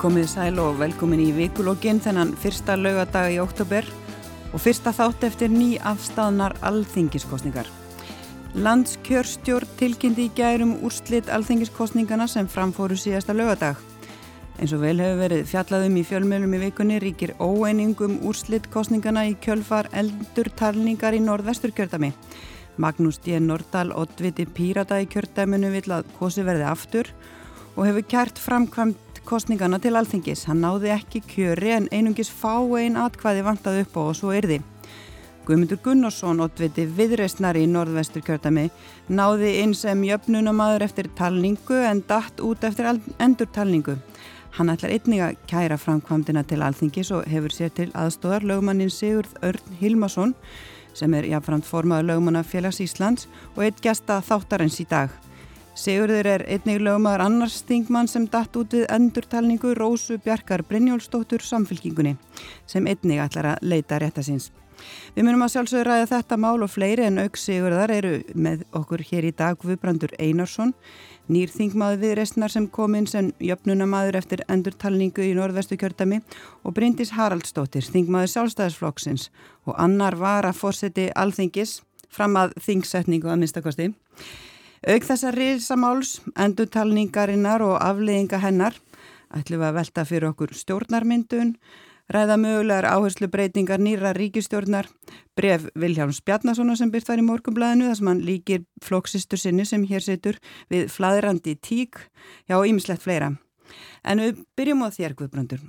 Komið 0.00 0.30
sæl 0.32 0.56
og 0.62 0.78
velkomin 0.80 1.20
í 1.20 1.32
vikulógin 1.36 1.98
þennan 2.00 2.30
fyrsta 2.40 2.72
laugadag 2.72 3.34
í 3.34 3.40
oktober 3.42 3.84
og 4.48 4.62
fyrsta 4.64 4.94
þátt 4.96 5.26
eftir 5.28 5.50
ný 5.52 5.74
afstæðnar 5.76 6.54
alþingiskostningar. 6.64 7.66
Landskjörstjórn 8.56 9.74
tilkynnti 9.76 10.24
í 10.24 10.32
gærum 10.38 10.72
úrslit 10.88 11.28
alþingiskostningana 11.28 12.24
sem 12.32 12.48
framfóru 12.48 12.96
síðasta 12.96 13.36
laugadag. 13.36 13.76
Eins 14.56 14.72
og 14.72 14.80
vel 14.86 14.94
hefur 15.04 15.20
verið 15.20 15.44
fjallaðum 15.52 16.00
í 16.00 16.06
fjölmjölum 16.08 16.56
í 16.56 16.62
vikunni 16.64 16.96
ríkir 17.04 17.34
óeiningum 17.36 18.22
úrslit 18.24 18.70
kostningana 18.72 19.26
í 19.28 19.36
kjölfar 19.44 19.90
eldur 19.92 20.48
talningar 20.56 21.12
í 21.12 21.20
norðvestur 21.26 21.76
kjördami. 21.76 22.14
Magnús 22.80 23.20
D. 23.20 23.36
Nordal, 23.36 23.92
ottviti 23.92 24.48
pírata 24.48 24.96
í 24.96 25.10
kjördaminu 25.12 25.74
vill 25.76 25.92
að 25.92 26.08
kosi 26.16 26.48
verði 26.48 26.70
aftur 26.72 27.12
og 27.76 27.84
hefur 27.84 28.08
kært 28.16 28.40
framkvæmt 28.40 29.09
kostningana 29.30 29.78
til 29.78 29.94
alþingis. 29.94 30.48
Hann 30.50 30.64
náði 30.64 30.90
ekki 30.96 31.22
kjöri 31.22 31.70
en 31.76 31.88
einungis 31.94 32.30
fá 32.34 32.58
einn 32.80 32.98
atkvæði 32.98 33.46
vantaði 33.46 33.84
upp 33.84 33.98
á 33.98 34.02
og 34.02 34.16
svo 34.18 34.34
yrði. 34.34 34.58
Guðmundur 35.46 35.80
Gunnarsson, 35.82 36.42
ottviti 36.44 36.84
viðreistnari 36.98 37.62
í 37.64 37.70
norðvestur 37.70 38.24
kjördami, 38.26 38.68
náði 39.08 39.54
inn 39.62 39.72
sem 39.74 40.02
jöfnunamaður 40.06 40.84
eftir 40.86 41.08
talningu 41.18 41.78
en 41.86 42.02
datt 42.06 42.42
út 42.44 42.66
eftir 42.66 42.90
endur 43.18 43.48
talningu. 43.54 43.96
Hann 44.58 44.70
ætlar 44.74 44.92
einnig 44.96 45.22
að 45.22 45.38
kæra 45.50 45.78
framkvæmdina 45.78 46.42
til 46.50 46.60
alþingis 46.66 47.12
og 47.14 47.26
hefur 47.30 47.54
sér 47.54 47.72
til 47.74 47.88
aðstóðar 47.94 48.46
lögmannin 48.50 48.90
Sigurð 48.90 49.38
Örn 49.46 49.80
Hilmason 49.80 50.34
sem 50.94 51.14
er 51.14 51.28
jáfnframt 51.30 51.66
formaður 51.66 52.10
lögmanna 52.10 52.42
félags 52.42 52.82
Íslands 52.82 53.28
og 53.54 53.62
eitt 53.66 53.82
gesta 53.82 54.18
þáttarins 54.26 54.80
í 54.82 54.88
dag. 54.90 55.10
Sigurður 55.80 56.26
er 56.28 56.42
einnig 56.44 56.82
lögmaður 56.84 57.22
annars 57.24 57.62
þingmann 57.64 58.08
sem 58.10 58.26
datt 58.28 58.56
út 58.60 58.74
við 58.76 58.82
endurtalningu 58.92 59.70
Rósu 59.78 60.18
Bjarkar 60.20 60.60
Brynjólfsdóttur 60.68 61.40
samfylkingunni 61.40 62.18
sem 62.68 62.84
einnig 62.90 63.22
ætlar 63.24 63.54
að 63.54 63.70
leita 63.70 63.96
réttasins. 64.02 64.50
Við 65.14 65.24
munum 65.24 65.46
að 65.46 65.54
sjálfsögur 65.54 65.88
ræða 65.88 66.10
þetta 66.10 66.38
mál 66.40 66.60
og 66.66 66.68
fleiri 66.72 67.06
en 67.06 67.22
auk 67.22 67.40
Sigurðar 67.40 67.94
eru 67.94 68.10
með 68.34 68.66
okkur 68.76 69.04
hér 69.08 69.30
í 69.30 69.32
dag 69.38 69.56
Guðbrandur 69.62 70.12
Einarsson, 70.20 70.74
nýr 71.32 71.48
þingmaður 71.54 72.04
viðreistnar 72.04 72.52
sem 72.52 72.68
kom 72.68 72.98
inn 73.00 73.08
sem 73.08 73.32
jöfnunamaður 73.40 74.20
eftir 74.20 74.44
endurtalningu 74.52 75.24
í 75.24 75.32
norðvestu 75.38 75.80
kjördami 75.80 76.20
og 76.60 76.76
Bryndis 76.76 77.14
Haraldsdóttir, 77.16 77.88
þingmaður 77.88 78.34
sjálfstæðisflokksins 78.34 79.30
og 79.64 79.80
annar 79.80 80.20
var 80.20 80.48
að 80.48 80.60
fórseti 80.60 81.08
alþingis 81.16 81.78
fram 82.12 82.36
að 82.36 82.56
þingsetningu 82.68 83.32
að 83.32 83.44
minnstakosti. 83.44 83.92
Auk 84.88 85.04
þessar 85.04 85.36
risamáls, 85.36 86.20
endurtalningarinnar 86.40 87.60
og 87.60 87.76
afleðinga 87.84 88.38
hennar 88.40 88.78
ætlum 89.36 89.62
við 89.62 89.68
að 89.68 89.78
velta 89.78 90.04
fyrir 90.08 90.28
okkur 90.30 90.54
stjórnarmyndun, 90.56 91.52
ræða 92.10 92.36
mögulegar 92.40 92.88
áherslu 92.90 93.28
breytingar 93.30 93.82
nýra 93.82 94.14
ríkistjórnar, 94.16 94.88
bref 95.38 95.68
Viljáms 95.78 96.22
Bjarnasona 96.26 96.76
sem 96.78 96.90
byrt 96.90 97.10
var 97.10 97.22
í 97.22 97.26
morgumblæðinu 97.26 97.90
þar 97.90 97.98
sem 98.00 98.10
hann 98.10 98.24
líkir 98.26 98.64
flóksistur 98.82 99.38
sinni 99.38 99.66
sem 99.68 99.84
hér 99.86 100.02
setur 100.02 100.40
við 100.72 100.88
flaðrandi 100.90 101.54
tík, 101.62 102.00
já 102.50 102.58
ímislegt 102.58 103.04
fleira. 103.04 103.34
En 104.02 104.24
við 104.24 104.42
byrjum 104.58 104.82
á 104.82 104.88
þér 104.90 105.14
Guðbrandur. 105.18 105.62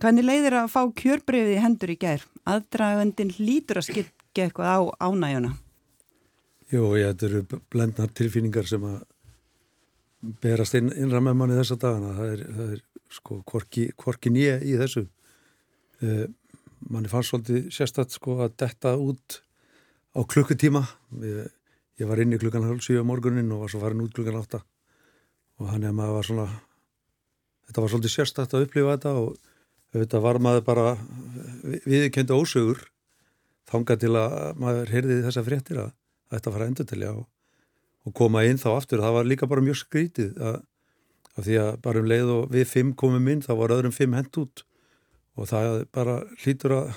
Hvernig 0.00 0.26
leiðir 0.26 0.56
að 0.62 0.72
fá 0.72 0.80
kjörbreyfið 0.96 1.58
í 1.58 1.60
hendur 1.62 1.92
í 1.92 1.98
gær? 2.00 2.24
Aðdragandin 2.48 3.34
lítur 3.38 3.82
að 3.82 3.90
skilja 3.90 4.46
eitthvað 4.46 4.72
á 4.72 4.78
ánægjuna. 5.10 5.52
Jú, 6.72 6.86
ég, 6.96 7.10
þetta 7.12 7.28
eru 7.28 7.60
blendnar 7.72 8.12
tilfýningar 8.16 8.68
sem 8.68 8.84
að 8.88 9.02
berast 10.40 10.76
inn, 10.78 10.88
innra 10.96 11.20
með 11.20 11.36
manni 11.40 11.58
þessa 11.58 11.76
dagana. 11.80 12.14
Það 12.16 12.30
er, 12.32 12.44
það 12.56 12.70
er 12.76 12.84
sko 13.12 13.40
korki, 13.48 13.88
korki 14.00 14.32
nýja 14.32 14.56
í 14.64 14.76
þessu. 14.80 15.04
Uh, 16.00 16.24
manni 16.88 17.10
fannst 17.12 17.32
svolítið 17.32 17.68
sérstatt 17.74 18.14
sko 18.16 18.38
að 18.44 18.56
detta 18.64 18.94
út 19.00 19.40
á 20.16 20.20
klukkutíma. 20.24 20.84
Ég, 21.24 21.50
ég 22.00 22.10
var 22.10 22.22
inn 22.22 22.32
í 22.34 22.40
klukkan 22.40 22.64
halv 22.66 22.80
7 22.84 23.04
á 23.04 23.04
morgunin 23.06 23.52
og 23.54 23.64
var 23.64 23.74
svo 23.74 23.82
farin 23.84 24.02
út 24.04 24.16
klukkan 24.16 24.40
8 24.40 24.64
og 25.60 25.70
hann 25.70 25.84
er 25.86 25.94
maður 25.94 26.16
var 26.18 26.26
svona, 26.26 26.46
þetta 27.68 27.82
var 27.84 27.92
svolítið 27.92 28.14
sérstatt 28.14 28.56
að 28.56 28.64
upplifa 28.66 28.96
þetta 28.96 29.12
og 29.20 29.36
þetta 29.94 30.22
var 30.24 30.40
maður 30.42 30.64
bara 30.66 30.86
viðkendu 31.86 32.34
ósögur 32.34 32.80
þanga 33.70 33.96
til 34.02 34.10
að 34.18 34.34
maður 34.60 34.90
heyrði 34.94 35.20
þessa 35.28 35.44
fréttir 35.46 35.82
að 35.84 35.92
þetta 36.32 36.52
fara 36.54 36.68
endur 36.70 36.88
til 36.88 37.00
og, 37.10 37.24
og 38.04 38.14
koma 38.16 38.44
inn 38.48 38.60
þá 38.60 38.68
aftur. 38.74 39.02
Það 39.04 39.16
var 39.18 39.28
líka 39.28 39.48
bara 39.50 39.64
mjög 39.64 39.80
skrítið 39.82 40.38
að, 40.38 40.60
að 41.34 41.48
því 41.48 41.58
að 41.64 41.72
bara 41.86 42.02
um 42.02 42.08
leið 42.12 42.32
og 42.36 42.54
við 42.54 42.70
fimm 42.70 42.94
komum 43.00 43.28
inn 43.32 43.44
þá 43.44 43.52
var 43.60 43.76
öðrum 43.76 43.96
fimm 43.96 44.16
hend 44.16 44.40
út. 44.42 44.64
Og 45.34 45.50
það 45.50 45.84
bara 45.94 46.20
hlýtur 46.44 46.76
að 46.78 46.94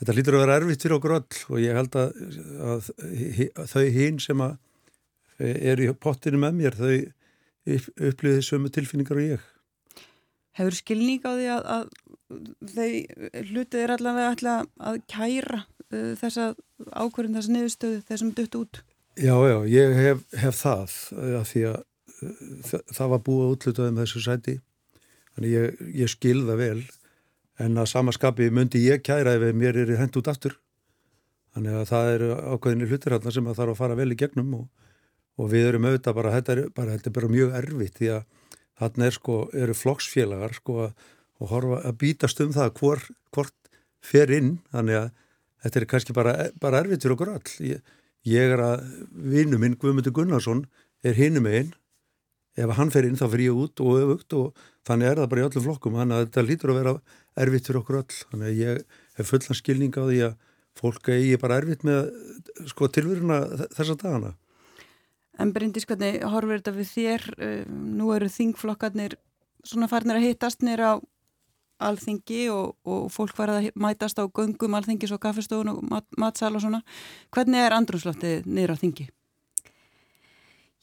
þetta 0.00 0.16
hlýtur 0.16 0.36
að 0.36 0.44
vera 0.44 0.60
erfitt 0.60 0.86
fyrir 0.86 0.98
okkur 0.98 1.16
öll. 1.20 1.42
Og 1.50 1.62
ég 1.62 1.80
held 1.80 1.98
að, 2.00 2.22
að, 2.72 2.92
að 3.54 3.74
þau 3.74 3.84
hinn 3.98 4.22
sem 4.22 4.44
að 4.44 4.56
er 5.44 5.82
í 5.82 5.90
pottinu 5.98 6.38
með 6.38 6.60
mér 6.60 6.78
þau 6.78 6.94
upplýðið 7.64 8.44
sömu 8.44 8.70
tilfinningar 8.70 9.18
og 9.18 9.28
ég 9.32 9.50
Hefur 10.54 10.76
skilning 10.78 11.24
á 11.26 11.32
því 11.34 11.48
að, 11.54 11.70
að 11.76 11.84
þau 12.74 12.90
hlutið 13.50 13.80
er 13.82 13.94
allavega 13.96 14.56
að 14.90 15.00
kæra 15.10 15.62
uh, 15.64 16.12
þessa 16.20 16.52
ákvörðin 16.94 17.38
þessa 17.38 17.54
niðurstöðu 17.54 18.02
þessum 18.10 18.34
dutt 18.36 18.60
út? 18.60 18.84
Já, 19.14 19.34
já, 19.46 19.56
ég 19.70 19.94
hef, 19.94 20.22
hef 20.38 20.56
það 20.58 20.94
að 21.14 21.44
því 21.50 21.64
að 21.70 21.82
það, 22.66 22.84
það 22.96 23.10
var 23.12 23.24
búið 23.28 23.44
að 23.44 23.54
útluta 23.54 23.88
um 23.88 24.00
þessu 24.02 24.22
sæti. 24.24 24.54
Þannig 25.34 25.54
ég, 25.54 25.82
ég 26.02 26.12
skilða 26.12 26.58
vel. 26.58 26.84
En 27.62 27.78
að 27.78 27.90
samaskapi 27.92 28.50
myndi 28.54 28.82
ég 28.82 29.02
kæra 29.06 29.36
ef 29.38 29.54
mér 29.54 29.78
er 29.84 29.94
hend 30.00 30.16
út 30.18 30.30
aftur. 30.30 30.56
Þannig 31.54 31.76
að 31.78 31.90
það 31.90 32.12
eru 32.14 32.30
ákveðinni 32.54 32.88
hlutir 32.90 33.14
hérna 33.14 33.34
sem 33.34 33.46
að 33.50 33.60
þarf 33.60 33.74
að 33.74 33.80
fara 33.82 33.98
vel 33.98 34.10
í 34.10 34.18
gegnum 34.18 34.56
og, 34.58 34.64
og 35.38 35.50
við 35.52 35.68
erum 35.68 35.86
auðvitað 35.86 36.16
bara, 36.18 36.32
þetta 36.34 36.54
er 36.56 36.62
bara, 36.74 36.96
þetta 36.96 37.10
er 37.10 37.16
bara 37.18 37.30
mjög 37.30 37.54
erfitt 37.60 38.00
því 38.00 38.10
að 38.16 38.24
þarna 38.80 39.08
er 39.08 39.16
sko, 39.16 39.36
eru 39.54 39.76
flokksfélagar 39.76 40.56
sko 40.56 40.78
að, 40.86 41.04
horfa, 41.50 41.80
að 41.84 41.98
bítast 42.00 42.40
um 42.44 42.54
það 42.54 42.72
hvort, 42.80 43.12
hvort 43.34 43.54
fer 44.04 44.32
inn 44.34 44.58
þannig 44.74 45.00
að 45.00 45.12
þetta 45.64 45.80
er 45.80 45.88
kannski 45.90 46.16
bara, 46.16 46.34
bara 46.60 46.82
erfitt 46.82 47.04
fyrir 47.04 47.16
okkur 47.16 47.32
all. 47.34 47.54
Ég, 47.64 47.80
ég 48.28 48.54
er 48.56 48.62
að 48.62 48.84
vinnu 49.34 49.60
minn, 49.60 49.78
Guðmundur 49.80 50.14
Gunnarsson, 50.16 50.64
er 51.04 51.16
hinum 51.18 51.48
einn. 51.48 51.72
Ef 52.54 52.70
hann 52.78 52.92
fer 52.94 53.08
inn 53.08 53.18
þá 53.18 53.26
fer 53.32 53.42
ég 53.48 53.56
út 53.58 53.80
og 53.82 53.96
öfugt 53.98 54.34
og 54.38 54.66
þannig 54.86 55.08
er 55.10 55.20
það 55.20 55.30
bara 55.32 55.42
í 55.42 55.46
öllum 55.48 55.64
flokkum. 55.64 55.96
Þannig 55.98 56.16
að 56.16 56.26
þetta 56.26 56.44
lítur 56.46 56.72
að 56.72 56.78
vera 56.80 56.92
erfitt 57.44 57.70
fyrir 57.70 57.80
okkur 57.80 57.98
all. 57.98 58.18
Þannig 58.30 58.50
að 58.50 58.60
ég 58.60 59.00
hef 59.18 59.30
fullan 59.32 59.58
skilning 59.58 59.96
á 59.98 60.02
því 60.04 60.20
að 60.28 60.36
fólk 60.78 61.10
eigi 61.14 61.40
bara 61.42 61.58
erfitt 61.62 61.82
með 61.86 62.12
sko, 62.70 62.90
tilveruna 62.94 63.40
þessa 63.74 63.98
dagana. 63.98 64.34
En 65.42 65.50
Bryndis, 65.54 65.86
hvernig 65.88 66.20
horfur 66.30 66.60
þetta 66.60 66.74
við 66.76 66.90
þér? 66.92 67.24
Nú 67.70 68.12
eru 68.14 68.28
þingflokkarnir 68.30 69.16
svona 69.66 69.88
farnir 69.90 70.20
að 70.20 70.28
hittast 70.28 70.62
nýra 70.64 70.94
á 70.94 70.96
alþingi 71.84 72.46
og, 72.54 72.76
og 72.86 73.10
fólk 73.12 73.36
var 73.38 73.52
að 73.56 73.68
mætast 73.80 74.20
á 74.20 74.24
göngum 74.24 74.76
alþingis 74.78 75.12
og 75.14 75.22
kaffestofun 75.24 75.72
og 75.72 75.82
mat, 75.90 76.06
matsal 76.20 76.54
og 76.54 76.62
svona. 76.64 76.80
Hvernig 77.34 77.64
er 77.64 77.76
andrumsloftið 77.76 78.46
niður 78.46 78.76
á 78.78 78.80
þingi? 78.80 79.06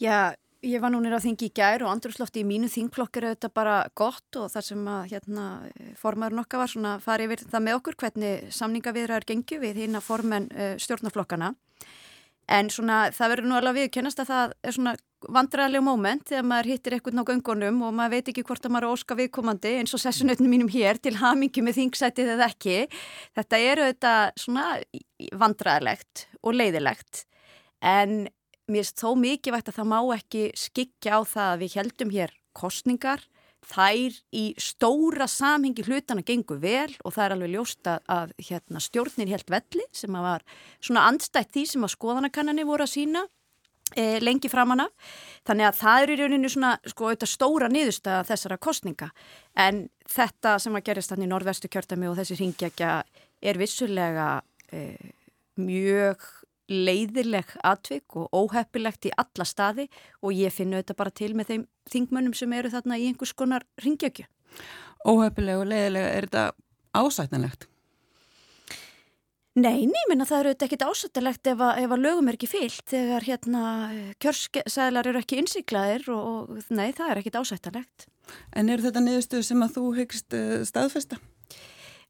Já, 0.02 0.18
ég 0.66 0.84
var 0.84 0.94
nú 0.94 1.00
niður 1.02 1.22
á 1.22 1.26
þingi 1.26 1.48
í 1.48 1.56
gær 1.56 1.86
og 1.86 1.94
andrumsloftið 1.94 2.44
í 2.44 2.50
mínu 2.50 2.70
þingflokk 2.74 3.22
er 3.22 3.30
auðvitað 3.30 3.56
bara 3.62 3.78
gott 3.98 4.42
og 4.42 4.52
þar 4.54 4.68
sem 4.68 4.92
að 4.98 5.02
hérna, 5.14 5.48
formaður 6.02 6.38
nokka 6.42 6.62
var 6.62 6.74
svona 6.74 6.94
farið 7.04 7.30
yfir 7.30 7.48
það 7.56 7.66
með 7.68 7.80
okkur 7.80 8.00
hvernig 8.04 8.54
samningaviðraður 8.60 9.30
gengju 9.32 9.62
við 9.64 9.84
hérna 9.86 10.04
formen 10.04 10.50
uh, 10.52 10.74
stjórnaflokkana. 10.82 11.54
En 12.50 12.70
svona 12.74 13.06
það 13.16 13.34
verður 13.36 13.50
nú 13.50 13.58
alveg 13.58 13.78
viðkennast 13.78 14.22
að 14.24 14.32
það 14.32 14.54
er 14.64 14.76
svona 14.76 14.96
vandræðileg 15.30 15.84
móment 15.86 16.24
þegar 16.28 16.48
maður 16.50 16.70
hittir 16.72 16.96
eitthvað 16.96 17.22
á 17.22 17.30
göngunum 17.30 17.82
og 17.86 17.94
maður 17.94 18.16
veit 18.16 18.32
ekki 18.32 18.44
hvort 18.48 18.66
að 18.66 18.74
maður 18.74 18.88
er 18.88 18.96
óska 18.96 19.18
viðkomandi 19.20 19.74
eins 19.78 19.94
og 19.94 20.02
sessunötnum 20.02 20.50
mínum 20.50 20.72
hér 20.74 20.98
til 20.98 21.14
hamingi 21.20 21.62
með 21.62 21.78
þingsætið 21.78 22.34
eða 22.36 22.48
ekki. 22.50 22.78
Þetta 23.38 23.62
eru 23.72 23.90
þetta 23.92 24.14
svona 24.42 24.68
vandræðilegt 25.38 26.26
og 26.42 26.58
leiðilegt 26.58 27.26
en 27.82 28.24
mér 28.72 28.86
finnst 28.86 29.02
þó 29.02 29.14
mikið 29.20 29.56
vægt 29.56 29.72
að 29.72 29.78
það 29.80 29.92
má 29.92 30.00
ekki 30.16 30.44
skikja 30.58 31.18
á 31.18 31.22
það 31.28 31.48
að 31.52 31.62
við 31.62 31.78
heldum 31.80 32.16
hér 32.16 32.36
kostningar 32.58 33.24
þær 33.68 34.16
í 34.36 34.46
stóra 34.60 35.28
samhengi 35.30 35.86
hlutana 35.86 36.24
gengur 36.26 36.60
vel 36.62 36.90
og 37.06 37.14
það 37.14 37.26
er 37.26 37.36
alveg 37.36 37.54
ljósta 37.54 38.00
að 38.10 38.34
hérna, 38.42 38.82
stjórnir 38.82 39.32
helt 39.32 39.54
velli 39.54 39.86
sem 39.96 40.18
að 40.18 40.28
var 40.28 40.46
svona 40.80 41.06
andstætt 41.12 41.54
því 41.54 41.68
sem 41.70 41.86
að 41.86 41.94
skoðanakannanir 41.96 42.68
voru 42.70 42.88
að 42.88 42.94
sína 42.96 43.24
e, 43.96 44.20
lengi 44.24 44.50
framanna. 44.52 44.90
Þannig 45.48 45.70
að 45.70 45.80
það 45.82 46.04
er 46.04 46.14
í 46.14 46.20
rauninu 46.22 46.52
svona 46.52 46.74
sko 46.90 47.10
auðvitað 47.10 47.34
stóra 47.36 47.72
niðurstaða 47.72 48.28
þessara 48.32 48.60
kostninga 48.62 49.12
en 49.66 49.86
þetta 50.10 50.58
sem 50.64 50.78
að 50.78 50.86
gerist 50.90 51.14
þannig 51.14 51.30
í 51.30 51.34
norðvestu 51.34 51.72
kjörtami 51.72 52.10
og 52.10 52.20
þessi 52.20 52.40
ringjækja 52.42 52.94
er 53.42 53.62
vissulega 53.62 54.30
e, 54.74 54.86
mjög 55.62 56.26
leiðileg 56.72 57.56
atvik 57.68 58.16
og 58.20 58.30
óheppilegt 58.34 59.10
í 59.10 59.16
alla 59.20 59.48
staði 59.48 59.88
og 60.22 60.36
ég 60.36 60.54
finna 60.56 60.82
þetta 60.82 60.98
bara 60.98 61.14
til 61.22 61.34
með 61.38 61.54
þeim 61.54 61.66
þingmönnum 61.92 62.38
sem 62.38 62.54
eru 62.58 62.72
þarna 62.74 63.00
í 63.02 63.10
einhvers 63.10 63.36
konar 63.36 63.68
ringjökju. 63.84 64.26
óhefilega 65.06 65.60
og 65.60 65.68
leiðilega, 65.72 66.10
er 66.16 66.28
þetta 66.30 66.52
ásættanlegt? 66.94 67.68
Nei, 69.52 69.84
nýminn 69.84 70.24
að 70.24 70.30
það 70.30 70.42
eru 70.42 70.52
ekkit 70.64 70.84
ásættilegt 70.88 71.48
ef, 71.52 71.60
ef 71.60 71.92
að 71.92 72.04
lögum 72.06 72.30
er 72.32 72.38
ekki 72.38 72.48
fyllt 72.48 72.86
þegar 72.88 73.26
hérna 73.28 73.64
kjörsæðlar 74.24 75.10
eru 75.12 75.20
ekki 75.20 75.42
innsiklaðir 75.42 76.08
og, 76.14 76.54
og 76.56 76.70
nei, 76.72 76.94
það 76.96 77.12
er 77.12 77.20
ekkit 77.20 77.40
ásættilegt. 77.42 78.06
En 78.56 78.72
eru 78.72 78.86
þetta 78.86 79.04
niðurstöðu 79.04 79.44
sem 79.50 79.66
að 79.66 79.74
þú 79.76 79.84
hyggst 79.98 80.38
uh, 80.38 80.62
staðfesta? 80.68 81.20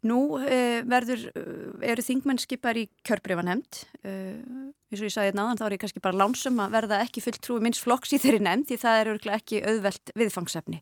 Nú 0.10 0.20
uh, 0.40 0.82
verður, 0.90 1.28
uh, 1.38 1.74
eru 1.86 2.06
þingmennskipar 2.06 2.80
í 2.82 2.88
kjörbrifanemnd, 3.06 3.84
eins 4.02 5.00
og 5.00 5.06
ég 5.06 5.14
sagði 5.14 5.36
náðan 5.38 5.60
þá 5.60 5.64
er 5.68 5.74
ég 5.76 5.82
kannski 5.84 6.02
bara 6.04 6.18
lánsum 6.18 6.58
að 6.64 6.74
verða 6.74 6.98
ekki 7.06 7.22
fullt 7.24 7.40
trúi 7.46 7.62
minns 7.64 7.80
flokks 7.80 8.12
í 8.16 8.20
þeirri 8.20 8.42
nefnd 8.44 8.72
því 8.72 8.78
það 8.82 8.98
er 8.98 9.12
örgulega 9.12 9.40
ekki 9.40 9.62
auðvelt 9.62 10.14
viðfangsefni. 10.20 10.82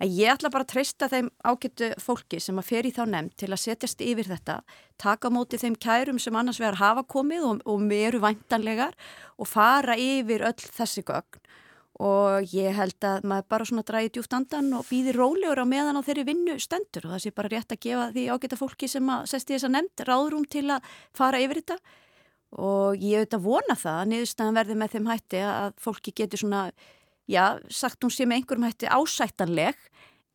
En 0.00 0.10
ég 0.16 0.32
ætla 0.32 0.50
bara 0.54 0.66
að 0.66 0.72
treysta 0.72 1.10
þeim 1.12 1.28
ágættu 1.44 1.90
fólki 2.02 2.40
sem 2.42 2.58
að 2.58 2.70
fer 2.70 2.88
í 2.88 2.94
þá 2.96 3.04
nefnd 3.12 3.36
til 3.42 3.50
að 3.52 3.62
setjast 3.66 4.02
yfir 4.02 4.30
þetta, 4.32 4.58
taka 4.98 5.30
móti 5.30 5.60
þeim 5.60 5.76
kærum 5.76 6.18
sem 6.22 6.40
annars 6.40 6.62
verður 6.62 6.80
hafa 6.80 7.04
komið 7.14 7.46
og, 7.50 7.62
og 7.68 7.94
eru 7.94 8.22
væntanlegar 8.24 8.96
og 9.36 9.50
fara 9.50 9.98
yfir 10.00 10.48
öll 10.48 10.58
þessi 10.64 11.04
gögn 11.06 11.44
og 12.02 12.50
ég 12.50 12.74
held 12.74 13.06
að 13.06 13.26
maður 13.30 13.50
bara 13.54 13.66
svona 13.68 13.84
dræði 13.86 14.10
djúft 14.16 14.32
andan 14.34 14.72
og 14.74 14.86
býði 14.88 15.12
rólegur 15.14 15.62
á 15.62 15.66
meðan 15.68 16.00
á 16.00 16.02
þeirri 16.02 16.24
vinnu 16.26 16.56
stendur. 16.58 17.06
Og 17.06 17.14
það 17.14 17.22
sé 17.22 17.34
bara 17.36 17.52
rétt 17.52 17.74
að 17.74 17.82
gefa 17.86 18.08
því 18.16 18.24
ágæta 18.34 18.58
fólki 18.58 18.88
sem 18.90 19.12
að 19.14 19.28
sesti 19.30 19.54
þess 19.54 19.68
að 19.68 19.74
nefnd 19.76 20.04
ráðrúm 20.08 20.48
til 20.50 20.64
að 20.74 20.88
fara 21.14 21.42
yfir 21.44 21.60
þetta. 21.62 21.78
Og 22.54 22.98
ég 22.98 23.22
auðvitað 23.22 23.46
vona 23.46 23.78
það 23.78 24.00
að 24.00 24.10
niðurstaðan 24.10 24.58
verði 24.58 24.78
með 24.80 24.96
þeim 24.96 25.08
hætti 25.12 25.44
að 25.46 25.78
fólki 25.86 26.14
getur 26.18 26.42
svona, 26.42 26.64
já, 27.30 27.44
sagt 27.70 28.02
hún 28.02 28.14
sé 28.14 28.26
með 28.26 28.42
einhverjum 28.42 28.68
hætti 28.68 28.90
ásættanleg. 28.90 29.88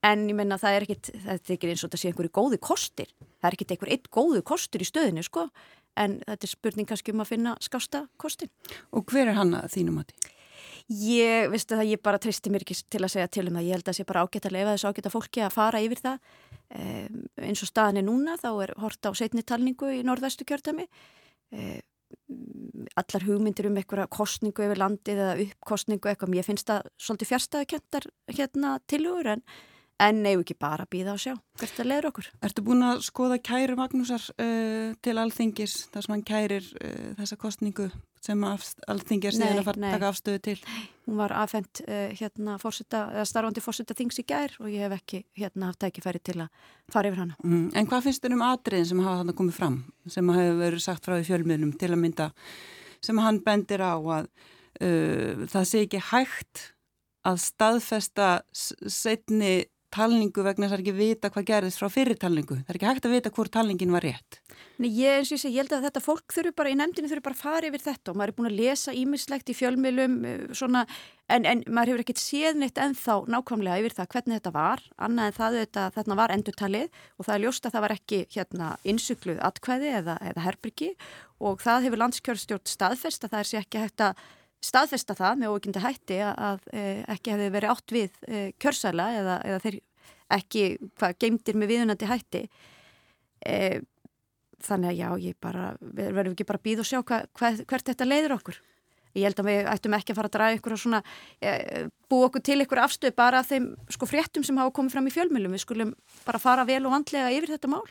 En 0.08 0.30
ég 0.32 0.36
menna 0.36 0.56
það 0.56 0.78
er 0.78 0.88
ekkit, 0.88 1.12
það 1.12 1.34
er 1.36 1.54
ekki 1.58 1.74
eins 1.74 1.84
og 1.84 1.90
þetta 1.90 2.00
sé 2.00 2.10
einhverju 2.14 2.32
góði 2.32 2.60
kostir, 2.64 3.10
það 3.44 3.50
er 3.50 3.56
ekkit 3.58 3.74
einhver 3.76 3.90
eitt 3.92 4.06
góðu 4.16 4.46
kostur 4.48 4.80
í 4.80 4.88
stöðinu 4.88 5.26
sko. 5.28 5.50
En 6.00 6.22
þetta 6.24 6.48
er 6.48 6.52
spurning 6.54 6.88
kannski 6.88 7.12
um 7.12 7.20
að 7.20 7.34
finna 7.34 7.60
skásta 7.60 8.06
kostin. 8.16 8.48
Og 8.96 9.04
hver 9.12 9.28
er 9.28 9.36
hann 9.36 9.52
að 9.60 9.74
þínum 9.76 10.00
átti? 10.00 10.39
Ég, 10.90 11.52
veistu 11.52 11.78
það, 11.78 11.92
ég 11.92 12.02
bara 12.02 12.18
tristi 12.22 12.50
mér 12.50 12.64
ekki 12.66 12.80
til 12.90 13.04
að 13.06 13.12
segja 13.14 13.30
til 13.30 13.44
um 13.46 13.60
það. 13.60 13.68
Ég 13.68 13.78
held 13.78 13.84
að 13.84 13.92
það 13.92 13.98
sé 14.00 14.06
bara 14.10 14.24
ágætt 14.26 14.48
að 14.50 14.56
lefa 14.56 14.72
þessu 14.74 14.90
ágætt 14.90 15.10
að 15.10 15.14
fólki 15.14 15.44
að 15.46 15.54
fara 15.54 15.82
yfir 15.86 16.02
það. 16.02 16.32
Um, 16.80 17.20
eins 17.46 17.62
og 17.62 17.70
staðin 17.70 18.02
er 18.02 18.06
núna, 18.08 18.38
þá 18.42 18.50
er 18.64 18.74
hort 18.82 19.06
á 19.06 19.12
setni 19.18 19.44
talningu 19.46 19.92
í 19.94 20.02
norðvestu 20.08 20.48
kjörtami. 20.50 20.88
Um, 21.54 21.78
allar 22.98 23.26
hugmyndir 23.28 23.70
um 23.70 23.78
einhverja 23.78 24.10
kostningu 24.10 24.66
yfir 24.66 24.82
landið 24.82 25.22
eða 25.28 25.38
uppkostningu 25.46 26.10
eitthvað. 26.10 26.40
Ég 26.40 26.48
finnst 26.48 26.72
það 26.72 26.90
svolítið 26.98 27.32
fjärstaðukentar 27.36 28.10
hérna 28.34 28.74
tilugur 28.90 29.34
en 29.36 29.46
En 30.00 30.22
nefnum 30.24 30.46
ekki 30.46 30.56
bara 30.56 30.86
að 30.86 30.94
býða 30.96 31.14
og 31.16 31.20
sjá 31.20 31.34
hvert 31.60 31.76
það 31.76 31.90
leður 31.90 32.08
okkur. 32.10 32.28
Ertu 32.48 32.64
búin 32.64 32.86
að 32.88 33.02
skoða 33.04 33.38
kæru 33.44 33.76
Magnúsar 33.76 34.28
uh, 34.40 34.94
til 35.04 35.16
alþingis 35.20 35.74
þar 35.92 36.06
sem 36.06 36.14
hann 36.16 36.24
kærir 36.28 36.70
uh, 36.80 37.10
þessa 37.18 37.38
kostningu 37.42 37.90
sem 38.24 38.46
alþingi 38.46 39.30
er 39.30 39.36
síðan 39.36 39.60
að 39.62 39.68
fara 39.68 39.80
að 39.80 39.96
taka 39.96 40.12
afstöðu 40.14 40.42
til? 40.44 40.56
Nei, 40.68 40.86
hún 41.08 41.20
var 41.20 41.34
afhengt 41.40 41.82
uh, 41.84 42.12
hérna 42.16 42.56
fórseta, 42.62 43.02
starfandi 43.28 43.64
fórseta 43.64 43.96
þings 43.98 44.22
í 44.24 44.26
gær 44.28 44.56
og 44.60 44.70
ég 44.72 44.86
hef 44.86 44.96
ekki 44.98 45.22
hérna 45.40 45.72
haft 45.72 45.82
tækifæri 45.84 46.24
til 46.32 46.38
að 46.46 46.64
fara 46.92 47.12
yfir 47.12 47.24
hana. 47.26 47.38
Mm. 47.44 47.70
En 47.76 47.90
hvað 47.92 48.08
finnst 48.08 48.24
þér 48.24 48.36
um 48.38 48.46
atriðin 48.48 48.90
sem 48.92 49.04
hafa 49.04 49.22
þannig 49.22 49.40
komið 49.40 49.60
fram 49.60 49.80
sem 50.08 50.32
hafa 50.36 50.60
verið 50.60 50.86
sagt 50.86 51.08
frá 51.08 51.18
því 51.18 51.28
fjölmiðnum 51.32 51.76
til 51.80 51.92
að 51.92 52.02
mynda 52.06 52.30
sem 53.04 53.20
hann 53.24 53.42
bendir 53.44 53.84
á 53.84 53.96
að 53.96 54.30
uh, 54.30 55.48
það 55.52 55.68
sé 55.72 55.84
ekki 55.88 56.04
hægt 56.12 56.70
að 57.28 57.42
staðfesta 57.44 58.30
setni 58.56 59.68
talningu 59.94 60.44
vegna 60.46 60.68
þess 60.68 60.74
að 60.74 60.76
það 60.76 60.80
er 60.80 60.84
ekki 60.86 60.98
vita 61.00 61.32
hvað 61.34 61.48
gerðist 61.50 61.82
frá 61.82 61.90
fyrir 61.94 62.20
talningu. 62.20 62.60
Það 62.62 62.72
er 62.74 62.80
ekki 62.80 62.90
hægt 62.90 63.08
að 63.08 63.16
vita 63.16 63.32
hvort 63.36 63.54
talningin 63.54 63.94
var 63.96 64.06
rétt. 64.06 64.40
Nei, 64.80 64.88
ég, 64.96 65.20
eins 65.20 65.30
og 65.32 65.36
ég 65.36 65.42
segi, 65.42 65.56
ég 65.58 65.66
held 65.66 65.74
að 65.76 65.86
þetta 65.90 66.02
fólk 66.04 66.34
þurfu 66.36 66.56
bara 66.56 66.72
í 66.72 66.76
nefndinu 66.80 67.10
þurfu 67.12 67.26
bara 67.26 67.36
að 67.36 67.42
fara 67.44 67.68
yfir 67.68 67.84
þetta 67.84 68.12
og 68.12 68.20
maður 68.20 68.32
er 68.32 68.38
búin 68.38 68.50
að 68.50 68.60
lesa 68.60 68.94
ímislegt 68.96 69.52
í 69.52 69.56
fjölmilum 69.58 70.16
eh, 70.24 70.44
svona, 70.56 70.86
en, 71.28 71.48
en 71.50 71.64
maður 71.68 71.94
hefur 71.94 72.04
ekkert 72.06 72.22
séð 72.24 72.62
neitt 72.62 72.80
ennþá 72.80 73.18
nákvæmlega 73.28 73.82
yfir 73.84 73.98
það 73.98 74.12
hvernig 74.14 74.40
þetta 74.40 74.54
var, 74.56 74.86
annað 74.96 75.32
en 75.32 75.38
það 75.40 75.60
þetta, 75.60 75.86
þarna 75.98 76.20
var 76.22 76.36
endurtalið 76.38 76.88
og 77.18 77.28
það 77.28 77.36
er 77.36 77.44
ljóst 77.44 77.68
að 77.68 77.76
það 77.76 77.86
var 77.88 77.96
ekki 77.98 78.22
hérna 78.38 78.72
insugluð 78.94 79.44
atkvæði 79.50 79.94
eða, 80.00 80.18
eða 80.32 80.48
herbyrgi 80.48 80.92
og 81.44 81.64
það 81.64 81.88
hefur 81.90 82.04
landskjörstjórn 82.06 82.72
staðfest 82.72 83.28
að 83.28 83.36
það 83.36 83.44
er 83.44 83.52
sér 83.52 83.66
ekki 83.66 83.84
hægt 83.84 84.08
að 84.08 84.28
staðfesta 84.64 85.16
það 85.18 85.42
með 85.42 85.54
ógindi 85.54 85.84
hætti 85.84 86.18
að 86.26 86.66
e, 86.74 86.82
ekki 87.08 87.34
hefði 87.34 87.52
verið 87.54 87.74
átt 87.74 87.94
við 87.96 88.18
e, 88.28 88.42
kjörsæla 88.60 89.06
eða, 89.20 89.38
eða 89.48 89.62
þeir 89.66 89.78
ekki 90.36 90.64
hvað 91.00 91.16
geimtir 91.24 91.60
með 91.60 91.72
viðunandi 91.74 92.10
hætti. 92.10 92.42
E, 93.48 93.60
þannig 94.66 94.92
að 94.92 95.00
já, 95.00 95.10
ég 95.30 95.38
bara 95.40 95.70
verðum 95.80 96.34
ekki 96.36 96.48
bara 96.50 96.60
að 96.60 96.68
býða 96.68 96.84
og 96.84 96.90
sjá 96.90 97.00
hva, 97.00 97.22
hva, 97.40 97.54
hvert 97.72 97.92
þetta 97.92 98.10
leiður 98.10 98.36
okkur. 98.36 98.60
Ég 99.18 99.26
held 99.26 99.40
að 99.42 99.48
við 99.50 99.70
ættum 99.72 99.96
ekki 99.98 100.14
að 100.14 100.20
fara 100.20 100.30
að 100.30 100.36
draga 100.36 100.58
ykkur 100.60 100.76
og 100.76 100.82
svona 100.84 101.00
bú 102.12 102.20
okkur 102.28 102.44
til 102.46 102.60
ykkur 102.62 102.82
afstöð 102.84 103.16
bara 103.18 103.40
þeim 103.42 103.72
sko 103.90 104.06
fréttum 104.06 104.44
sem 104.46 104.60
hafa 104.60 104.74
komið 104.76 104.94
fram 104.94 105.10
í 105.10 105.14
fjölmjölum 105.16 105.56
við 105.56 105.64
skulum 105.64 105.96
bara 106.28 106.42
fara 106.44 106.66
vel 106.68 106.84
og 106.84 106.94
vandlega 106.94 107.32
yfir 107.34 107.56
þetta 107.56 107.72
mál. 107.72 107.88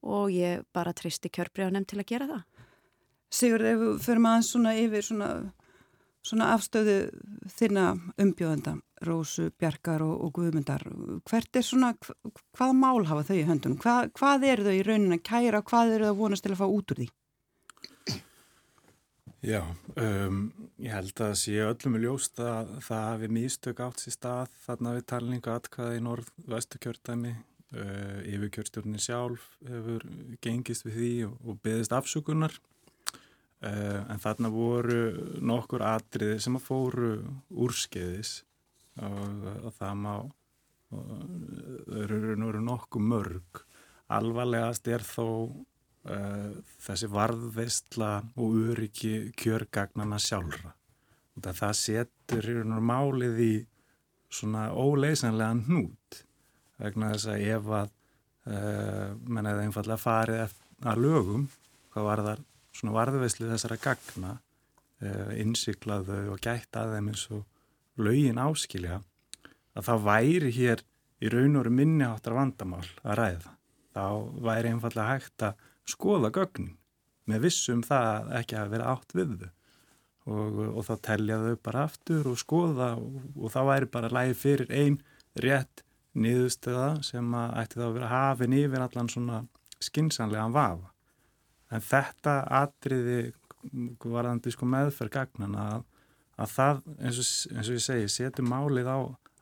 Og 0.00 0.30
ég 0.32 0.62
bara 0.72 0.94
tristi 0.96 1.28
kjörbreyða 1.28 1.74
nefn 1.74 1.90
til 1.90 2.00
að 2.00 2.08
gera 2.08 2.30
það. 2.30 2.46
Sigur, 3.30 3.66
ef 3.68 3.82
við 3.82 4.00
förum 4.06 4.30
aðeins 4.30 4.52
svona 4.54 4.72
yfir 4.80 5.04
svona 5.06 5.28
svona 6.26 6.50
afstöðu 6.54 6.96
þinna 7.56 7.86
umbjóðenda, 8.20 8.76
Rósu, 9.06 9.48
Bjarkar 9.60 10.02
og, 10.04 10.16
og 10.26 10.34
Guðmyndar. 10.36 10.84
Hvert 11.28 11.56
er 11.56 11.64
svona, 11.64 11.94
hvað 12.56 12.74
mál 12.76 13.06
hafa 13.08 13.24
þau 13.30 13.38
í 13.38 13.46
höndunum? 13.48 13.80
Hvað, 13.80 14.10
hvað 14.18 14.44
eru 14.50 14.68
þau 14.68 14.76
í 14.76 14.84
raunin 14.86 15.16
að 15.16 15.24
kæra 15.30 15.62
og 15.62 15.70
hvað 15.70 15.96
eru 15.96 16.08
þau 16.08 16.12
að 16.12 16.20
vonast 16.20 16.46
til 16.46 16.52
að 16.54 16.60
fá 16.60 16.68
út 16.68 16.94
úr 16.94 17.02
því? 17.02 17.08
Já, 19.40 19.62
um, 19.96 20.40
ég 20.84 20.92
held 20.92 21.20
að 21.24 21.30
sé 21.40 21.54
öllum 21.64 21.94
er 21.96 22.02
ljóst 22.04 22.40
að 22.44 22.74
það 22.84 23.06
hafi 23.06 23.28
místök 23.32 23.78
átt 23.80 24.02
sér 24.02 24.12
stað 24.12 24.58
þarna 24.66 24.92
við 24.98 25.06
talningu 25.14 25.52
atkvæða 25.54 25.94
í 25.96 26.02
norð-vestu 26.04 26.80
kjörtæmi. 26.84 27.38
Uh, 27.70 28.18
yfirkjörstjórnin 28.26 28.98
sjálf 28.98 29.44
hefur 29.62 30.02
gengist 30.42 30.82
við 30.88 30.96
því 30.96 31.10
og, 31.28 31.36
og 31.46 31.60
beðist 31.62 31.92
afsökunar 31.94 32.56
en 33.60 34.20
þarna 34.22 34.48
voru 34.48 35.00
nokkur 35.44 35.82
atriði 35.84 36.38
sem 36.40 36.54
að 36.56 36.64
fóru 36.64 37.10
úrskeiðis 37.52 38.38
og, 39.04 39.48
og 39.66 39.74
það 39.76 39.98
má 40.00 40.14
þau 40.90 42.46
eru 42.50 42.62
nokkuð 42.64 43.04
mörg. 43.12 43.60
Alvarlegast 44.10 44.88
er 44.90 45.04
þó 45.06 45.26
uh, 45.46 46.50
þessi 46.82 47.10
varðveistla 47.12 48.10
og 48.40 48.56
öryggi 48.72 49.30
kjörgagnana 49.38 50.18
sjálfra. 50.18 50.74
Og 51.38 51.46
það 51.46 51.76
setur 51.78 52.50
málið 52.66 53.38
í 53.44 53.54
svona 54.30 54.68
óleysanlega 54.74 55.54
hnút 55.68 56.20
vegna 56.80 57.12
þess 57.14 57.30
að 57.30 57.46
ef 57.54 57.72
að 57.80 57.94
uh, 58.50 59.08
mennaði 59.26 59.68
einfallega 59.68 60.00
farið 60.00 60.58
að 60.90 61.02
lögum 61.04 61.48
hvað 61.90 62.06
var 62.06 62.24
þar 62.26 62.44
svona 62.80 62.96
varðveislu 62.96 63.50
þessara 63.50 63.78
gagna 63.80 64.34
uh, 64.38 65.30
innsiklaðu 65.36 66.22
og 66.34 66.42
gætt 66.42 66.76
að 66.80 66.96
þeim 66.96 67.12
eins 67.12 67.26
og 67.36 67.46
laugin 68.00 68.40
áskilja 68.40 69.00
að 69.76 69.86
það 69.86 70.04
væri 70.08 70.52
hér 70.56 70.84
í 71.20 71.30
raun 71.30 71.56
og 71.56 71.64
veru 71.64 71.76
minniháttar 71.76 72.36
vandamál 72.36 72.86
að 73.04 73.18
ræða. 73.20 73.54
Þá 73.90 74.04
væri 74.46 74.72
einfallega 74.72 75.14
hægt 75.14 75.44
að 75.44 75.64
skoða 75.90 76.30
gögnin 76.34 76.76
með 77.28 77.46
vissum 77.46 77.82
það 77.86 78.30
ekki 78.40 78.58
að 78.58 78.72
vera 78.74 78.92
átt 78.94 79.14
við 79.14 79.34
þau 79.40 79.50
og, 80.30 80.58
og 80.78 80.82
þá 80.86 80.94
telja 81.06 81.38
þau 81.42 81.60
bara 81.64 81.84
aftur 81.88 82.28
og 82.30 82.40
skoða 82.40 82.90
og, 82.98 83.20
og 83.36 83.52
þá 83.52 83.60
væri 83.70 83.90
bara 83.94 84.12
lægi 84.14 84.36
fyrir 84.38 84.72
einn 84.74 84.98
rétt 85.40 85.84
niðurstöða 86.18 86.90
sem 87.06 87.34
að 87.38 87.56
ætti 87.62 87.80
þá 87.80 87.86
að 87.86 87.96
vera 87.98 88.12
hafin 88.14 88.56
yfir 88.58 88.84
allan 88.84 89.10
svona 89.12 89.42
skinsanlegan 89.80 90.54
vafa 90.54 90.89
en 91.70 91.84
þetta 91.84 92.40
atriði 92.60 93.20
varðandi 94.04 94.52
sko 94.54 94.68
meðferð 94.68 95.14
gagnan 95.14 95.56
að, 95.58 95.82
að 96.40 96.52
það 96.54 96.84
eins 96.98 97.18
og, 97.20 97.56
eins 97.56 97.68
og 97.68 97.76
ég 97.76 97.84
segi 97.84 98.12
setur 98.12 98.48
málið 98.48 98.88
á 98.88 98.98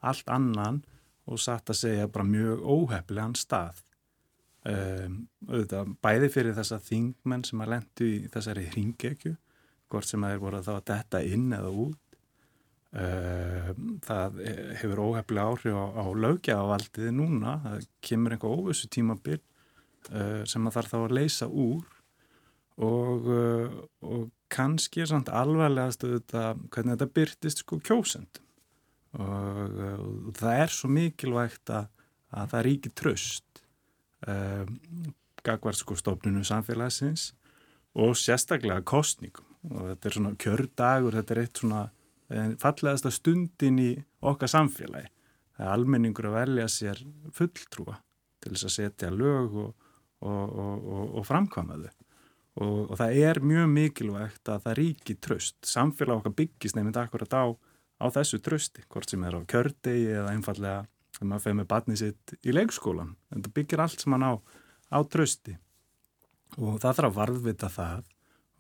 allt 0.09 0.33
annan 0.33 0.81
og 1.29 1.41
satt 1.43 1.71
að 1.71 1.81
segja 1.83 2.09
bara 2.11 2.27
mjög 2.27 2.65
óhefliðan 2.65 3.37
stað. 3.39 3.83
Um, 4.69 5.21
auðvitað, 5.49 5.93
bæði 6.05 6.29
fyrir 6.35 6.57
þessa 6.57 6.81
þingmenn 6.83 7.45
sem 7.47 7.63
að 7.63 7.73
lendu 7.75 8.09
í 8.09 8.17
þessari 8.33 8.67
hringekju 8.73 9.35
hvort 9.89 10.09
sem 10.09 10.25
að 10.25 10.35
þeir 10.35 10.43
voru 10.43 10.63
þá 10.67 10.73
að 10.75 10.87
detta 10.91 11.21
inn 11.25 11.47
eða 11.57 11.71
út. 11.85 12.01
Um, 12.89 13.85
það 14.05 14.41
hefur 14.81 15.05
óhefliða 15.05 15.47
áhrif 15.53 15.77
á, 15.79 15.87
á 16.01 16.07
lögjafavaldiði 16.25 17.13
núna. 17.17 17.55
Það 17.65 17.87
kemur 18.09 18.35
einhver 18.35 18.57
óvissu 18.59 18.91
tímabil 18.93 19.39
uh, 19.39 20.43
sem 20.49 20.69
að 20.69 20.79
þarf 20.79 20.93
þá 20.95 20.99
að 21.01 21.17
leysa 21.21 21.49
úr 21.49 21.98
og, 22.79 23.29
uh, 23.29 23.79
og 24.07 24.29
kannski 24.53 25.03
er 25.03 25.11
samt 25.11 25.31
alvarlegast 25.35 26.05
auðvitað 26.07 26.63
hvernig 26.73 26.95
þetta 26.95 27.15
byrtist 27.19 27.65
sko 27.65 27.81
kjósend 27.85 28.43
og, 29.19 29.79
uh, 29.79 29.99
og 30.29 30.37
það 30.39 30.63
er 30.65 30.75
svo 30.75 30.93
mikilvægt 30.93 31.75
að, 31.75 31.89
að 32.31 32.55
það 32.55 32.65
ríki 32.69 32.95
tröst 32.95 33.63
um, 34.27 34.79
gagvart 35.47 35.81
sko 35.81 35.97
stofnunum 35.99 36.47
samfélagsins 36.47 37.33
og 37.99 38.17
sérstaklega 38.19 38.85
kostningum 38.87 39.49
og 39.67 39.91
þetta 39.91 40.09
er 40.09 40.17
svona 40.17 40.35
kjördagur, 40.39 41.17
þetta 41.19 41.35
er 41.35 41.41
eitt 41.43 41.61
svona 41.63 41.81
eh, 42.31 42.51
fallegasta 42.61 43.13
stundin 43.15 43.81
í 43.83 43.91
okkar 44.29 44.53
samfélagi. 44.53 45.11
Það 45.59 45.67
er 45.67 45.73
almenningur 45.75 46.29
að 46.31 46.37
velja 46.39 46.69
sér 46.71 47.03
fulltrúa 47.35 47.99
til 48.39 48.55
þess 48.55 48.69
að 48.69 48.75
setja 48.77 49.11
lög 49.11 49.57
og, 49.65 49.89
og, 50.23 50.59
og, 50.63 51.17
og 51.19 51.27
framkvæma 51.27 51.81
þau. 52.59 52.85
Og 52.89 52.95
það 53.01 53.23
er 53.29 53.41
mjög 53.45 53.71
mikilvægt 53.75 54.53
að 54.53 54.67
það 54.67 54.79
ríki 54.81 55.17
tröst. 55.23 55.59
Samfélag 55.67 56.21
okkar 56.21 56.37
byggist 56.39 56.79
nefnind 56.79 57.01
akkurat 57.01 57.39
á, 57.39 57.45
á 58.03 58.07
þessu 58.15 58.43
trösti, 58.45 58.85
hvort 58.91 59.11
sem 59.11 59.25
er 59.25 59.39
á 59.39 59.41
kjördegi 59.49 60.13
eða 60.19 60.35
einfallega 60.35 60.85
þegar 61.17 61.31
maður 61.31 61.47
feð 61.47 61.57
með 61.59 61.71
batnið 61.73 62.03
sitt 62.03 62.37
í 62.43 62.55
leikskólan. 62.55 63.17
En 63.35 63.47
það 63.47 63.57
byggir 63.59 63.83
allt 63.85 64.05
sem 64.05 64.15
hann 64.15 64.29
á, 64.29 64.35
á 64.93 64.99
trösti 65.07 65.57
og 66.57 66.79
það 66.81 66.95
þarf 66.95 67.09
að 67.09 67.19
varðvita 67.19 67.71
það 67.73 68.07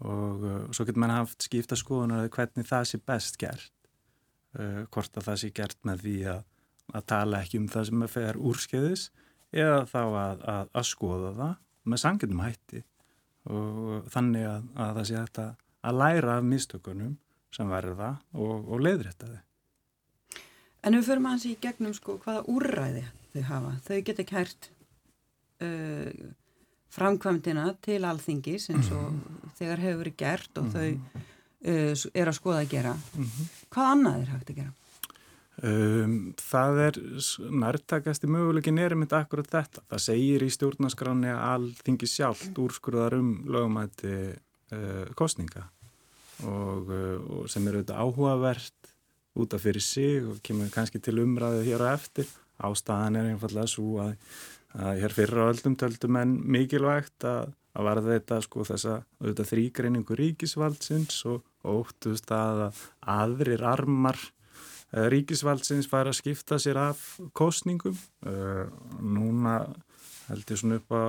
og 0.08 0.44
uh, 0.44 0.58
svo 0.70 0.86
getur 0.86 1.02
mann 1.02 1.14
haft 1.14 1.46
skipta 1.46 1.78
skoðunar 1.78 2.28
hvernig 2.34 2.68
það 2.68 2.84
sé 2.90 3.00
best 3.02 3.38
gert 3.40 3.72
uh, 4.58 4.84
hvort 4.92 5.16
að 5.18 5.30
það 5.30 5.40
sé 5.42 5.50
gert 5.56 5.80
með 5.88 6.04
því 6.04 6.18
að, 6.34 6.44
að 6.94 7.08
tala 7.14 7.40
ekki 7.42 7.62
um 7.62 7.70
það 7.72 7.88
sem 7.88 8.04
er 8.04 8.12
fer 8.12 8.38
úrskeiðis 8.38 9.08
eða 9.56 9.80
þá 9.88 10.02
að, 10.04 10.44
að, 10.54 10.70
að 10.76 10.88
skoða 10.92 11.32
það 11.40 11.56
með 11.88 12.02
sangitum 12.04 12.44
hætti 12.44 12.84
og 13.44 14.08
þannig 14.12 14.46
að 14.48 14.62
það 14.76 15.04
sé 15.08 15.16
þetta 15.16 15.46
að 15.88 16.00
læra 16.02 16.38
af 16.38 16.44
mistökunum 16.44 17.12
sem 17.54 17.70
verða 17.70 18.16
og, 18.34 18.66
og 18.68 18.82
leiðrætta 18.84 19.28
þau. 19.30 19.38
En 20.86 20.94
við 20.94 21.06
förum 21.08 21.28
að 21.28 21.34
hans 21.34 21.46
í 21.48 21.54
gegnum 21.60 21.94
sko 21.96 22.18
hvaða 22.22 22.44
úrræði 22.50 23.04
þau 23.32 23.40
hafa. 23.48 23.72
Þau 23.86 23.96
geta 24.06 24.26
kært 24.28 24.68
uh, 25.64 26.28
framkvæmdina 26.94 27.72
til 27.84 28.02
alþingis 28.08 28.70
eins 28.72 28.90
og 28.90 29.08
mm 29.10 29.20
-hmm. 29.20 29.54
þegar 29.58 29.84
hefur 29.84 30.02
verið 30.02 30.16
gert 30.16 30.58
og 30.58 30.64
mm 30.64 30.70
-hmm. 30.70 30.74
þau 30.74 30.88
uh, 31.72 32.10
er 32.14 32.28
að 32.28 32.38
skoða 32.40 32.60
að 32.60 32.70
gera. 32.70 32.92
Mm 33.14 33.24
-hmm. 33.24 33.48
Hvað 33.70 33.90
annað 33.92 34.20
er 34.20 34.30
hægt 34.34 34.50
að 34.50 34.56
gera? 34.56 34.72
Um, 35.58 36.34
það 36.38 36.80
er 36.84 36.98
nærtakast 37.50 38.22
í 38.22 38.30
möguleikin 38.30 38.78
er 38.78 38.94
mynd 38.94 39.14
akkurat 39.16 39.48
þetta. 39.50 39.82
Það 39.90 40.04
segir 40.04 40.44
í 40.46 40.50
stjórnaskráni 40.54 41.32
að 41.32 41.40
alþingi 41.48 42.10
sjálft 42.10 42.60
úrskurðar 42.62 43.18
um 43.18 43.32
lögumætti 43.50 44.12
uh, 44.30 45.08
kostninga 45.18 45.64
og, 46.46 46.92
uh, 46.92 47.16
og 47.40 47.48
sem 47.50 47.66
eru 47.66 47.80
auðvitað 47.80 48.04
áhugavert 48.04 48.92
út 49.38 49.54
af 49.54 49.66
fyrir 49.66 49.82
sig 49.82 50.22
og 50.26 50.38
kemur 50.46 50.70
kannski 50.74 51.02
til 51.02 51.18
umræðu 51.24 51.66
hér 51.66 51.82
á 51.82 51.88
eftir. 51.96 52.30
Ástæðan 52.62 53.18
er 53.18 53.32
einfallega 53.32 53.70
svo 53.70 53.98
að 54.02 54.14
að 54.76 55.02
hér 55.02 55.14
fyrir 55.16 55.40
á 55.40 55.50
öllum 55.50 55.76
töldum 55.80 56.18
en 56.20 56.34
mikilvægt 56.44 57.24
að, 57.26 57.52
að 57.74 57.86
varða 57.88 58.14
þetta 58.14 58.40
sko 58.44 58.66
þessa 58.68 58.96
þrýgreiningu 59.50 60.18
ríkisvaldsins 60.18 61.22
og 61.30 61.44
óttust 61.64 62.30
að 62.34 62.68
aðrir 63.00 63.64
armar 63.66 64.20
ríkisvaldsins 64.92 65.88
fær 65.90 66.08
að 66.08 66.18
skipta 66.22 66.58
sér 66.60 66.80
af 66.80 67.02
kostningum. 67.36 67.96
Uh, 68.24 68.68
núna 69.04 69.60
held 70.28 70.48
ég 70.48 70.60
svona 70.60 70.78
upp 70.80 70.92
á 70.92 71.04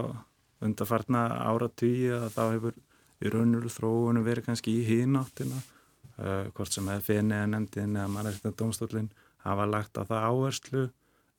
undarfartna 0.65 1.25
áratvíi 1.47 2.11
að 2.11 2.29
þá 2.35 2.43
hefur 2.53 2.79
í 3.19 3.31
raunveru 3.31 3.71
þróunum 3.71 4.25
verið 4.25 4.49
kannski 4.49 4.75
í 4.79 4.85
hínáttina 4.87 5.59
uh, 5.59 6.47
hvort 6.55 6.75
sem 6.75 6.87
hefði 6.91 7.07
fenni 7.07 7.39
að 7.39 7.51
nefndin 7.53 7.95
eða 7.95 8.11
mannættina 8.11 8.55
domstólinn 8.59 9.09
hafa 9.45 9.67
lagt 9.67 9.99
á 9.99 10.03
það 10.03 10.27
áherslu 10.27 10.83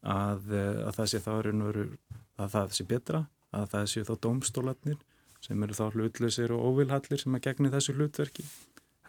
að, 0.01 0.49
að 0.57 0.95
það 0.97 1.11
sé 1.13 1.21
þá 1.21 1.31
raunveru 1.45 1.87
að 2.41 2.53
það 2.55 2.75
sé 2.77 2.87
betra, 2.89 3.25
að 3.53 3.67
það 3.75 3.89
sé 3.93 4.05
þá 4.09 4.15
domstólatnir 4.25 5.01
sem 5.45 5.63
eru 5.65 5.77
þá 5.77 5.87
hlutlusir 5.95 6.53
og 6.57 6.65
óvilhallir 6.71 7.21
sem 7.21 7.37
að 7.37 7.45
gegni 7.49 7.73
þessu 7.73 7.97
hlutverki 7.97 8.45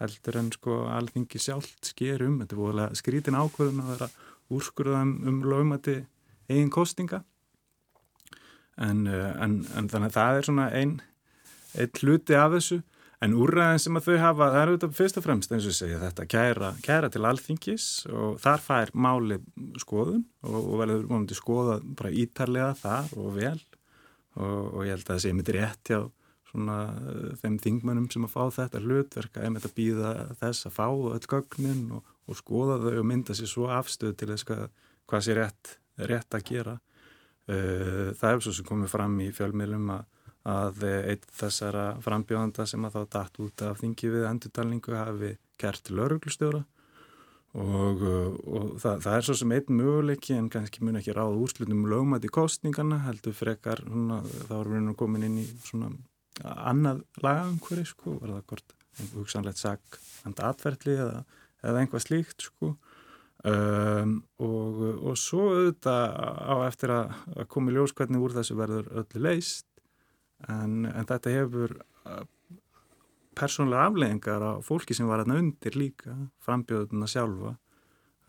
heldur 0.02 0.40
en 0.42 0.52
sko 0.56 0.82
alþingi 0.92 1.42
sjálft 1.42 1.94
sker 1.94 2.26
um, 2.26 2.40
þetta 2.42 2.58
er 2.58 2.62
búinlega 2.62 3.00
skrítin 3.00 3.38
ákvöðun 3.38 3.84
að 3.86 3.94
vera 3.96 4.10
úrskurða 4.52 5.04
um, 5.06 5.14
um 5.30 5.44
lögumæti 5.48 6.02
eigin 6.52 6.74
kostinga 6.74 7.22
en, 8.82 9.06
eh, 9.08 9.32
en, 9.44 9.62
en 9.78 9.90
þannig 9.92 10.12
að 10.12 10.18
það 10.18 10.38
er 10.38 10.48
svona 10.48 10.68
einn 10.76 10.98
ein 11.80 12.02
hluti 12.02 12.36
af 12.36 12.56
þessu. 12.56 12.82
En 13.22 13.36
úrræðin 13.38 13.84
sem 13.84 13.98
að 14.00 14.08
þau 14.08 14.16
hafa, 14.18 14.46
það 14.50 14.64
eru 14.64 14.78
þetta 14.78 14.98
fyrst 14.98 15.18
og 15.20 15.24
fremst 15.28 15.52
eins 15.54 15.66
og 15.70 15.76
segja 15.78 16.00
þetta, 16.02 16.24
kæra, 16.26 16.72
kæra 16.82 17.10
til 17.14 17.22
alþingis 17.30 17.86
og 18.10 18.40
þar 18.42 18.64
fær 18.66 18.92
máli 18.98 19.38
skoðun 19.84 20.24
og, 20.42 20.58
og 20.58 20.80
verður 20.80 21.04
vonandi 21.12 21.38
skoða 21.38 21.76
bara 22.00 22.14
ítarlega 22.24 22.72
þar 22.80 23.14
og 23.22 23.36
vel. 23.36 23.60
Og, 24.42 24.58
og 24.72 24.88
ég 24.88 24.96
held 24.96 25.06
að 25.06 25.12
það 25.12 25.22
sé 25.22 25.36
mitt 25.38 25.54
rétt 25.54 25.92
hjá 25.94 26.00
svona 26.52 26.78
uh, 26.94 27.26
þeim 27.42 27.58
þingmönnum 27.66 28.08
sem 28.14 28.28
að 28.28 28.36
fá 28.36 28.44
þetta 28.60 28.84
hlutverka, 28.84 29.44
ef 29.44 29.58
þetta 29.58 29.74
býða 29.80 30.14
þess 30.44 30.70
að 30.70 30.78
fá 30.78 30.88
öll 30.88 31.28
gögnin 31.34 31.84
og, 31.98 32.16
og 32.28 32.40
skoða 32.40 32.80
þau 32.86 32.96
og 33.02 33.10
mynda 33.12 33.36
sér 33.38 33.52
svo 33.52 33.68
afstöð 33.74 34.16
til 34.20 34.32
þess 34.34 34.48
hvað, 34.48 34.66
hvað 35.10 35.28
sé 35.28 35.38
rétt, 35.38 35.76
rétt 36.12 36.38
að 36.38 36.48
gera. 36.52 36.80
Uh, 37.50 38.12
það 38.20 38.28
er 38.32 38.44
svo 38.46 38.56
sem 38.60 38.68
komið 38.68 38.94
fram 38.94 39.22
í 39.24 39.32
fjölmiðlum 39.36 39.96
að 39.98 40.10
að 40.42 40.86
eitt 40.90 41.28
þessara 41.38 42.00
frambjóðanda 42.02 42.66
sem 42.66 42.86
að 42.88 42.96
þá 42.96 43.02
dætt 43.14 43.36
út 43.44 43.62
af 43.62 43.82
þingi 43.82 44.08
við 44.10 44.24
endurtalningu 44.26 44.96
hafi 44.98 45.36
til 45.62 45.94
lauruglustjóra 45.94 46.64
og, 47.62 48.00
og 48.02 48.70
það, 48.82 49.02
það 49.04 49.16
er 49.16 49.26
svo 49.28 49.36
sem 49.38 49.52
einn 49.54 49.76
möguleiki 49.78 50.38
en 50.38 50.48
kannski 50.50 50.82
mun 50.82 50.98
ekki 50.98 51.14
ráða 51.14 51.38
úrslutum 51.38 51.84
lögmæti 51.92 52.32
kostningana 52.34 53.04
heldur 53.06 53.36
frekar 53.38 53.84
svona, 53.86 54.22
þá 54.48 54.56
erum 54.62 54.78
við 54.78 54.84
nú 54.88 54.96
komin 54.98 55.28
inn 55.28 55.38
í 55.44 55.46
svona 55.68 55.92
annað 56.44 57.04
lagaumhverfi 57.24 57.90
sko, 57.92 58.16
var 58.22 58.36
það 58.36 58.46
hvort 58.52 58.76
hugsanlegt 59.16 59.62
sak 59.62 60.00
enda 60.28 60.52
atverðli 60.52 60.96
eða, 61.00 61.22
eða 61.64 61.84
einhvað 61.84 62.06
slíkt 62.06 62.48
sko. 62.48 62.76
Um, 63.42 64.20
og, 64.38 64.82
og 65.02 65.16
svo 65.18 65.48
auðvitað 65.50 66.12
á 66.14 66.56
eftir 66.68 66.92
að, 66.94 67.16
að 67.34 67.48
komi 67.50 67.74
ljós 67.74 67.96
hvernig 67.98 68.22
úr 68.22 68.36
þessu 68.36 68.54
verður 68.60 68.92
öllu 69.02 69.22
leist 69.26 69.66
en, 70.46 70.86
en 70.86 71.08
þetta 71.10 71.34
hefur 71.34 71.74
uh, 72.06 72.22
persónlega 73.34 73.88
afleggingar 73.90 74.46
á 74.46 74.52
fólki 74.62 74.94
sem 74.94 75.10
var 75.10 75.24
aðna 75.24 75.40
undir 75.42 75.74
líka 75.74 76.14
frambjóðuna 76.46 77.10
sjálfa 77.10 77.56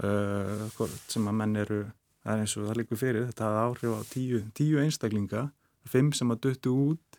uh, 0.00 0.64
sem 1.12 1.28
að 1.28 1.38
menn 1.42 1.60
eru 1.60 1.82
það 2.22 2.32
er 2.32 2.44
eins 2.44 2.56
og 2.56 2.68
það 2.68 2.80
líkur 2.80 3.00
fyrir, 3.00 3.28
þetta 3.30 3.48
hafði 3.48 3.62
áhrif 3.66 3.92
á 3.92 4.00
tíu, 4.12 4.42
tíu 4.56 4.80
einstaklinga, 4.82 5.48
fimm 5.90 6.12
sem 6.16 6.32
að 6.32 6.44
döttu 6.46 6.74
út 6.88 7.11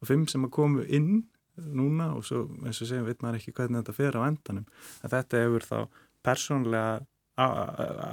og 0.00 0.10
fimm 0.10 0.26
sem 0.30 0.44
að 0.46 0.54
komu 0.58 0.86
inn 0.86 1.26
núna 1.56 2.10
og 2.16 2.24
svo 2.28 2.44
eins 2.64 2.82
og 2.84 2.90
segjum 2.90 3.06
veit 3.08 3.22
maður 3.24 3.40
ekki 3.40 3.54
hvernig 3.56 3.80
þetta 3.80 3.96
fer 3.96 4.18
á 4.20 4.28
endanum 4.28 4.66
en 4.66 5.12
þetta 5.12 5.44
hefur 5.44 5.64
þá 5.64 5.78
persónlega 6.26 6.96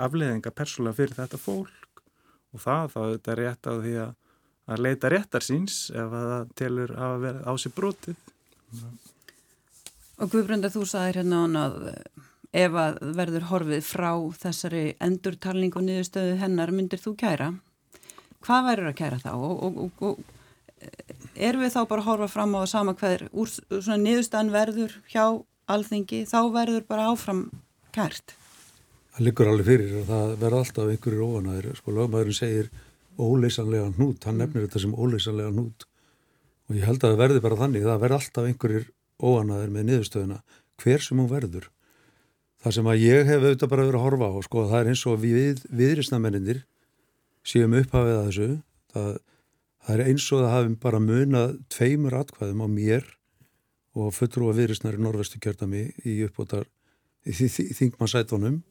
afleðinga 0.04 0.52
persónlega 0.56 1.00
fyrir 1.00 1.18
þetta 1.20 1.40
fólk 1.40 2.04
og 2.54 2.64
það 2.64 2.92
þá 2.94 3.00
þetta 3.02 3.34
er 3.34 3.42
rétt 3.44 3.68
á 3.68 3.74
því 3.74 3.96
að 4.06 4.14
að 4.72 4.84
leita 4.86 5.12
réttar 5.12 5.44
síns 5.44 5.90
ef 5.92 6.14
það 6.14 6.54
telur 6.60 6.94
að 6.96 7.16
vera 7.26 7.44
á 7.44 7.52
sér 7.60 7.74
brotið. 7.76 8.20
Og 10.22 10.30
Guðbranda, 10.32 10.72
þú 10.72 10.86
sagðir 10.88 11.20
hérna 11.22 11.44
án 11.44 11.60
að 11.60 11.78
ef 12.54 12.78
að 12.78 13.00
verður 13.18 13.48
horfið 13.50 13.86
frá 13.88 14.12
þessari 14.40 14.84
endurtalningu 15.04 15.82
og 15.82 15.88
niðurstöðu 15.88 16.38
hennar 16.40 16.72
myndir 16.72 17.02
þú 17.02 17.16
kæra. 17.20 17.50
Hvað 18.44 18.68
verður 18.70 18.92
að 18.92 18.98
kæra 19.00 19.20
þá? 19.24 19.32
Og, 19.34 19.64
og, 19.68 19.80
og, 19.84 20.06
og 20.08 21.23
erum 21.36 21.64
við 21.66 21.74
þá 21.76 21.82
bara 21.90 22.04
að 22.04 22.08
horfa 22.10 22.30
fram 22.32 22.56
á 22.56 22.60
að 22.62 22.72
sama 22.72 22.96
hver 23.00 23.28
úr 23.32 23.52
svona 23.52 24.00
niðurstöðan 24.02 24.54
verður 24.54 24.96
hjá 25.12 25.26
alþingi, 25.74 26.24
þá 26.30 26.40
verður 26.54 26.88
bara 26.90 27.10
áfram 27.12 27.44
kært? 27.96 28.36
Það 29.14 29.28
liggur 29.28 29.52
alveg 29.52 29.70
fyrir 29.70 29.94
og 30.00 30.10
það 30.10 30.34
verður 30.42 30.60
alltaf 30.60 30.92
einhverjir 30.94 31.24
óanæður. 31.28 31.78
Sko, 31.78 31.94
lögmaðurinn 31.94 32.38
segir 32.38 32.72
óleysanlega 33.20 33.92
hnút, 33.94 34.26
hann 34.26 34.42
nefnir 34.42 34.66
þetta 34.66 34.82
sem 34.82 34.96
óleysanlega 34.98 35.54
hnút 35.54 35.88
og 36.70 36.78
ég 36.80 36.88
held 36.88 37.04
að 37.04 37.14
það 37.14 37.22
verði 37.22 37.44
bara 37.44 37.60
þannig, 37.60 37.86
það 37.86 38.04
verði 38.04 38.18
alltaf 38.18 38.50
einhverjir 38.50 38.86
óanaður 39.22 39.74
með 39.74 39.88
niðurstöðuna, 39.90 40.40
hver 40.82 41.04
sem 41.04 41.20
hún 41.20 41.30
verður 41.30 41.68
það 42.64 42.76
sem 42.78 42.90
að 42.90 43.04
ég 43.04 43.28
hef 43.28 43.44
auðvitað 43.44 43.72
bara 43.74 43.86
verið 43.88 44.00
að 44.00 44.06
horfa 44.08 44.30
á, 44.32 44.38
sko, 44.48 44.64
það 44.72 44.80
er 44.80 44.90
eins 44.94 45.04
og 45.10 45.20
við 45.20 45.64
viðrisnamenninir 45.82 46.62
séum 47.44 47.76
upphafið 47.76 48.18
að 48.18 48.28
þessu 48.30 48.50
það, 48.94 49.10
það 49.84 49.96
er 49.96 50.12
eins 50.12 50.28
og 50.32 50.44
það 50.44 50.54
hafum 50.54 50.78
bara 50.84 51.02
munað 51.04 51.58
tveimur 51.74 52.16
atkvæðum 52.22 52.64
á 52.64 52.68
mér 52.72 53.10
og 54.00 54.14
fötru 54.16 54.48
og 54.50 54.58
viðrisnar 54.58 54.98
í 54.98 55.04
norvestu 55.04 55.42
kjörtami 55.44 55.90
í 56.08 56.22
uppbótar 56.26 56.66
í 57.28 57.34
þingmannsætunum 57.34 58.62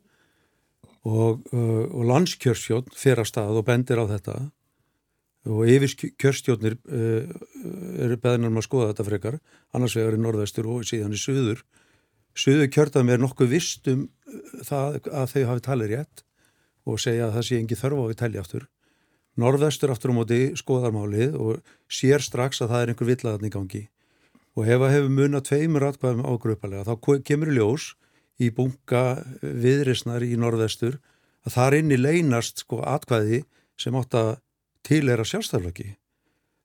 og, 1.09 1.45
uh, 1.52 1.85
og 1.88 2.02
landskjörstjórn 2.09 2.90
fyrir 2.97 3.23
að 3.23 3.31
stað 3.31 3.61
og 3.61 3.66
bendir 3.66 4.02
á 4.02 4.07
þetta. 4.11 4.37
Og 5.50 5.66
yfir 5.66 6.12
kjörstjórnir 6.23 6.76
uh, 6.78 7.31
eru 8.04 8.19
beðinum 8.23 8.61
að 8.61 8.66
skoða 8.69 8.92
þetta 8.92 9.09
frekar. 9.09 9.38
Annars 9.75 9.97
vegar 9.99 10.19
í 10.19 10.21
norðvestur 10.23 10.69
og 10.71 10.85
síðan 10.87 11.16
í 11.16 11.23
söður 11.23 11.64
söður 12.38 12.71
kjörðum 12.73 13.11
er 13.12 13.21
nokkuð 13.21 13.50
vist 13.52 13.88
um 13.92 14.07
uh, 14.09 14.61
það 14.64 15.00
að 15.11 15.33
þau 15.35 15.42
hafi 15.50 15.66
talið 15.69 15.97
rétt 15.97 16.25
og 16.88 17.02
segja 17.02 17.28
að 17.28 17.37
það 17.37 17.49
sé 17.49 17.59
engi 17.61 17.78
þörf 17.78 18.00
á 18.00 18.04
við 18.11 18.21
telja 18.23 18.45
áttur 18.45 18.69
norðvestur 19.40 19.92
aftur 19.92 20.12
á 20.12 20.18
móti 20.18 20.40
skoðarmálið 20.58 21.38
og 21.40 21.72
sér 21.92 22.24
strax 22.24 22.60
að 22.60 22.74
það 22.74 22.82
er 22.82 22.92
einhver 22.92 23.10
villaðan 23.12 23.48
í 23.48 23.52
gangi. 23.52 23.82
Og 24.52 24.68
ef 24.68 24.84
að 24.84 24.94
hefur 24.96 25.16
munað 25.16 25.46
tveimur 25.48 25.86
atkvæðum 25.88 26.26
ágrupalega 26.28 26.84
þá 26.88 27.22
kemur 27.24 27.52
ljós 27.56 27.92
í 28.42 28.50
bunga 28.52 29.22
viðrisnar 29.40 30.24
í 30.26 30.36
norðvestur 30.36 30.98
að 31.46 31.56
þar 31.56 31.78
inni 31.80 31.98
leynast 31.98 32.64
sko 32.66 32.82
atkvæði 32.84 33.42
sem 33.80 33.96
átt 33.98 34.16
að 34.18 34.32
tilera 34.86 35.24
sjálfstæðlöki 35.26 35.94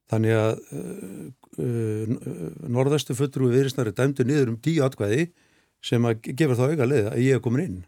þannig 0.08 0.36
að 0.36 0.52
uh, 0.72 1.26
uh, 1.60 2.16
norðvestu 2.68 3.16
fulltrúi 3.16 3.52
viðrisnar 3.52 3.90
er 3.90 3.96
dæmdu 3.96 4.26
niður 4.26 4.54
um 4.54 4.60
tíu 4.64 4.84
atkvæði 4.86 5.28
sem 5.84 6.04
að 6.08 6.30
gefur 6.32 6.58
þá 6.58 6.64
auga 6.72 6.88
leið 6.88 7.10
að 7.12 7.22
ég 7.22 7.36
er 7.36 7.42
komin 7.44 7.64
inn. 7.64 7.80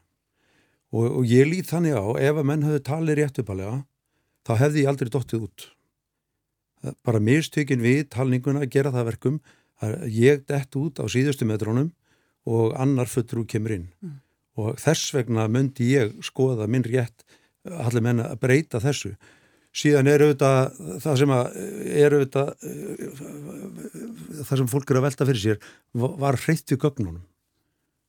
Og, 0.90 1.06
og 1.20 1.24
ég 1.30 1.48
lít 1.48 1.70
þannig 1.70 1.96
á 1.96 2.06
ef 2.18 2.40
að 2.40 2.46
menn 2.50 2.66
höfðu 2.66 2.82
talið 2.86 3.20
rétt 3.20 3.40
uppalega 3.42 3.80
þá 4.50 4.64
hefði 4.64 4.82
ég 4.82 4.90
aldrei 4.90 5.12
dottið 5.14 5.46
út. 5.46 5.66
Bara 7.06 7.22
mistökin 7.22 7.82
við 7.84 8.08
talninguna 8.10 8.64
að 8.64 8.72
gera 8.74 8.92
það 8.94 9.10
verkum 9.12 9.40
að 9.84 10.06
ég 10.12 10.44
dett 10.48 10.76
út 10.80 11.00
á 11.00 11.04
síðustu 11.08 11.46
metrónum 11.48 11.92
og 12.48 12.74
annar 12.80 13.08
fulltrú 13.10 13.44
kemur 13.48 13.76
inn. 13.76 13.88
Mm. 14.02 14.18
og 14.60 14.80
þess 14.82 15.14
vegna 15.14 15.46
myndi 15.48 15.92
ég 15.94 16.16
skoða 16.26 16.66
minn 16.68 16.84
rétt 16.84 17.22
allir 17.64 18.02
menna 18.04 18.30
að 18.32 18.40
breyta 18.42 18.80
þessu. 18.82 19.14
Síðan 19.70 20.10
er 20.10 20.24
auðvitað 20.24 20.78
það 21.04 21.18
sem 21.20 21.32
er 21.32 22.16
auðvitað 22.16 22.48
það 24.40 24.54
sem 24.60 24.70
fólk 24.72 24.90
er 24.90 24.98
að 24.98 25.06
velta 25.06 25.28
fyrir 25.28 25.42
sér 25.44 25.60
var 25.94 26.40
hreitt 26.44 26.72
við 26.72 26.80
gögnunum. 26.82 27.22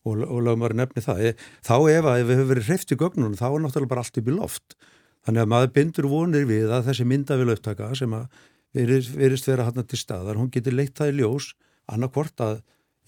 Og, 0.01 0.17
og 0.25 0.39
lögum 0.41 0.65
að 0.65 0.79
nefni 0.79 1.03
það 1.05 1.19
þá 1.61 1.75
ef 1.77 2.07
að 2.09 2.23
ef 2.23 2.25
við 2.25 2.39
höfum 2.39 2.51
verið 2.55 2.69
hreitt 2.71 2.89
við 2.89 3.01
gögnunum 3.03 3.37
þá 3.37 3.47
er 3.51 3.59
náttúrulega 3.61 3.91
bara 3.91 4.01
allt 4.01 4.17
upp 4.17 4.31
í 4.31 4.33
loft 4.33 4.75
þannig 5.25 5.43
að 5.43 5.51
maður 5.53 5.73
bindur 5.77 6.09
vonir 6.11 6.47
við 6.49 6.71
að 6.73 6.87
þessi 6.89 7.07
myndavil 7.07 7.53
upptaka 7.53 7.91
sem 7.97 8.13
að 8.17 8.27
verist 8.73 9.47
vera 9.49 9.67
hann 9.67 9.83
til 9.83 9.99
staðar, 9.99 10.39
hún 10.39 10.51
getur 10.51 10.75
leitt 10.75 10.95
það 10.97 11.11
í 11.11 11.17
ljós 11.19 11.51
annarkvort 11.91 12.43
að 12.43 12.61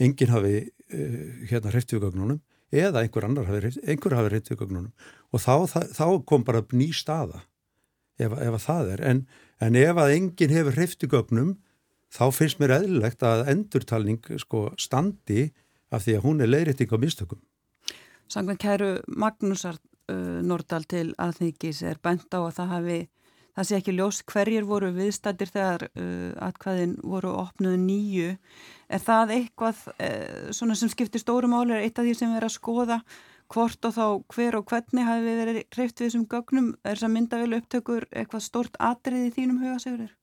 enginn 0.03 0.33
hafi 0.33 0.57
uh, 0.59 1.21
hérna 1.49 1.71
hreitt 1.71 1.93
við 1.93 2.03
gögnunum 2.03 2.41
eða 2.73 3.03
einhver 3.03 3.27
annar 3.27 3.47
hafi, 3.47 3.71
einhver 3.85 4.17
hafi 4.17 4.33
hreitt 4.33 4.51
við 4.51 4.59
gögnunum 4.63 4.91
og 5.31 5.43
þá, 5.43 5.53
það, 5.71 5.89
þá 5.95 6.05
kom 6.29 6.45
bara 6.47 6.63
ný 6.73 6.89
staða 6.95 7.43
ef, 8.19 8.33
ef 8.33 8.57
að 8.57 8.63
það 8.65 8.91
er. 8.95 9.05
En, 9.09 9.21
en 9.63 9.79
ef 9.79 10.01
að 10.01 10.15
enginn 10.17 10.55
hefur 10.57 10.77
hreifti 10.77 11.09
gögnum 11.09 11.55
þá 12.13 12.25
finnst 12.35 12.59
mér 12.61 12.77
eðlilegt 12.79 13.25
að 13.25 13.47
endurtalning 13.53 14.21
sko, 14.41 14.67
standi 14.77 15.47
af 15.93 16.05
því 16.05 16.17
að 16.17 16.27
hún 16.27 16.43
er 16.43 16.51
leiðrætting 16.51 16.93
á 16.93 16.97
mistökum. 17.01 17.41
Sangvann 18.31 18.61
kæru 18.61 18.95
Magnúsar 19.07 19.79
uh, 20.11 20.39
Nordal 20.45 20.87
til 20.89 21.09
aðþykis 21.21 21.83
er 21.89 21.99
bent 22.03 22.31
á 22.33 22.39
að 22.43 22.55
það 22.59 22.73
hafi 22.75 23.01
það 23.53 23.67
sé 23.69 23.77
ekki 23.77 23.93
ljós 23.97 24.21
hverjir 24.29 24.65
voru 24.67 24.89
viðstættir 24.95 25.51
þegar 25.53 25.85
uh, 25.89 26.31
atkvæðin 26.47 26.95
voru 27.05 27.35
opnuð 27.43 27.77
nýju. 27.83 28.31
Er 28.89 29.03
það 29.03 29.35
eitthvað 29.37 29.83
uh, 29.93 30.73
sem 30.73 30.91
skiptir 30.91 31.21
stórum 31.21 31.53
áli, 31.57 31.77
er 31.77 31.85
eitt 31.85 32.01
af 32.01 32.07
því 32.07 32.17
sem 32.17 32.33
erum 32.33 32.49
að 32.49 32.57
skoða 32.57 32.99
hvort 33.53 33.85
og 33.85 33.93
þá 33.93 34.05
hver 34.33 34.57
og 34.57 34.67
hvernig 34.71 35.05
hafi 35.05 35.25
við 35.27 35.39
verið 35.41 35.61
hreift 35.75 35.99
við 35.99 36.07
þessum 36.07 36.25
gögnum 36.31 36.73
er 36.81 36.95
þess 36.95 37.07
að 37.07 37.13
myndavel 37.13 37.57
upptökur 37.59 38.07
eitthvað 38.09 38.45
stort 38.47 38.77
atrið 38.81 39.27
í 39.27 39.33
þínum 39.35 39.61
hugasögurir? 39.61 40.13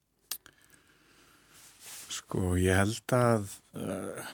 Sko 2.10 2.56
ég 2.58 2.80
held 2.80 3.14
að 3.14 3.52
uh, 3.78 4.32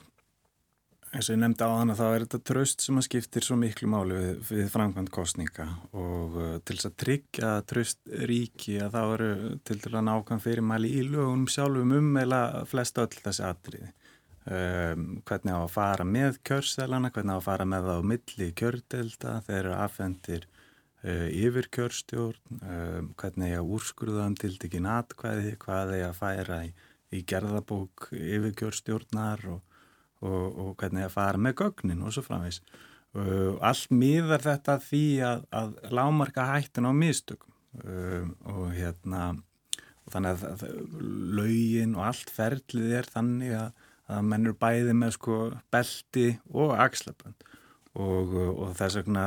eins 1.15 1.29
og 1.29 1.35
ég 1.35 1.39
nefndi 1.41 1.63
á 1.63 1.71
hana 1.71 1.95
þá 1.95 2.05
er 2.07 2.23
þetta 2.25 2.39
tröst 2.49 2.83
sem 2.83 2.97
að 2.99 3.05
skiptir 3.07 3.45
svo 3.45 3.55
miklu 3.59 3.87
máli 3.91 4.17
við, 4.17 4.41
við 4.49 4.71
framkvæmt 4.73 5.11
kostninga 5.13 5.67
og 5.95 6.35
uh, 6.35 6.49
til 6.67 6.75
þess 6.75 6.89
að 6.89 6.97
tryggja 7.03 7.51
tröst 7.69 8.01
ríki 8.29 8.77
að 8.83 8.97
þá 8.97 9.01
eru 9.05 9.29
til 9.67 9.77
dæla 9.83 10.03
nákvæm 10.07 10.43
fyrirmæli 10.43 10.91
í 10.99 11.05
lögunum 11.07 11.47
sjálfum 11.51 11.95
um 11.97 12.19
eða 12.23 12.41
flest 12.67 12.99
öll 13.01 13.13
þessi 13.15 13.45
atriði. 13.47 13.93
Um, 14.47 15.07
hvernig 15.27 15.51
á 15.51 15.59
að 15.59 15.73
fara 15.73 16.03
með 16.07 16.37
kjörselana, 16.47 17.11
hvernig 17.11 17.35
á 17.35 17.39
að 17.39 17.47
fara 17.49 17.65
með 17.67 17.89
það 17.89 17.97
á 17.99 18.09
milli 18.11 18.45
kjördelda, 18.55 19.31
þeir 19.43 19.57
eru 19.57 19.73
afhendir 19.75 20.45
uh, 20.47 21.27
yfir 21.27 21.67
kjörstjórn, 21.75 22.61
um, 22.61 23.09
hvernig 23.19 23.57
að 23.57 23.73
úrskurða 23.75 24.29
um 24.31 24.37
tiltekin 24.39 24.87
atkvæði, 24.87 25.57
hvað 25.59 25.91
er 25.97 26.05
að 26.07 26.21
færa 26.21 26.61
í, 26.63 26.71
í 27.11 27.25
gerðabók 27.27 28.07
yfir 28.15 28.55
kjörstjórnar 28.61 29.43
og, 29.51 29.59
og, 30.25 30.45
og 30.47 30.69
hvernig 30.79 31.07
að 31.07 31.15
fara 31.17 31.41
með 31.41 31.57
gögnin 31.63 32.05
og 32.05 32.15
svo 32.15 32.25
framvegs. 32.25 32.61
Uh, 33.17 33.57
allt 33.65 33.91
miðar 33.93 34.43
þetta 34.43 34.77
því 34.83 35.03
að, 35.25 35.43
að 35.55 35.75
lámarka 35.93 36.47
hættin 36.51 36.89
á 36.89 36.93
mistökum. 36.93 37.53
Um, 37.83 38.33
og 38.49 38.71
hérna 38.73 39.35
og 40.07 40.13
þannig 40.13 40.37
að, 40.37 40.45
að 40.53 41.03
laugin 41.37 41.97
og 41.97 42.07
allt 42.07 42.31
ferlið 42.33 42.95
er 43.01 43.09
þannig 43.11 43.53
að 43.59 43.85
að 44.07 44.27
menn 44.27 44.47
eru 44.47 44.55
bæði 44.57 44.95
með 44.95 45.15
sko 45.17 45.37
belti 45.73 46.27
og 46.53 46.75
axlabönd. 46.79 47.43
Og, 47.97 48.33
og 48.53 48.71
þess 48.77 48.99
vegna 49.01 49.25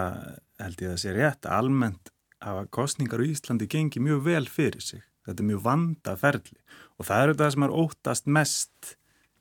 held 0.60 0.82
ég 0.82 0.90
að 0.90 0.94
það 0.94 1.02
sé 1.02 1.14
rétt 1.16 1.48
almennt 1.50 2.12
að 2.40 2.62
kostningar 2.72 3.22
í 3.24 3.32
Íslandi 3.34 3.68
gengi 3.70 4.02
mjög 4.02 4.22
vel 4.28 4.46
fyrir 4.48 4.84
sig. 4.84 5.02
Þetta 5.26 5.42
er 5.42 5.50
mjög 5.50 5.64
vanda 5.66 6.14
ferli. 6.16 6.60
Og 6.96 7.08
það 7.08 7.24
eru 7.24 7.36
það 7.40 7.52
sem 7.54 7.66
er 7.66 7.76
óttast 7.82 8.30
mest 8.38 8.94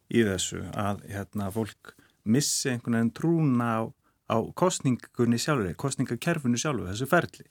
í 0.09 0.25
þessu 0.25 0.63
að 0.73 1.03
hérna, 1.09 1.49
fólk 1.53 1.93
missi 2.29 2.71
einhvern 2.73 2.97
veginn 2.97 3.15
trúna 3.15 3.69
á, 3.77 3.81
á 4.29 4.37
kostningunni 4.57 5.39
sjálfur 5.41 5.77
kostningakerfunu 5.79 6.59
sjálfur, 6.59 6.91
þessu 6.91 7.09
ferli. 7.09 7.47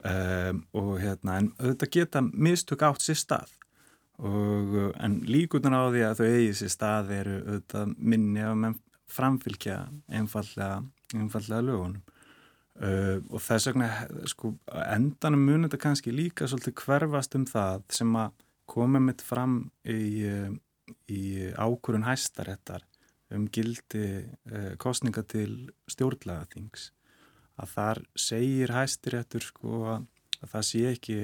Um, 0.00 0.62
og 0.72 0.94
hérna 1.02 1.34
en 1.42 1.50
þetta 1.58 1.88
geta 1.92 2.22
mistök 2.24 2.86
átt 2.88 3.04
sér 3.04 3.18
stað. 3.20 3.50
Og, 4.20 4.94
en 5.00 5.18
líkutan 5.28 5.76
á 5.76 5.92
því 5.92 6.04
að 6.04 6.20
þau 6.20 6.28
eigi 6.28 6.54
sér 6.56 6.72
stað 6.72 7.12
eru 7.18 7.34
auðvitað 7.42 7.92
minni 7.96 8.44
að 8.44 8.56
menn 8.62 8.78
framfylgja 9.10 9.76
einfallega, 10.08 10.80
einfallega 11.16 11.66
lögunum. 11.66 12.00
Uh, 12.80 13.20
og 13.28 13.42
þess 13.44 13.68
vegna 13.68 13.90
sko, 14.30 14.54
endanum 14.86 15.42
munir 15.44 15.68
þetta 15.68 15.82
kannski 15.82 16.14
líka 16.16 16.46
svolítið 16.48 16.78
hverfast 16.80 17.36
um 17.36 17.44
það 17.48 17.82
sem 17.92 18.14
að 18.16 18.30
koma 18.70 19.02
mitt 19.04 19.20
fram 19.26 19.58
í, 19.84 20.24
uh, 20.24 20.54
í 21.10 21.50
ákurun 21.56 22.06
hæstarettar 22.08 22.86
um 23.34 23.46
gildi 23.52 24.06
uh, 24.50 24.72
kostninga 24.80 25.22
til 25.28 25.70
stjórnlagathings 25.90 26.90
að 27.60 27.74
þar 27.74 28.02
segir 28.18 28.72
hæstirettur 28.74 29.44
sko 29.44 29.82
að, 29.94 30.08
að 30.40 30.54
það 30.54 30.66
sé 30.70 30.84
ekki 30.94 31.18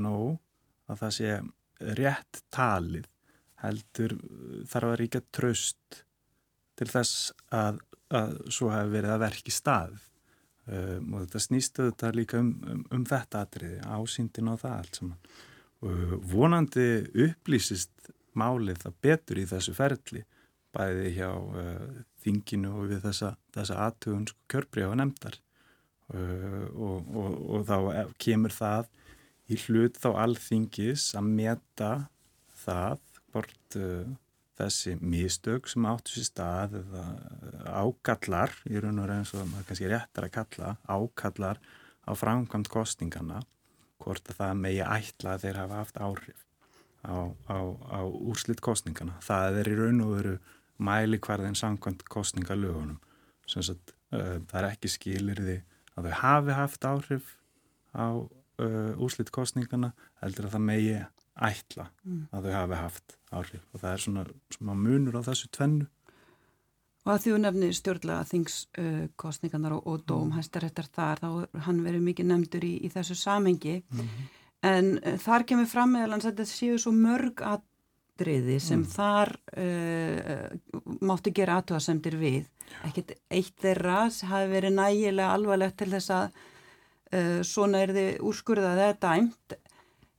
nóg 0.00 0.38
að 0.90 1.02
það 1.02 1.16
sé 1.18 1.34
rétt 1.98 2.42
talið 2.54 3.08
heldur 3.62 4.16
þarf 4.70 4.88
að 4.88 4.98
ríka 5.00 5.22
tröst 5.34 6.02
til 6.78 6.88
þess 6.90 7.30
að, 7.54 7.78
að 8.10 8.34
svo 8.50 8.70
hefur 8.72 8.94
verið 8.96 9.14
að 9.14 9.22
verki 9.22 9.54
stað 9.54 9.94
um, 10.66 11.12
og 11.14 11.24
þetta 11.24 11.42
snýstu 11.46 11.88
þetta 11.90 12.12
líka 12.16 12.40
um, 12.42 12.52
um, 12.66 12.82
um 12.96 13.06
þetta 13.08 13.44
atriði, 13.46 13.78
ásýndin 13.86 14.50
á 14.50 14.54
það 14.56 14.76
allt 14.78 15.00
saman. 15.00 15.32
Vonandi 16.30 16.88
upplýsist 17.24 18.12
málið 18.38 18.84
það 18.84 19.00
betur 19.06 19.40
í 19.42 19.48
þessu 19.50 19.74
ferli 19.76 20.22
bæði 20.72 21.12
hjá 21.18 21.28
uh, 21.30 22.02
þinginu 22.24 22.72
og 22.78 22.90
við 22.92 23.04
þessa, 23.06 23.34
þessa 23.54 23.78
aðtugun 23.86 24.26
sko, 24.30 24.40
kjörbríða 24.52 24.92
og 24.92 24.98
nefndar. 25.00 25.38
Uh, 26.12 26.64
og, 26.72 27.12
og, 27.16 27.36
og 27.56 27.68
þá 27.68 27.76
kemur 28.20 28.54
það 28.54 28.90
í 29.52 29.58
hlut 29.66 30.00
þá 30.00 30.10
alþingis 30.24 31.12
að 31.18 31.30
meta 31.38 31.92
það 32.64 33.00
hvort 33.32 33.78
uh, 33.80 34.10
þessi 34.60 34.96
místök 35.00 35.68
sem 35.70 35.86
áttu 35.88 36.16
sér 36.16 36.28
stað 36.28 36.76
eða 36.82 37.04
ákallar, 37.82 38.52
í 38.68 38.76
raun 38.80 39.00
og 39.00 39.08
raun 39.08 39.24
og 39.24 39.48
maður 39.48 39.70
kannski 39.70 39.90
réttar 39.90 40.28
að 40.28 40.36
kalla, 40.36 40.74
ákallar 40.84 41.60
á 42.04 42.12
framkvæmt 42.18 42.70
kostningana, 42.72 43.42
hvort 44.02 44.28
að 44.28 44.40
það 44.42 44.62
megi 44.64 44.84
ætla 44.84 45.36
að 45.36 45.46
þeir 45.46 45.62
hafa 45.62 45.82
haft 45.82 46.00
áhrif 46.02 46.46
á, 47.02 47.14
á, 47.50 47.58
á 47.90 48.00
úrslitt 48.06 48.62
kostningana. 48.64 49.18
Það 49.22 49.60
er 49.62 49.72
í 49.72 49.78
raun 49.78 50.04
og 50.04 50.14
veru 50.16 50.36
mæli 50.82 51.18
hverðin 51.22 51.58
samkvæmt 51.58 52.04
kostningalögunum. 52.10 53.00
Sagt, 53.46 53.94
uh, 54.14 54.38
það 54.48 54.58
er 54.60 54.68
ekki 54.70 54.90
skilir 54.90 55.42
því 55.42 55.58
að 55.96 56.08
þau 56.08 56.14
hafi 56.22 56.56
haft 56.56 56.86
áhrif 56.88 57.34
á 57.92 58.06
uh, 58.16 58.92
úslitt 59.02 59.32
kostningana 59.34 59.92
heldur 60.22 60.48
að 60.48 60.56
það 60.56 60.68
megi 60.68 61.00
ætla 61.32 61.88
mm. 62.04 62.22
að 62.32 62.46
þau 62.46 62.54
hafi 62.56 62.78
haft 62.80 63.16
áhrif 63.32 63.66
og 63.72 63.82
það 63.82 63.90
er 63.92 64.04
svona, 64.04 64.24
svona 64.52 64.76
munur 64.78 65.18
á 65.20 65.22
þessu 65.28 65.50
tvennu 65.52 65.88
Og 67.02 67.10
að 67.10 67.24
því 67.24 67.30
þú 67.32 67.38
nefnir 67.42 67.72
stjórnlega 67.74 68.26
þingskostningarnar 68.30 69.72
uh, 69.74 69.78
og, 69.80 69.86
og 69.90 70.02
dóm 70.06 70.28
mm. 70.28 70.34
hæstaréttar 70.36 70.86
þar, 70.86 71.22
þá 71.22 71.62
hann 71.66 71.80
verið 71.82 72.04
mikið 72.06 72.28
nefndur 72.30 72.66
í, 72.68 72.76
í 72.86 72.90
þessu 72.92 73.16
samengi 73.18 73.80
mm 73.80 74.04
-hmm. 74.04 74.28
En 74.66 74.94
uh, 75.00 75.18
þar 75.22 75.46
kemur 75.48 75.68
fram 75.70 75.94
meðal 75.96 76.16
hans 76.16 76.26
að 76.26 76.40
þetta 76.40 76.48
séu 76.50 76.78
svo 76.80 76.92
mörg 76.96 77.42
atriði 77.46 78.58
sem 78.62 78.82
mm. 78.82 78.88
þar 78.94 79.34
uh, 79.58 80.94
mátti 81.02 81.34
gera 81.34 81.60
aðtöðasemdir 81.60 82.18
við. 82.20 82.46
Ekkert 82.86 83.16
eitt 83.28 83.56
þeirra 83.60 84.06
hafi 84.08 84.52
verið 84.52 84.76
nægilega 84.78 85.34
alvarlegt 85.36 85.80
til 85.82 85.90
þess 85.92 86.14
að 86.16 86.40
uh, 87.12 87.40
svona 87.46 87.82
er 87.84 87.94
þið 87.96 88.24
úrskurðað 88.30 88.86
eða 88.86 89.00
dæmt 89.06 89.58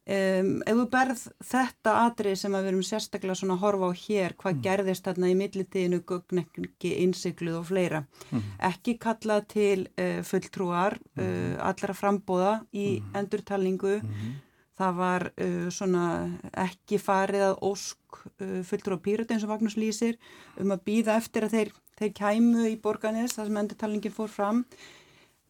Um, 0.03 0.57
ef 0.67 0.75
þú 0.75 0.83
berð 0.91 1.19
þetta 1.47 1.91
atrið 2.01 2.33
sem 2.41 2.55
við 2.57 2.65
erum 2.73 2.81
sérstaklega 2.83 3.37
svona 3.39 3.55
að 3.55 3.61
horfa 3.61 3.87
á 3.87 3.91
hér, 3.95 4.33
hvað 4.35 4.55
mm. 4.57 4.63
gerðist 4.65 5.05
þarna 5.07 5.29
í 5.31 5.35
millitíðinu, 5.39 5.99
gögnekki, 6.09 6.89
innsikluð 7.05 7.59
og 7.61 7.69
fleira, 7.69 8.01
mm. 8.27 8.49
ekki 8.67 8.97
kallað 8.99 9.45
til 9.53 9.85
uh, 9.95 10.17
fulltrúar 10.27 10.97
uh, 10.99 11.53
allra 11.63 11.95
frambóða 11.95 12.57
í 12.75 12.97
mm. 12.97 13.13
endurtalningu, 13.21 13.93
-hmm. 14.01 14.33
það 14.81 14.99
var 14.99 15.25
uh, 15.31 15.69
svona 15.71 16.03
ekki 16.51 16.99
farið 16.99 17.45
að 17.47 17.63
ósk 17.69 18.19
uh, 18.27 18.59
fulltrúa 18.67 18.99
pýrötu 18.99 19.37
eins 19.37 19.47
og 19.47 19.53
Magnús 19.55 19.79
lýsir 19.79 20.19
um 20.59 20.75
að 20.75 20.83
býða 20.83 21.15
eftir 21.15 21.47
að 21.47 21.55
þeir, 21.55 21.71
þeir 21.95 22.11
kæmu 22.19 22.67
í 22.73 22.75
borganis, 22.75 23.37
það 23.39 23.47
sem 23.47 23.63
endurtalningin 23.63 24.17
fór 24.19 24.27
fram, 24.27 24.65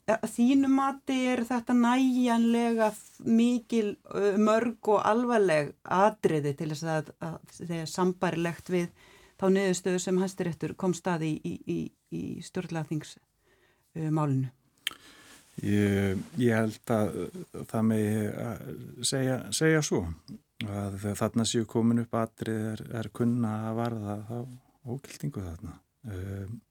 Þínu 0.04 0.68
mati 0.68 1.16
er 1.32 1.46
þetta 1.48 1.74
næjanlega 1.78 2.90
mikil 3.24 3.94
mörg 4.36 4.90
og 4.92 5.00
alvarleg 5.08 5.72
atriði 5.84 6.52
til 6.60 6.74
þess 6.74 6.90
að, 6.92 7.12
að 7.24 7.72
er 7.72 7.88
sambarilegt 7.88 8.72
við 8.74 8.90
þá 9.40 9.46
niðurstöðu 9.56 10.02
sem 10.04 10.20
hæstiréttur 10.20 10.74
kom 10.76 10.96
staði 10.98 11.32
í, 11.40 11.54
í, 11.64 11.80
í 12.12 12.24
stjórnlaðingsmálinu? 12.44 14.52
Ég, 15.64 16.20
ég 16.42 16.58
held 16.58 16.92
að 16.92 17.14
það 17.70 17.84
með 17.92 18.08
segja, 19.06 19.38
segja 19.54 19.84
svo 19.86 20.02
að 20.68 21.08
þarna 21.20 21.46
séu 21.48 21.66
komin 21.70 22.04
upp 22.04 22.16
atrið 22.18 22.70
er, 22.74 22.84
er 23.00 23.10
kunna 23.14 23.52
að 23.70 23.80
varða 23.80 24.18
þá 24.28 24.38
ókildingu 24.94 25.44
þarna. 25.44 25.76
Um, 26.04 26.62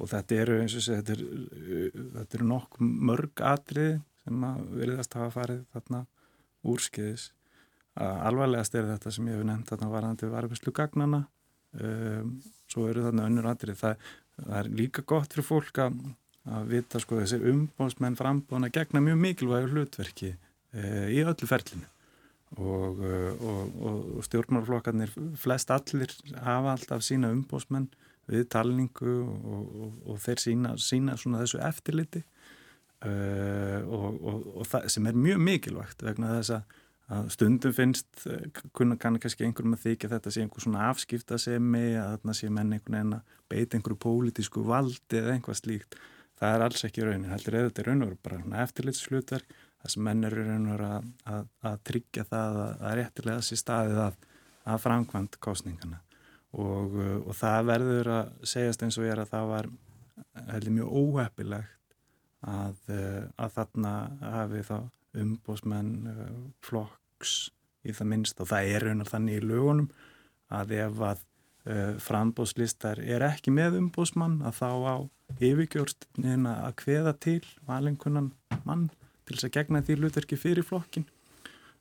og 0.00 0.08
þetta 0.10 0.38
eru 0.42 0.60
eins 0.62 0.76
og 0.78 0.86
segja, 0.86 1.02
þetta 1.02 1.16
eru 1.18 2.22
er, 2.22 2.38
er 2.40 2.46
nokk 2.48 2.80
mörg 2.80 3.44
atrið 3.44 3.98
sem 4.24 4.48
að 4.48 4.64
veriðast 4.80 5.16
hafa 5.18 5.34
farið 5.34 5.62
þarna 5.74 6.04
úrskiðis 6.70 7.30
alvarlegast 8.00 8.74
er 8.78 8.88
þetta 8.88 9.12
sem 9.12 9.28
ég 9.28 9.38
hef 9.38 9.46
nefnt 9.46 9.70
þarna 9.72 9.92
varðandi 9.92 10.30
varfislu 10.30 10.72
gagnana 10.74 11.24
um, 11.76 12.34
svo 12.70 12.86
eru 12.90 13.04
þarna 13.06 13.28
önnur 13.28 13.48
atrið 13.50 13.80
það, 13.80 14.10
það 14.38 14.58
er 14.60 14.70
líka 14.80 15.04
gott 15.12 15.34
fyrir 15.34 15.48
fólk 15.48 15.80
að, 15.84 15.96
að 16.48 16.68
vita 16.74 17.00
sko 17.02 17.20
þessir 17.20 17.48
umbóðsmenn 17.52 18.18
frambóðan 18.18 18.68
að 18.68 18.76
gegna 18.78 19.02
mjög 19.08 19.24
mikilvægur 19.24 19.74
hlutverki 19.74 20.34
uh, 20.34 21.08
í 21.10 21.24
öllu 21.24 21.50
ferlinu. 21.50 21.88
Og, 22.58 22.98
uh, 22.98 23.42
og, 23.46 23.74
og, 23.86 24.06
stjórnmálflokkarnir 24.26 25.12
flest 25.38 25.70
allir 25.70 26.14
hafa 26.42 26.72
alltaf 26.74 27.04
sína 27.06 27.30
umbóðsmenn 27.34 27.90
við 28.30 28.46
talningu 28.52 29.14
og, 29.22 29.48
og, 29.54 29.96
og 30.12 30.20
þeir 30.22 30.42
sína, 30.44 30.74
sína 30.80 31.16
svona 31.20 31.42
þessu 31.42 31.60
eftirliti 31.66 32.22
uh, 33.06 33.80
og, 33.86 34.20
og 34.60 34.68
það 34.68 34.86
sem 34.94 35.08
er 35.10 35.18
mjög 35.18 35.42
mikilvægt 35.48 36.04
vegna 36.06 36.36
þess 36.38 36.58
að 36.58 36.78
stundum 37.34 37.74
finnst 37.74 38.26
uh, 38.30 38.62
kunna 38.76 38.98
kannski 39.00 39.46
einhverjum 39.46 39.74
að 39.78 39.86
þykja 39.88 40.12
þetta 40.14 40.34
sé 40.34 40.44
einhver 40.44 40.66
svona 40.66 40.86
afskiptasemi 40.92 41.86
að 41.98 42.14
þarna 42.14 42.36
sé 42.38 42.52
menn 42.52 42.76
einhvern 42.76 42.98
veginn 42.98 43.16
að 43.18 43.38
beita 43.50 43.78
einhverju 43.78 44.02
pólitísku 44.04 44.62
valdi 44.66 45.18
eða 45.18 45.34
einhvað 45.34 45.58
slíkt. 45.58 45.98
Það 46.40 46.54
er 46.54 46.62
alls 46.64 46.84
ekki 46.86 47.02
raunin, 47.04 47.32
heldur 47.32 47.58
eða 47.58 47.68
þetta 47.68 47.82
er 47.82 47.90
raun 47.90 48.06
og 48.06 48.14
bara 48.24 48.62
eftirlitslutverk 48.62 49.58
það 49.80 49.94
sem 49.94 50.06
menn 50.06 50.28
eru 50.28 50.44
raun 50.46 50.68
og 50.74 50.84
að, 50.86 51.08
að, 51.34 51.48
að 51.70 51.82
tryggja 51.90 52.26
það 52.28 52.60
að, 52.66 52.76
að 52.84 52.94
réttilega 53.00 53.44
sé 53.44 53.58
staðið 53.60 54.04
að, 54.06 54.22
að 54.70 54.80
framkvæmt 54.86 55.40
kostningana 55.42 56.00
og, 56.56 56.96
uh, 56.98 57.18
og 57.28 57.36
það 57.38 57.68
verður 57.68 58.12
að 58.14 58.48
segjast 58.52 58.82
eins 58.82 58.98
og 58.98 59.06
ég 59.06 59.14
er 59.14 59.22
að 59.22 59.32
það 59.34 59.50
var 59.52 59.70
heldur 60.50 60.76
mjög 60.76 60.96
óheppilegt 61.00 61.96
að, 62.40 62.76
uh, 62.90 63.22
að 63.38 63.56
þarna 63.56 63.94
hafi 64.34 64.62
þá 64.66 64.76
umbósmenn 65.20 65.92
uh, 66.10 66.28
flokks 66.64 67.34
í 67.86 67.94
það 67.96 68.10
minnst 68.12 68.42
og 68.42 68.50
það 68.50 68.72
er 68.74 68.86
raunar 68.88 69.10
þannig 69.10 69.38
í 69.38 69.46
lögunum 69.46 69.90
að 70.50 70.78
ef 70.78 71.04
að 71.06 71.26
frambóðslistar 72.00 73.02
er 73.04 73.20
ekki 73.20 73.52
með 73.52 73.74
umbósmann 73.76 74.38
að 74.48 74.54
þá 74.56 74.70
á 74.88 74.96
yfirgjörstnin 75.44 76.46
að 76.48 76.70
kveða 76.80 77.12
til 77.20 77.42
valengunan 77.68 78.30
mann 78.64 78.86
til 79.28 79.36
þess 79.36 79.50
að 79.50 79.52
gegna 79.58 79.82
því 79.84 79.98
hlutverki 79.98 80.38
fyrir 80.40 80.64
flokkin 80.66 81.04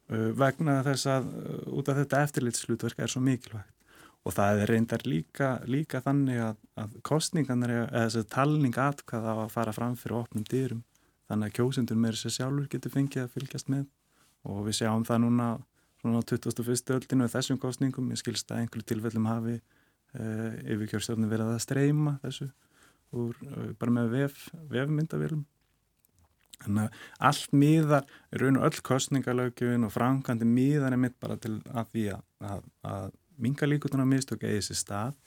vegna 0.10 0.82
þess 0.84 1.08
að 1.15 1.32
út 1.71 1.89
af 1.89 2.01
þetta 2.01 2.21
eftirlitslutverk 2.27 2.99
er 2.99 3.13
svo 3.15 3.23
mikilvægt 3.23 3.78
og 4.27 4.36
það 4.36 4.63
er 4.63 4.73
reyndar 4.73 5.05
líka, 5.08 5.49
líka 5.69 6.01
þannig 6.03 6.41
að, 6.43 6.60
að 6.79 6.95
kostningarnir 7.08 7.75
eða 7.77 8.05
þessi 8.05 8.25
talning 8.34 8.75
atkvæða 8.75 9.36
að 9.45 9.51
fara 9.53 9.73
fram 9.75 9.95
fyrir 9.99 10.19
opnum 10.19 10.45
dýrum 10.49 10.84
þannig 11.29 11.49
að 11.49 11.58
kjósundur 11.60 11.99
með 11.99 12.17
þessi 12.17 12.39
sjálfur 12.39 12.69
getur 12.71 12.93
fengið 12.93 13.25
að 13.25 13.36
fylgjast 13.36 13.69
með. 13.71 13.86
Og 14.49 14.63
við 14.65 14.79
sjáum 14.79 15.05
það 15.05 15.21
núna 15.25 15.49
svona 15.99 16.23
á 16.23 16.27
21. 16.32 16.95
öldinu 16.95 17.27
og 17.27 17.34
þessum 17.34 17.60
kostningum, 17.62 18.10
ég 18.13 18.21
skilst 18.21 18.51
að 18.51 18.63
einhverju 18.63 18.88
tilfellum 18.88 19.27
hafi 19.29 19.60
uh, 19.60 20.53
yfirkjörstjórnum 20.63 21.32
verið 21.32 21.53
að 21.53 21.63
streyma 21.65 22.15
þessu 22.23 22.49
úr, 23.13 23.39
uh, 23.45 23.71
bara 23.79 23.95
með 23.97 24.13
vef, 24.15 24.45
vefmyndavélum 24.71 25.43
þannig 26.63 26.88
að 26.88 27.03
allt 27.29 27.53
miðar, 27.55 28.08
raun 28.41 28.60
og 28.60 28.67
öll 28.69 28.86
kostningalögjum 28.89 29.86
og 29.88 29.93
framkvæmdi 29.95 30.47
miðar 30.47 30.95
er 30.95 31.03
mitt 31.03 31.19
bara 31.21 31.38
til 31.39 31.58
að 31.67 31.93
því 31.93 32.05
að, 32.15 32.23
að, 32.49 32.65
að 32.89 33.12
minga 33.41 33.69
líkutuna 33.69 34.06
mistök 34.08 34.43
eða 34.43 34.60
þessi 34.60 34.78
stað 34.78 35.17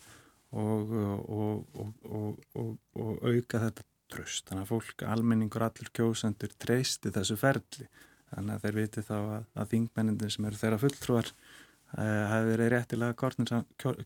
og, 0.52 0.92
og, 0.92 1.80
og, 2.12 2.76
og 2.94 3.24
auka 3.24 3.62
þetta 3.66 3.86
tröst. 4.12 4.46
Þannig 4.48 4.66
að 4.66 4.72
fólk, 4.72 5.04
almenningur, 5.08 5.64
allir 5.66 5.92
kjósendur 5.96 6.52
treysti 6.60 7.12
þessu 7.14 7.38
ferli. 7.40 7.88
Þannig 8.32 8.54
að 8.54 8.66
þeir 8.66 8.78
viti 8.80 9.04
þá 9.06 9.16
að, 9.18 9.48
að 9.60 9.72
þingmennindir 9.74 10.32
sem 10.32 10.48
eru 10.48 10.60
þeirra 10.60 10.80
fulltrúar 10.80 11.32
uh, 11.32 12.22
hafi 12.30 12.52
verið 12.52 12.70
réttilega 12.76 13.32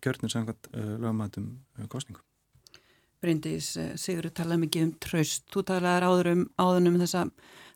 kjörnir 0.02 0.32
samkvæmt 0.32 0.70
uh, 0.72 0.94
lögumætum 1.02 1.52
uh, 1.78 1.86
kostningum. 1.90 2.24
Bryndís, 3.22 3.70
eh, 3.80 3.94
Sigur, 3.98 4.28
talaði 4.34 4.66
mikið 4.66 4.82
um 4.84 4.90
tröst. 5.02 5.46
Þú 5.50 5.62
talaði 5.70 6.10
áður 6.10 6.28
um, 6.34 6.42
áður 6.60 6.90
um 6.90 6.98
þessa, 7.00 7.22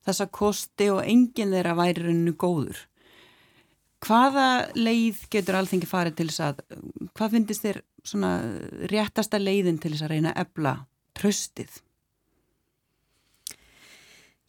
þessa 0.07 0.27
kosti 0.37 0.91
og 0.93 1.01
enginn 1.07 1.55
þeirra 1.55 1.77
væri 1.79 2.05
rauninu 2.05 2.35
góður. 2.39 2.83
Hvaða 4.01 4.47
leið 4.79 5.27
getur 5.33 5.59
alþengi 5.59 5.89
farið 5.89 6.17
til 6.21 6.29
þess 6.31 6.43
að, 6.47 6.61
hvað 7.19 7.35
finnst 7.35 7.65
þér 7.67 7.81
svona 8.07 8.31
réttasta 8.89 9.41
leiðin 9.41 9.81
til 9.81 9.93
þess 9.93 10.07
að 10.07 10.15
reyna 10.15 10.33
að 10.33 10.45
ebla 10.47 10.75
tröstið? 11.19 11.81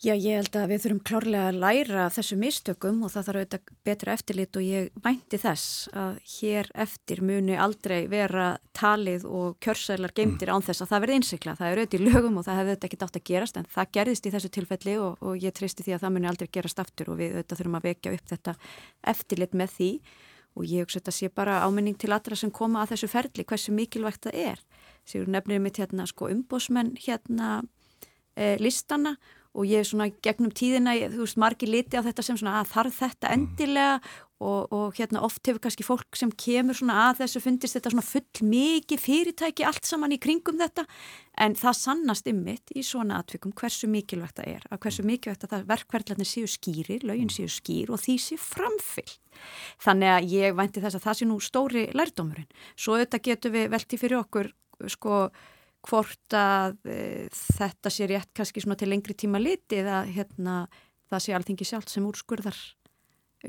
Já, 0.01 0.15
ég 0.17 0.33
held 0.33 0.55
að 0.57 0.71
við 0.71 0.79
þurfum 0.81 0.99
klárlega 1.05 1.49
að 1.51 1.57
læra 1.61 2.03
þessu 2.09 2.35
mistökum 2.41 3.03
og 3.05 3.11
það 3.13 3.25
þarf 3.27 3.37
auðvitað 3.37 3.73
betra 3.85 4.13
eftirlit 4.17 4.57
og 4.57 4.63
ég 4.65 4.87
vænti 4.97 5.37
þess 5.37 5.89
að 5.93 6.15
hér 6.31 6.69
eftir 6.81 7.19
muni 7.21 7.53
aldrei 7.53 8.07
vera 8.09 8.47
talið 8.73 9.27
og 9.29 9.59
kjörsælar 9.61 10.13
geimtir 10.17 10.49
án 10.49 10.65
þess 10.65 10.81
að 10.81 10.89
það 10.89 11.03
verði 11.03 11.17
innsikla. 11.19 11.53
Það 11.59 11.67
er 11.67 11.81
auðvitað 11.83 12.01
í 12.01 12.07
lögum 12.07 12.39
og 12.41 12.47
það 12.47 12.57
hefði 12.57 12.71
auðvitað 12.71 12.87
ekki 12.87 12.99
dátt 13.03 13.19
að 13.19 13.23
gerast 13.29 13.59
en 13.61 13.67
það 13.75 13.91
gerðist 13.99 14.25
í 14.25 14.31
þessu 14.33 14.49
tilfelli 14.55 14.95
og, 15.03 15.21
og 15.21 15.45
ég 15.45 15.53
tristi 15.59 15.85
því 15.85 15.93
að 15.93 16.01
það 16.01 16.15
muni 16.15 16.29
aldrei 16.31 16.49
gerast 16.57 16.81
aftur 16.81 17.11
og 17.13 17.19
við 17.19 17.35
auðvitað 17.35 17.61
þurfum 17.61 17.77
að 17.77 17.85
vekja 17.91 18.13
upp 18.15 18.31
þetta 18.31 18.55
eftirlit 19.11 19.53
með 19.61 19.75
því 19.75 19.91
og 20.57 20.65
ég 20.65 20.87
hugsa 20.87 20.97
þetta 20.97 21.13
sé 21.13 21.29
bara 21.29 21.59
ámenning 21.61 21.99
til 22.01 22.09
allra 22.09 22.39
sem 22.41 22.49
koma 22.49 22.81
að 22.81 22.95
þessu 22.95 23.11
ferli 23.13 23.45
hversu 23.45 23.75
mikilvægt 23.77 24.25
það 24.25 24.41
er. 24.49 24.65
Sigur 25.05 25.29
nefnir 25.29 25.61
mitt 25.61 25.77
hérna 25.77 26.07
sko 26.09 26.31
umbósmenn 26.33 26.95
hérna 27.05 27.61
e, 28.33 28.57
listana 28.57 29.13
og 29.51 29.67
ég 29.67 29.83
er 29.83 29.87
svona 29.87 30.09
gegnum 30.23 30.51
tíðina, 30.55 30.95
þú 31.11 31.25
veist, 31.25 31.39
margi 31.41 31.67
liti 31.67 31.99
á 31.99 32.05
þetta 32.05 32.23
sem 32.23 32.37
svona 32.39 32.61
að 32.61 32.69
þarf 32.71 32.99
þetta 33.01 33.27
mm. 33.27 33.33
endilega 33.35 33.95
og, 34.41 34.71
og 34.73 34.95
hérna 34.97 35.21
oft 35.25 35.45
hefur 35.45 35.61
kannski 35.61 35.85
fólk 35.85 36.17
sem 36.17 36.31
kemur 36.33 36.77
svona 36.77 36.95
að 37.09 37.21
þessu 37.21 37.41
fundist 37.43 37.77
þetta 37.77 37.91
svona 37.93 38.05
full 38.05 38.47
mikið 38.47 39.03
fyrirtæki 39.03 39.65
allt 39.67 39.85
saman 39.85 40.15
í 40.15 40.19
kringum 40.21 40.57
þetta 40.61 40.87
en 41.45 41.55
það 41.59 41.77
sannast 41.77 42.29
ymmit 42.31 42.73
í 42.73 42.83
svona 42.85 43.19
atvikum 43.21 43.53
hversu 43.57 43.89
mikilvægt 43.91 44.39
það 44.39 44.51
er, 44.55 44.65
að 44.71 44.81
hversu 44.85 45.05
mikilvægt 45.07 45.45
að 45.45 45.67
verkverðlarnir 45.69 46.31
séu 46.31 46.49
skýri, 46.49 47.01
lögin 47.03 47.29
mm. 47.29 47.35
séu 47.37 47.51
skýr 47.51 47.93
og 47.93 48.01
því 48.01 48.17
séu 48.23 48.41
framfyllt. 48.41 49.19
Þannig 49.81 50.11
að 50.11 50.33
ég 50.35 50.57
vænti 50.57 50.83
þess 50.83 50.97
að 50.97 51.05
það 51.05 51.17
sé 51.19 51.27
nú 51.27 51.37
stóri 51.43 51.85
lærdómurinn. 51.97 52.49
Svo 52.75 52.97
auðvitað 52.97 53.27
getur 53.29 53.53
við 53.55 53.71
velti 53.71 53.99
fyrir 53.99 54.21
okkur 54.23 54.51
sko 54.91 55.23
hvort 55.87 56.35
að 56.37 56.77
e, 56.85 56.99
þetta 57.31 57.91
sé 57.93 58.07
rétt 58.09 58.31
kannski 58.37 58.63
svona 58.63 58.77
til 58.79 58.91
lengri 58.91 59.15
tíma 59.17 59.41
litið 59.41 59.89
að 59.89 60.13
hérna, 60.17 60.55
það 61.11 61.25
sé 61.25 61.35
alltingi 61.35 61.67
sjálf 61.67 61.89
sem 61.89 62.05
úrskurðar 62.07 62.59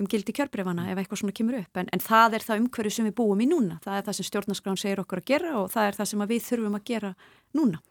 um 0.01 0.07
gildi 0.09 0.33
kjörbreyfana 0.33 0.87
ef 0.89 1.01
eitthvað 1.01 1.21
svona 1.21 1.35
kemur 1.37 1.59
upp. 1.59 1.81
En, 1.81 1.89
en 1.93 2.03
það 2.03 2.37
er 2.39 2.47
það 2.47 2.63
umhverju 2.63 2.93
sem 2.97 3.09
við 3.09 3.17
búum 3.19 3.43
í 3.45 3.49
núna. 3.49 3.79
Það 3.85 3.99
er 3.99 4.07
það 4.07 4.17
sem 4.19 4.29
stjórnarskrán 4.29 4.81
segir 4.81 5.03
okkur 5.03 5.21
að 5.21 5.27
gera 5.29 5.57
og 5.61 5.67
það 5.73 5.89
er 5.89 5.99
það 5.99 6.09
sem 6.11 6.25
við 6.31 6.47
þurfum 6.47 6.79
að 6.79 6.87
gera 6.89 7.11
núna. 7.59 7.83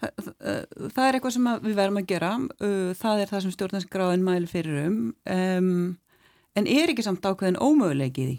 Það, 0.00 0.30
það 0.94 1.02
er 1.06 1.18
eitthvað 1.18 1.34
sem 1.36 1.48
við 1.64 1.80
verðum 1.80 2.00
að 2.00 2.06
gera. 2.12 2.30
Það 3.00 3.24
er 3.24 3.32
það 3.32 3.42
sem 3.44 3.56
stjórnarskrán 3.56 4.28
mæli 4.28 4.50
fyrir 4.50 4.84
um, 4.84 5.00
um 5.34 5.74
en 6.58 6.70
er 6.70 6.92
ekki 6.92 7.06
samt 7.06 7.26
ákveðin 7.26 7.60
ómöguleikið 7.62 8.32
í? 8.36 8.38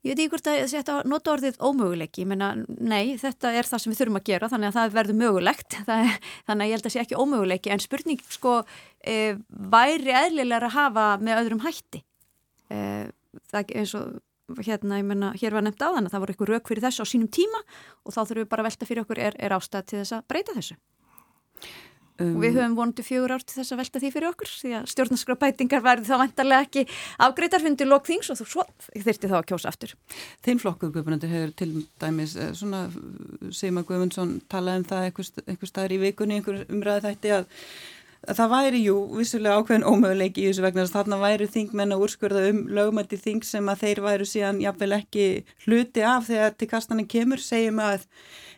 Ég 0.00 0.14
veit 0.14 0.22
ekki 0.22 0.32
hvort 0.32 0.48
að 0.48 0.62
þetta 0.72 0.94
nota 1.04 1.32
orðið 1.34 1.58
ómöguleiki, 1.60 2.22
ég 2.22 2.28
menna, 2.30 2.54
nei, 2.80 3.18
þetta 3.20 3.50
er 3.52 3.68
það 3.68 3.82
sem 3.82 3.92
við 3.92 3.98
þurfum 4.00 4.18
að 4.20 4.30
gera, 4.30 4.48
þannig 4.48 4.70
að 4.70 4.78
það 4.78 4.94
verður 4.94 5.18
mögulegt, 5.20 5.76
er, 5.96 6.14
þannig 6.48 6.64
að 6.64 6.70
ég 6.70 6.72
held 6.72 6.80
að 6.80 6.86
það 6.86 6.94
sé 6.94 7.02
ekki 7.02 7.18
ómöguleiki, 7.20 7.72
en 7.74 7.84
spurning 7.84 8.22
sko 8.32 8.54
e, 9.04 9.18
væri 9.74 10.16
eðlilega 10.22 10.70
að 10.70 10.76
hafa 10.78 11.06
með 11.20 11.42
öðrum 11.42 11.60
hætti, 11.66 12.00
eh, 12.72 13.12
það 13.52 13.76
eins 13.82 13.94
og 14.00 14.64
hérna, 14.64 15.02
ég 15.02 15.06
menna, 15.06 15.34
hér 15.36 15.54
var 15.54 15.66
nefnt 15.68 15.84
á 15.84 15.92
þann 15.92 16.08
að 16.08 16.14
það 16.14 16.24
voru 16.24 16.34
eitthvað 16.34 16.52
rauk 16.54 16.70
fyrir 16.72 16.86
þessu 16.86 17.04
á 17.04 17.10
sínum 17.12 17.30
tíma 17.30 17.60
og 17.60 18.14
þá 18.14 18.20
þurfum 18.22 18.42
við 18.42 18.50
bara 18.50 18.64
að 18.64 18.70
velta 18.70 18.88
fyrir 18.88 19.04
okkur 19.04 19.20
er, 19.22 19.36
er 19.38 19.54
ástæð 19.54 19.86
til 19.86 20.00
þess 20.00 20.16
að 20.16 20.26
breyta 20.32 20.56
þessu. 20.56 20.78
Um, 22.20 22.34
og 22.36 22.42
við 22.44 22.58
höfum 22.58 22.74
vonandi 22.76 23.04
fjögur 23.04 23.32
ár 23.32 23.44
til 23.44 23.56
þess 23.56 23.72
að 23.72 23.78
velta 23.80 24.00
því 24.02 24.10
fyrir 24.12 24.28
okkur 24.28 24.50
því 24.52 24.72
að 24.76 24.88
stjórnarskrafbætingar 24.92 25.84
verði 25.84 26.08
þá 26.10 26.16
vantarlega 26.20 26.66
ekki 26.66 26.82
afgreitar 27.26 27.62
fundir 27.64 27.88
lokþings 27.88 28.28
og 28.32 28.40
þú 28.40 28.46
svo 28.50 28.64
þurfti 28.92 29.30
þá 29.30 29.36
að 29.38 29.46
kjósa 29.48 29.70
aftur. 29.70 29.94
Þinn 30.44 30.60
flokkur 30.60 30.92
Guðmundur 30.92 31.32
hefur 31.32 31.54
til 31.56 31.70
dæmis 32.02 32.34
eh, 32.36 32.50
svona 32.56 32.82
Seima 33.56 33.86
Guðmundsson 33.88 34.36
talaði 34.52 34.82
um 34.82 34.90
það 34.90 35.06
einhver, 35.06 35.70
staðar 35.70 35.96
í 35.96 36.02
vikunni, 36.04 36.40
einhver 36.40 36.60
umræði 36.66 37.06
þætti 37.06 37.32
að, 37.38 37.48
að 38.28 38.42
það 38.42 38.52
væri 38.52 38.82
jú 38.84 38.98
vissulega 39.14 39.62
ákveðin 39.62 39.88
ómöguleiki 39.88 40.44
í 40.44 40.50
þessu 40.50 40.66
vegna 40.66 40.84
þess 40.84 40.92
að 40.92 41.00
þarna 41.00 41.22
væru 41.24 41.48
þingmenn 41.56 41.96
að 41.96 42.04
úrskurða 42.04 42.44
um 42.50 42.60
lögmætti 42.68 43.22
þing 43.24 43.48
sem 43.48 43.72
að 43.72 43.86
þeir 43.86 44.04
væru 44.10 44.28
síðan 44.28 44.60
jafnvel 44.66 44.92
ekki 45.00 45.26
hluti 45.64 46.04
af 46.04 46.28
þegar 46.28 46.54
til 46.60 46.70
kastanin 46.74 47.08
kemur 47.08 47.40
segjum 47.40 47.80
að 47.86 48.04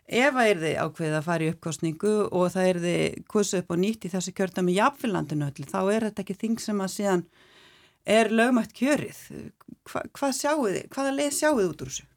ef 0.06 0.34
það 0.34 0.48
er 0.50 0.60
þið 0.62 0.76
ákveðið 0.82 1.16
að 1.16 1.26
fara 1.26 1.44
í 1.44 1.50
uppkostningu 1.52 2.14
og 2.28 2.46
það 2.52 2.68
er 2.68 2.80
þið 2.82 3.18
kursu 3.30 3.60
upp 3.62 3.72
og 3.72 3.80
nýtt 3.82 4.06
í 4.06 4.12
þessu 4.12 4.34
kjörta 4.36 4.64
með 4.64 4.78
jafnfélagandinu 4.80 5.48
öll, 5.48 5.66
þá 5.70 5.80
er 5.82 6.06
þetta 6.08 6.24
ekki 6.24 6.38
þing 6.40 6.62
sem 6.62 6.82
að 6.82 6.94
síðan 6.96 7.26
er 8.16 8.32
lögmætt 8.34 8.72
kjörið. 8.76 9.20
Hva, 9.88 10.02
hvað 10.18 10.34
sjáu 10.38 10.64
þið? 10.66 10.80
Hvaða 10.94 11.14
leið 11.18 11.36
sjáu 11.36 11.52
þið 11.58 11.68
út 11.68 11.84
úr 11.84 11.92
þessu? 11.92 12.08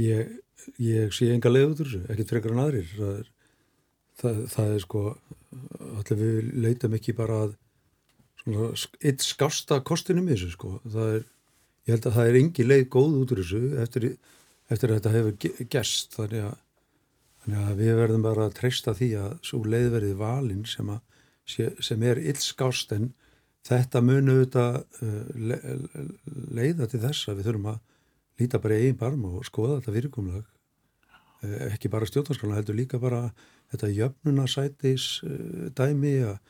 Ég, 0.00 0.32
ég 0.80 1.14
sé 1.16 1.30
enga 1.34 1.52
leið 1.52 1.68
út 1.68 1.84
úr 1.84 1.90
þessu, 1.90 2.02
ekki 2.14 2.28
frekar 2.30 2.56
en 2.56 2.62
aðrir. 2.64 2.94
Það 2.96 3.12
er, 3.18 3.30
það, 4.22 4.40
það 4.54 4.74
er 4.74 4.84
sko, 4.86 5.04
allir 5.90 6.22
við 6.22 6.54
leitum 6.64 6.96
ekki 6.96 7.16
bara 7.18 7.44
að 7.44 7.58
eitt 9.04 9.24
skásta 9.24 9.82
kostinum 9.84 10.28
í 10.30 10.34
þessu 10.34 10.54
sko. 10.56 10.74
Það 10.88 11.14
er, 11.18 11.24
ég 11.84 11.96
held 11.96 12.08
að 12.08 12.18
það 12.18 12.30
er 12.30 12.40
engi 12.40 12.66
leið 12.66 12.86
góð 12.96 13.18
út 13.20 13.34
úr 13.34 13.42
þessu 13.44 13.64
eftir 13.84 14.06
því 14.06 14.14
eftir 14.70 14.92
að 14.92 15.00
þetta 15.00 15.14
hefur 15.16 15.66
gerst. 15.72 16.14
Þannig 16.16 16.44
að, 16.48 16.58
þannig 17.44 17.64
að 17.64 17.80
við 17.80 17.96
verðum 18.00 18.26
bara 18.26 18.46
að 18.48 18.58
treysta 18.60 18.94
því 18.96 19.10
að 19.20 19.32
svo 19.50 19.62
leiðverði 19.66 20.12
valin 20.20 20.62
sem, 20.68 20.92
að, 20.94 21.00
sem 21.82 22.06
er 22.06 22.22
illskást 22.22 22.94
en 22.96 23.10
þetta 23.66 24.02
munu 24.04 24.38
auðvitað 24.38 24.78
uh, 25.04 25.24
le, 25.36 25.58
leiða 26.56 26.88
til 26.90 27.02
þess 27.02 27.28
að 27.28 27.40
við 27.40 27.50
þurfum 27.50 27.72
að 27.74 27.80
líta 28.40 28.60
bara 28.62 28.78
í 28.78 28.86
einn 28.88 29.00
barm 29.00 29.26
og 29.28 29.44
skoða 29.44 29.80
þetta 29.80 29.96
fyrirkomlag 29.96 30.46
uh, 30.46 31.66
ekki 31.68 31.90
bara 31.92 32.08
stjórnarskrona 32.08 32.56
heldur 32.56 32.78
líka 32.78 33.00
bara 33.02 33.26
þetta 33.72 33.92
jöfnunarsætis 33.98 35.10
uh, 35.26 35.68
dæmi 35.76 36.16
að 36.30 36.40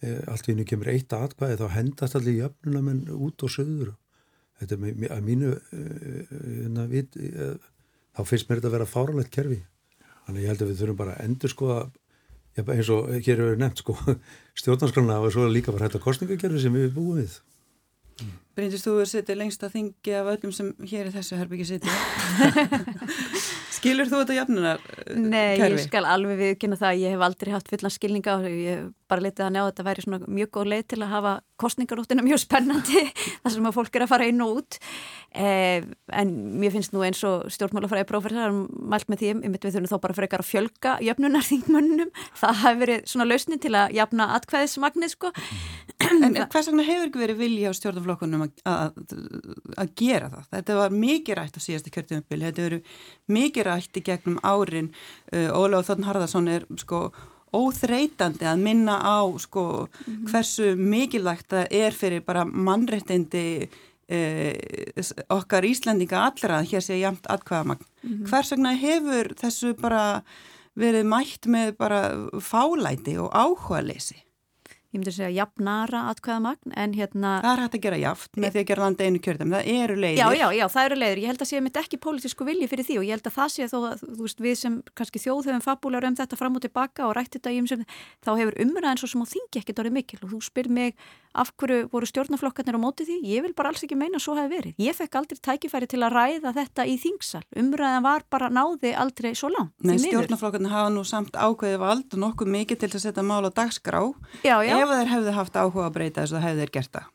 allt 0.00 0.46
í 0.48 0.54
hennu 0.54 0.64
kemur 0.64 0.88
eitt 0.88 1.12
aðkvæði 1.12 1.58
þá 1.60 1.74
hendast 1.74 2.14
allir 2.16 2.38
jöfnunamenn 2.38 3.02
út 3.12 3.42
og 3.44 3.50
söður 3.52 3.90
þetta 4.60 4.76
er 4.76 5.12
að 5.16 5.26
mínu 5.26 5.52
uh, 5.56 6.84
vit, 6.90 7.16
uh, 7.16 7.56
þá 8.16 8.22
finnst 8.28 8.48
mér 8.48 8.60
þetta 8.60 8.70
að 8.70 8.76
vera 8.78 8.88
fáralegt 8.88 9.34
kerfi 9.34 9.62
þannig 10.26 10.44
ég 10.44 10.52
held 10.52 10.64
að 10.64 10.72
við 10.72 10.82
þurfum 10.82 11.00
bara 11.00 11.16
að 11.16 11.28
endur 11.28 11.52
sko 11.52 11.70
að 11.76 11.86
eins 12.60 12.90
og 12.92 13.08
hér 13.14 13.40
hefur 13.40 13.60
nefnt 13.60 13.80
sko 13.82 13.96
stjórnarskrona 14.60 15.20
og 15.22 15.32
svo 15.34 15.46
líka 15.48 15.72
var 15.74 15.86
þetta 15.86 16.02
kostningakerfi 16.02 16.62
sem 16.64 16.76
við 16.76 16.92
búum 16.94 17.20
við 17.20 17.38
mm. 18.20 18.36
Bryndist 18.58 18.86
þú 18.86 18.96
að 19.00 19.10
setja 19.14 19.38
lengst 19.38 19.64
að 19.64 19.76
þingi 19.78 20.16
af 20.18 20.30
öllum 20.34 20.54
sem 20.54 20.72
hér 20.92 21.08
í 21.08 21.14
þessu 21.14 21.40
herbyggi 21.40 21.68
setja 21.70 21.94
Skilur 23.80 24.10
þú 24.10 24.24
þetta 24.24 24.36
jafnunar 24.36 24.80
kerfi? 24.84 25.20
Nei, 25.30 25.56
ég 25.56 25.84
skal 25.86 26.04
alveg 26.04 26.40
viðkynna 26.42 26.80
það 26.80 27.04
ég 27.06 27.14
hef 27.14 27.22
aldrei 27.24 27.54
haft 27.54 27.70
fullan 27.72 27.94
skilninga 27.94 28.36
og 28.36 28.48
ég 28.50 28.74
hef 28.74 28.88
bara 29.10 29.24
letið 29.24 29.46
að 29.46 29.54
njá 29.54 29.60
að 29.62 29.70
þetta 29.70 29.86
væri 29.88 30.04
svona 30.04 30.28
mjög 30.38 30.50
góð 30.56 30.68
leið 30.72 30.84
til 30.90 31.00
að 31.00 31.12
hafa 31.14 31.32
kostningarúttina 31.60 32.24
mjög 32.24 32.40
spennandi 32.44 33.02
þar 33.42 33.54
sem 33.54 33.68
að 33.68 33.76
fólk 33.76 33.96
er 33.96 34.04
að 34.06 34.12
fara 34.12 34.28
inn 34.30 34.44
og 34.44 34.60
út. 34.60 34.78
Eh, 35.30 35.84
en 36.16 36.32
mér 36.60 36.74
finnst 36.74 36.94
nú 36.94 37.04
eins 37.06 37.20
og 37.26 37.50
stjórnmálafræði 37.52 38.08
prófessor 38.08 38.54
mælt 38.54 39.10
með 39.12 39.22
því, 39.22 39.32
myndi 39.42 39.60
við 39.62 39.76
þurfum 39.76 39.90
þá 39.92 40.04
bara 40.06 40.16
frekar 40.16 40.44
að 40.44 40.50
fjölga 40.50 40.94
jöfnunarþingmönnum, 41.06 42.12
það 42.40 42.62
hafi 42.64 42.82
verið 42.84 43.04
svona 43.12 43.28
lausnin 43.28 43.62
til 43.62 43.74
að 43.78 43.96
jafna 43.98 44.30
atkvæðismagnið 44.38 45.14
sko. 45.14 45.32
En 46.10 46.38
hvers 46.40 46.70
vegna 46.70 46.86
hefur 46.86 47.10
ekki 47.10 47.20
verið 47.20 47.42
vilja 47.42 47.70
á 47.70 47.78
stjórnflokkunum 47.78 48.46
að 48.46 49.92
gera 49.98 50.30
það? 50.32 50.46
Þetta 50.56 50.78
var 50.80 50.96
mikið 50.96 51.38
rætt 51.38 51.58
á 51.58 51.60
síðastu 51.60 51.92
kjörtumömbili, 51.94 52.48
þetta 52.48 52.66
verið 52.66 52.94
mikið 53.30 53.68
rætt 53.68 54.00
í 54.00 54.04
gegnum 54.06 54.40
árin. 54.42 54.90
Uh, 55.30 55.52
Óláð 55.54 55.92
sko 56.80 57.10
óþreytandi 57.56 58.46
að 58.46 58.62
minna 58.62 58.98
á 59.02 59.20
sko, 59.38 59.86
mm 59.86 60.14
-hmm. 60.14 60.30
hversu 60.30 60.76
mikilvægt 60.76 61.48
það 61.48 61.66
er 61.70 61.92
fyrir 61.92 62.22
bara 62.24 62.44
mannrettindi 62.44 63.68
eh, 64.08 64.54
okkar 65.28 65.64
Íslandinga 65.64 66.18
allra 66.30 66.62
hér 66.62 66.82
sé 66.82 67.00
jæmt 67.00 67.26
atkvæðamagn. 67.26 67.84
Mm 68.02 68.10
-hmm. 68.10 68.28
Hvers 68.28 68.50
vegna 68.52 68.72
hefur 68.72 69.34
þessu 69.34 69.74
bara 69.74 70.22
verið 70.76 71.04
mætt 71.04 71.46
með 71.46 71.76
bara 71.76 72.00
fálæti 72.40 73.18
og 73.18 73.30
áhuga 73.32 73.82
leysi? 73.82 74.22
Ég 74.90 74.98
myndi 74.98 75.12
að 75.12 75.16
segja 75.20 75.30
jafnara 75.30 76.00
atkvæðamagn 76.10 76.74
en 76.82 76.94
hérna... 76.98 77.30
Það 77.44 77.52
er 77.52 77.60
hægt 77.62 77.76
að 77.78 77.84
gera 77.84 77.98
jaft 78.00 78.32
með 78.42 78.50
því 78.54 78.60
að 78.60 78.68
gera 78.70 78.82
landa 78.84 79.06
einu 79.06 79.20
kjörðum, 79.22 79.54
það 79.54 79.68
eru 79.74 79.94
leiðir. 80.02 80.18
Já, 80.18 80.26
já, 80.34 80.46
já, 80.58 80.64
það 80.74 80.88
eru 80.88 80.98
leiðir. 80.98 81.20
Ég 81.22 81.30
held 81.30 81.44
að 81.44 81.50
sé 81.50 81.62
mitt 81.62 81.78
ekki 81.80 82.00
pólitísku 82.02 82.46
vilji 82.48 82.66
fyrir 82.70 82.88
því 82.88 82.96
og 82.98 83.06
ég 83.06 83.14
held 83.14 83.30
að 83.30 83.36
það 83.36 83.54
sé 83.54 83.68
þó 83.70 83.78
að, 83.80 84.02
þú 84.02 84.26
veist, 84.26 84.42
við 84.42 84.56
sem 84.58 84.74
kannski 84.98 85.22
þjóð 85.22 85.46
höfum 85.50 85.64
fabúlar 85.64 86.08
um 86.10 86.18
þetta 86.18 86.40
fram 86.40 86.58
og 86.58 86.64
tilbaka 86.66 87.06
og 87.06 87.14
rætti 87.18 87.38
þetta 87.38 87.54
í 87.54 87.62
umsum, 87.62 87.86
þá 88.26 88.30
hefur 88.34 88.58
umræðan 88.66 88.98
svo 88.98 89.08
sem 89.14 89.22
á 89.22 89.26
þingi 89.30 89.62
ekkert 89.62 89.82
orðið 89.84 89.98
mikil 90.00 90.20
og 90.24 90.34
þú 90.34 90.42
spyr 90.50 90.70
mig 90.74 90.98
af 91.30 91.52
hverju 91.54 91.86
voru 91.92 92.06
stjórnaflokkarnir 92.10 92.74
á 92.74 92.80
móti 92.82 93.06
því? 93.06 93.20
Ég 93.30 93.44
vil 93.44 93.52
bara 93.54 93.70
alls 93.70 93.84
ekki 93.86 93.94
meina 93.94 94.18
að 94.18 94.24
svo 94.24 94.34
hefði 94.34 94.50
verið. 94.56 94.74
Ég 104.79 104.79
Ef 104.80 104.92
þeir 104.92 105.14
hefðu 105.14 105.38
haft 105.38 105.56
áhuga 105.60 105.88
að 105.88 105.96
breyta 105.96 106.24
þess 106.24 106.36
að 106.36 106.46
hefðu 106.48 106.64
þeir 106.64 106.76
gert 106.78 106.94
það. 106.96 107.08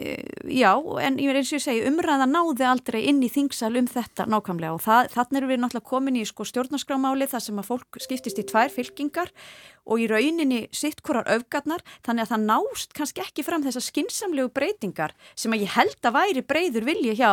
Eh, 0.00 0.24
já, 0.48 0.70
en 1.04 1.18
ég 1.20 1.28
verði 1.28 1.40
eins 1.42 1.50
og 1.52 1.58
ég 1.58 1.64
segi, 1.66 1.80
umræða 1.90 2.24
náði 2.24 2.64
aldrei 2.64 3.02
inn 3.10 3.18
í 3.20 3.28
þingsal 3.28 3.74
um 3.76 3.88
þetta 3.90 4.24
nákvæmlega 4.24 4.78
og 4.78 4.80
það, 4.80 5.10
þannig 5.12 5.38
erum 5.42 5.50
við 5.52 5.60
náttúrulega 5.60 5.90
komin 5.90 6.16
í 6.16 6.22
sko, 6.24 6.46
stjórnarskrámáli 6.48 7.28
þar 7.28 7.44
sem 7.44 7.60
að 7.60 7.68
fólk 7.68 7.98
skiptist 8.00 8.40
í 8.40 8.46
tvær 8.48 8.72
fylkingar 8.72 9.34
og 9.84 10.02
í 10.02 10.06
rauninni 10.10 10.66
sitt 10.74 11.02
hvorar 11.02 11.26
öfgarnar 11.30 11.82
þannig 12.06 12.26
að 12.26 12.32
það 12.32 12.44
nást 12.48 12.94
kannski 12.96 13.22
ekki 13.24 13.44
fram 13.46 13.64
þessar 13.64 13.84
skinsamlegu 13.86 14.50
breytingar 14.54 15.14
sem 15.34 15.52
að 15.54 15.64
ég 15.64 15.74
held 15.76 16.06
að 16.06 16.16
væri 16.16 16.42
breyður 16.46 16.86
vilja 16.86 17.14
hjá 17.18 17.32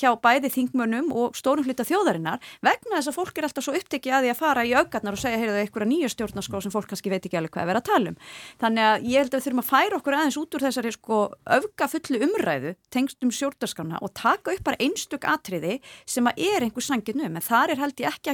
hjá 0.00 0.10
bæði 0.22 0.50
þingmönnum 0.54 1.12
og 1.12 1.36
stórum 1.38 1.66
hluta 1.66 1.84
þjóðarinnar 1.86 2.40
vegna 2.64 2.96
þess 2.96 3.10
að 3.12 3.18
fólk 3.18 3.34
er 3.38 3.44
alltaf 3.48 3.64
svo 3.66 3.74
upptekið 3.76 4.16
að 4.16 4.22
því 4.24 4.30
að 4.32 4.40
fara 4.40 4.64
í 4.64 4.74
öfgarnar 4.80 5.16
og 5.16 5.22
segja 5.22 5.40
heyrðu 5.40 5.60
eitthvað 5.60 5.90
nýja 5.90 6.08
stjórnarskrá 6.14 6.58
sem 6.64 6.74
fólk 6.74 6.88
kannski 6.90 7.12
veit 7.12 7.24
ekki 7.26 7.38
alveg 7.40 7.52
hvað 7.54 7.64
er 7.64 7.70
verið 7.70 7.82
að 7.82 7.90
tala 7.90 8.06
um. 8.10 8.18
Þannig 8.60 8.84
að 8.86 8.96
ég 9.10 9.16
held 9.20 9.30
að 9.30 9.36
við 9.36 9.44
þurfum 9.46 9.62
að 9.62 9.70
færa 9.70 9.98
okkur 10.00 10.16
aðeins 10.18 10.40
út 10.40 10.54
úr 10.56 10.64
þessari 10.66 10.92
sko 10.94 11.16
öfgafullu 11.58 12.18
umræðu 12.26 12.70
tengstum 12.94 13.30
stjórnarskrana 13.34 13.96
og 14.00 14.10
taka 14.16 14.54
upp 14.54 14.64
bara 14.66 14.80
einstök 14.80 15.24
atriði 15.28 15.74
sem 16.08 16.26
að 16.28 16.40
er 16.50 16.60
einhver 16.66 16.84
sangin 16.84 17.24
um. 17.26 17.36
En 17.36 17.44
þar 17.44 17.74
er 17.74 17.80
held 17.80 17.96
ég 18.00 18.08
ekki 18.10 18.30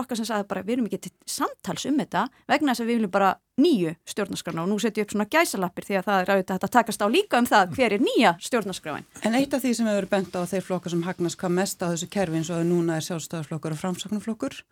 flokkar 0.00 0.18
sem 0.18 0.26
sagði 0.28 0.48
bara 0.50 0.64
við 0.66 0.74
erum 0.76 0.88
ekki 0.88 1.00
til 1.06 1.12
samtals 1.28 1.86
um 1.86 1.98
þetta 2.00 2.22
vegna 2.50 2.72
þess 2.72 2.82
að 2.82 2.88
við 2.90 2.96
viljum 2.98 3.12
bara 3.14 3.30
nýju 3.60 3.92
stjórnarskrana 4.08 4.64
og 4.64 4.70
nú 4.70 4.78
setjum 4.80 5.00
við 5.00 5.04
upp 5.06 5.12
svona 5.14 5.28
gæsalappir 5.34 5.84
því 5.86 5.98
að 6.00 6.06
það 6.08 6.20
er 6.20 6.32
auðvitað 6.34 6.56
að 6.68 6.74
takast 6.76 7.04
á 7.04 7.06
líka 7.12 7.40
um 7.40 7.48
það 7.50 7.74
hver 7.76 7.96
er 7.96 8.02
nýja 8.04 8.30
stjórnarskráin. 8.40 9.04
En 9.22 9.36
eitt 9.36 9.52
af 9.54 9.60
því 9.64 9.74
sem 9.76 9.90
hefur 9.90 10.08
bent 10.14 10.32
á 10.32 10.42
þeir 10.48 10.64
flokkar 10.64 10.94
sem 10.94 11.04
hagnast 11.04 11.40
hvað 11.40 11.56
mest 11.58 11.84
á 11.84 11.92
þessu 11.92 12.08
kerfi 12.10 12.40
eins 12.40 12.50
og 12.54 12.64
núna 12.64 12.96
er 12.96 13.04
sjálfstæðarflokkur 13.06 13.76
og 13.76 13.82
framsaknaflokkur 13.84 14.64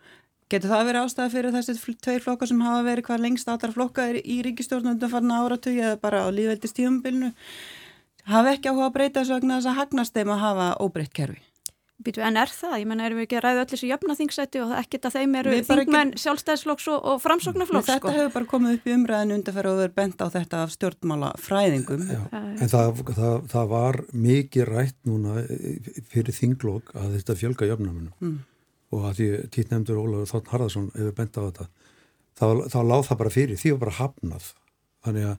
Getur 0.48 0.70
það 0.72 0.86
verið 0.88 1.04
ástæði 1.04 1.32
fyrir 1.34 1.52
þessi 1.52 1.94
tveir 2.00 2.22
flokkar 2.24 2.48
sem 2.48 2.60
hafa 2.64 2.80
verið 2.86 3.04
hvað 3.04 3.20
lengst 3.20 3.50
áttar 3.52 3.74
flokkar 3.74 4.16
í 4.16 4.40
ríkistjórnum 4.46 4.96
hafa 8.28 8.54
ekki 8.54 8.68
áhuga 8.70 8.88
að 8.88 8.96
breyta 8.96 9.22
þessu 9.22 9.38
vegna 9.38 9.58
þess 9.58 9.70
að 9.70 9.78
hagnast 9.82 10.16
þeim 10.16 10.32
að 10.34 10.42
hafa 10.44 10.66
óbreytt 10.84 11.14
kerfi? 11.16 11.47
Býtu, 11.98 12.20
en 12.22 12.36
er 12.38 12.46
það? 12.46 12.76
Ég 12.78 12.86
menna, 12.86 13.06
erum 13.08 13.18
við 13.18 13.24
ekki 13.26 13.36
að 13.40 13.42
ræða 13.42 13.62
öll 13.64 13.70
þessu 13.72 13.88
jöfnaþingsæti 13.88 14.60
og 14.62 14.74
ekkert 14.78 15.06
að 15.08 15.14
þeim 15.16 15.32
eru 15.40 15.54
þingmenn 15.66 16.12
ekki... 16.12 16.20
sjálfstæðisflokks 16.22 16.86
og, 16.92 17.08
og 17.10 17.18
framsóknarflokks? 17.24 17.88
Þetta 17.88 17.98
sko. 17.98 18.12
hefur 18.14 18.30
bara 18.36 18.48
komið 18.52 18.76
upp 18.76 18.86
í 18.86 18.92
umræðinu 18.94 19.38
undarferð 19.38 19.72
og 19.72 19.80
verið 19.80 19.96
bent 19.96 20.22
á 20.22 20.26
þetta 20.36 20.60
af 20.62 20.74
stjórnmála 20.76 21.32
fræðingum. 21.42 22.06
Já, 22.06 22.22
en 22.38 22.70
það, 22.70 23.02
það, 23.18 23.34
það 23.50 23.74
var 23.74 24.00
mikið 24.28 24.70
rætt 24.70 24.98
núna 25.10 25.42
fyrir 26.14 26.38
þinglokk 26.38 26.94
að 26.94 27.18
þetta 27.18 27.38
fjölga 27.42 27.70
jöfnamunum 27.72 28.14
mm. 28.22 28.40
og 28.94 29.10
að 29.10 29.18
því 29.18 29.30
títt 29.58 29.74
nefndur 29.74 29.98
Ólafur 30.04 30.32
Þórn 30.36 30.50
Harðarsson 30.54 30.90
hefur 30.94 31.16
bent 31.18 31.34
á 31.34 31.42
þetta, 31.48 31.70
þá, 32.38 32.46
þá 32.76 32.80
láð 32.92 33.08
það 33.10 33.24
bara 33.24 33.38
fyrir, 33.40 33.58
því 33.58 33.74
var 33.74 33.86
bara 33.88 33.98
hafnað. 33.98 34.52
Þannig 35.08 35.32
að 35.32 35.38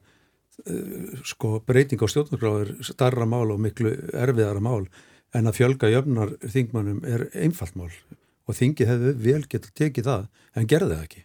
uh, 0.68 1.20
sko 1.32 1.58
breyting 1.64 2.04
á 2.04 2.12
stjórnargráður 2.12 2.74
starra 2.92 3.24
mál 3.24 3.46
og 3.48 3.64
miklu 3.64 3.96
erfiðara 4.12 4.60
mál 4.60 4.84
en 5.34 5.50
að 5.50 5.58
fjölga 5.60 5.90
jöfnar 5.92 6.34
þingmannum 6.42 7.04
er 7.06 7.28
einfalt 7.34 7.76
mál 7.78 7.90
og 8.50 8.56
þingi 8.58 8.88
hefðu 8.88 9.12
vel 9.22 9.42
getað 9.46 9.76
tekið 9.78 10.08
það 10.10 10.24
en 10.58 10.70
gerði 10.70 10.96
það 10.96 11.04
ekki. 11.06 11.22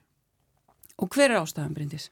Og 1.02 1.10
hver 1.12 1.32
er 1.32 1.42
ástæðan, 1.42 1.74
Bryndis? 1.76 2.12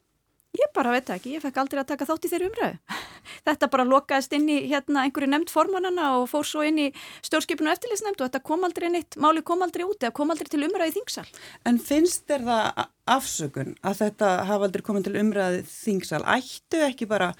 Ég 0.54 0.70
bara 0.74 0.92
veit 0.94 1.08
ekki, 1.10 1.32
ég 1.34 1.42
fekk 1.42 1.56
aldrei 1.58 1.80
að 1.82 1.88
taka 1.88 2.06
þátt 2.06 2.26
í 2.26 2.30
þeirri 2.30 2.46
umræðu. 2.46 2.98
Þetta 3.48 3.68
bara 3.72 3.86
lokaðist 3.88 4.34
inn 4.36 4.46
í 4.52 4.58
hérna, 4.70 5.02
einhverju 5.02 5.30
nefnd 5.32 5.50
formannana 5.50 6.12
og 6.20 6.28
fór 6.30 6.46
svo 6.46 6.62
inn 6.66 6.78
í 6.78 6.86
stjórnskipinu 7.26 7.72
og 7.72 7.74
eftirlýsnefnd 7.74 8.22
og 8.22 8.28
þetta 8.28 8.40
kom 8.46 8.66
aldrei 8.66 8.86
neitt, 8.92 9.18
máli 9.20 9.42
kom 9.46 9.64
aldrei 9.66 9.82
út 9.88 10.04
eða 10.04 10.14
kom 10.14 10.30
aldrei 10.30 10.50
til 10.52 10.62
umræðu 10.68 10.92
í 10.92 10.94
þingsal. 10.94 11.26
En 11.66 11.80
finnst 11.82 12.28
þér 12.30 12.46
það 12.46 12.82
afsökun 13.16 13.74
að 13.82 13.98
þetta 14.04 14.30
hafa 14.50 14.68
aldrei 14.68 14.86
komið 14.86 15.08
til 15.08 15.16
umræðu 15.24 15.64
þingsal? 15.72 16.22
Ættu 16.36 16.84
ekki 16.86 17.10
bara 17.10 17.32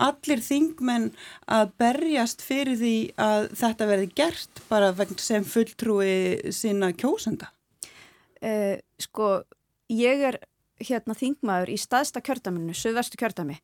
allir 0.00 0.42
þingmenn 0.44 1.10
að 1.50 1.72
berjast 1.80 2.44
fyrir 2.44 2.78
því 2.80 2.94
að 3.20 3.48
þetta 3.60 3.88
verði 3.90 4.12
gert 4.20 4.62
bara 4.70 4.92
sem 5.20 5.46
fulltrúi 5.46 6.52
sína 6.54 6.92
kjósenda? 6.96 7.50
Uh, 8.40 8.78
sko, 9.00 9.42
ég 9.92 10.24
er 10.30 10.40
hérna 10.80 11.16
þingmaður 11.16 11.74
í 11.74 11.76
staðsta 11.80 12.22
kjördaminu, 12.24 12.72
söðvestu 12.76 13.20
kjördami 13.20 13.58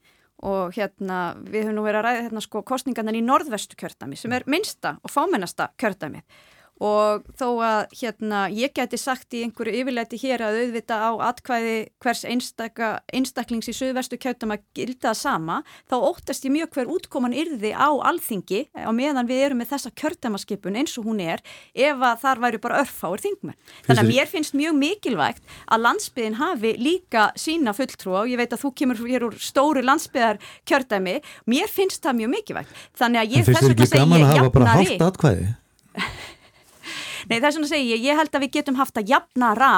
og 0.44 0.74
hérna 0.76 1.30
við 1.38 1.64
höfum 1.64 1.78
nú 1.78 1.86
verið 1.86 2.02
að 2.02 2.06
ræða 2.06 2.24
hérna 2.26 2.42
sko 2.44 2.60
kostningarnan 2.68 3.16
í 3.16 3.22
norðvestu 3.24 3.78
kjördami 3.80 4.18
sem 4.20 4.34
er 4.36 4.44
minnsta 4.50 4.98
og 5.00 5.12
fámennasta 5.12 5.70
kjördamið 5.80 6.26
og 6.82 7.24
þó 7.38 7.46
að 7.64 7.94
hérna 7.96 8.40
ég 8.52 8.74
geti 8.76 8.98
sagt 9.00 9.32
í 9.36 9.42
einhverju 9.46 9.80
yfirleiti 9.80 10.18
hér 10.20 10.44
að 10.44 10.58
auðvita 10.60 10.98
á 11.00 11.10
atkvæði 11.30 11.76
hvers 12.04 12.24
einstaka, 12.28 12.90
einstaklings 13.16 13.70
í 13.70 13.74
söðvestu 13.76 14.18
kjöldum 14.20 14.52
að 14.52 14.64
gilda 14.76 15.10
það 15.10 15.20
sama 15.22 15.56
þá 15.88 15.96
óttast 15.96 16.44
ég 16.44 16.54
mjög 16.56 16.76
hver 16.76 16.92
útkoman 16.96 17.36
yrði 17.36 17.72
á 17.72 17.88
alþingi 18.10 18.60
á 18.76 18.90
meðan 18.92 19.30
við 19.30 19.42
erum 19.46 19.62
með 19.62 19.72
þessa 19.72 19.94
kjöldamaskipun 19.96 20.76
eins 20.76 20.96
og 21.00 21.08
hún 21.08 21.22
er 21.24 21.44
ef 21.72 21.96
að 21.96 22.20
þar 22.24 22.44
væri 22.44 22.62
bara 22.66 22.82
örfáir 22.84 23.24
þingmenn. 23.24 23.58
Þannig 23.88 24.02
að 24.02 24.12
mér 24.12 24.30
finnst 24.30 24.56
mjög 24.56 24.78
mikilvægt 24.80 25.56
að 25.64 25.84
landsbyðin 25.86 26.40
hafi 26.40 26.74
líka 26.80 27.28
sína 27.40 27.72
fulltrú 27.76 28.16
og 28.20 28.30
ég 28.30 28.40
veit 28.40 28.52
að 28.52 28.64
þú 28.66 28.72
kemur 28.76 29.04
hér 29.06 29.28
úr 29.30 29.36
stóru 29.40 29.84
landsbyðar 29.84 30.40
kjöldami, 30.68 31.20
mér 31.48 31.72
finnst 31.72 32.04
það 32.04 32.20
mjög 32.20 32.34
mikilvægt. 32.36 32.80
Þannig 32.98 33.22
að 33.22 33.36
ég 33.36 33.48
þess 33.48 33.92
vegna 33.96 34.20
jafnari 34.36 35.54
Nei 37.26 37.38
það 37.40 37.48
er 37.48 37.54
svona 37.56 37.66
að 37.66 37.72
segja, 37.74 37.96
ég 38.06 38.20
held 38.20 38.36
að 38.36 38.44
við 38.44 38.52
getum 38.56 38.76
haft 38.78 38.98
að 39.00 39.10
jafna 39.10 39.52
ra, 39.58 39.70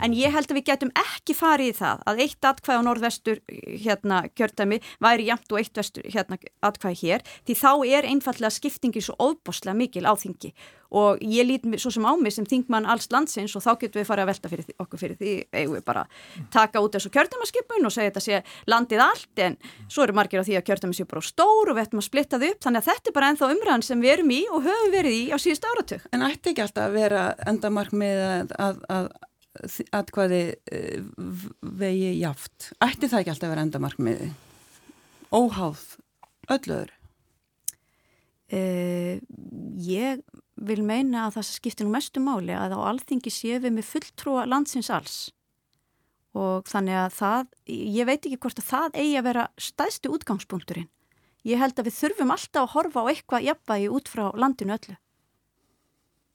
en 0.00 0.14
ég 0.16 0.32
held 0.32 0.48
að 0.48 0.58
við 0.58 0.68
getum 0.70 0.92
ekki 1.00 1.36
farið 1.36 1.72
í 1.72 1.76
það 1.80 2.04
að 2.08 2.22
eitt 2.24 2.48
atkvæð 2.50 2.80
á 2.80 2.86
norðvestur 2.86 3.42
hérna 3.84 4.22
kjörtami 4.32 4.80
væri 5.04 5.28
jafnt 5.28 5.52
og 5.52 5.60
eitt 5.60 5.80
vestur 5.80 6.08
hérna 6.08 6.38
atkvæð 6.64 7.02
hér, 7.02 7.26
því 7.44 7.58
þá 7.60 7.72
er 7.98 8.08
einfallega 8.08 8.54
skiptingi 8.56 9.04
svo 9.04 9.18
óboslega 9.20 9.76
mikil 9.76 10.08
á 10.08 10.16
þingi 10.16 10.54
og 10.94 11.22
ég 11.22 11.46
lít 11.48 11.66
svo 11.82 11.90
sem 11.92 12.06
á 12.06 12.12
mig 12.20 12.34
sem 12.34 12.46
þingmann 12.46 12.86
alls 12.90 13.08
landsins 13.10 13.54
og 13.58 13.64
þá 13.64 13.72
getum 13.82 14.00
við 14.00 14.08
farið 14.08 14.24
að 14.24 14.30
velta 14.30 14.50
fyrir 14.52 14.66
því, 14.68 14.74
okkur 14.84 15.00
fyrir 15.00 15.18
því, 15.18 15.32
eigum 15.52 15.76
við 15.76 15.84
bara 15.88 16.04
taka 16.54 16.82
út 16.84 16.94
þessu 16.94 17.10
kjörtumaskipun 17.14 17.88
og 17.88 17.94
segja 17.94 18.12
þetta 18.12 18.24
sé 18.24 18.40
landið 18.70 19.04
allt 19.04 19.42
en 19.46 19.58
svo 19.88 20.06
eru 20.06 20.16
margir 20.16 20.44
á 20.44 20.46
því 20.46 20.58
að 20.60 20.66
kjörtumi 20.70 20.98
sé 20.98 21.08
bara 21.10 21.24
stór 21.24 21.72
og 21.72 21.78
við 21.78 21.84
ættum 21.86 22.02
að 22.02 22.08
splitta 22.08 22.40
þau 22.40 22.48
upp 22.52 22.66
þannig 22.66 22.82
að 22.82 22.90
þetta 22.92 23.10
er 23.10 23.18
bara 23.18 23.30
ennþá 23.32 23.50
umræðan 23.56 23.86
sem 23.88 24.04
við 24.04 24.14
erum 24.14 24.34
í 24.34 24.40
og 24.50 24.66
höfum 24.68 24.94
verið 24.94 25.18
í 25.18 25.24
á 25.34 25.36
síðust 25.42 25.68
áratug. 25.68 26.08
En 26.14 26.26
ætti 26.28 26.52
ekki 26.52 26.64
alltaf 26.64 26.88
að 26.88 26.98
vera 26.98 27.24
endamark 27.50 27.94
með 27.96 28.24
að, 28.28 28.54
að, 28.64 28.82
að, 28.94 29.08
að 29.98 30.14
hvaði 30.16 30.42
eh, 30.78 30.98
vegi 31.84 32.12
jaft? 32.20 32.70
Ætti 32.78 33.10
það 33.10 33.24
ekki 33.24 33.34
alltaf 33.34 33.48
að 33.48 33.56
vera 33.56 33.66
endamark 33.68 34.02
með 34.02 34.28
óháð 35.34 35.88
öllu 36.54 36.78
öðru? 36.82 37.00
Uh, 38.54 39.16
ég 39.80 40.20
vil 40.56 40.82
meina 40.86 41.26
að 41.26 41.38
það 41.38 41.48
skiptir 41.50 41.86
nú 41.86 41.94
mestu 41.94 42.22
máli 42.22 42.54
að 42.56 42.76
á 42.76 42.80
alþingi 42.90 43.32
séu 43.32 43.60
við 43.62 43.76
með 43.78 43.88
fulltrúa 43.90 44.44
landsins 44.46 44.90
alls 44.92 45.16
og 46.34 46.66
þannig 46.66 46.98
að 46.98 47.12
það, 47.14 47.50
ég 47.70 48.08
veit 48.08 48.18
ekki 48.18 48.38
hvort 48.42 48.58
að 48.58 48.70
það 48.70 48.96
eigi 48.98 49.18
að 49.18 49.26
vera 49.28 49.44
stæðstu 49.54 50.10
útgangspunkturinn. 50.16 50.88
Ég 51.46 51.60
held 51.60 51.78
að 51.78 51.90
við 51.90 51.98
þurfum 51.98 52.32
alltaf 52.34 52.62
að 52.64 52.72
horfa 52.74 53.04
á 53.04 53.10
eitthvað 53.12 53.44
jafnvægi 53.46 53.90
út 53.94 54.10
frá 54.10 54.24
landinu 54.34 54.74
öllu. 54.74 54.96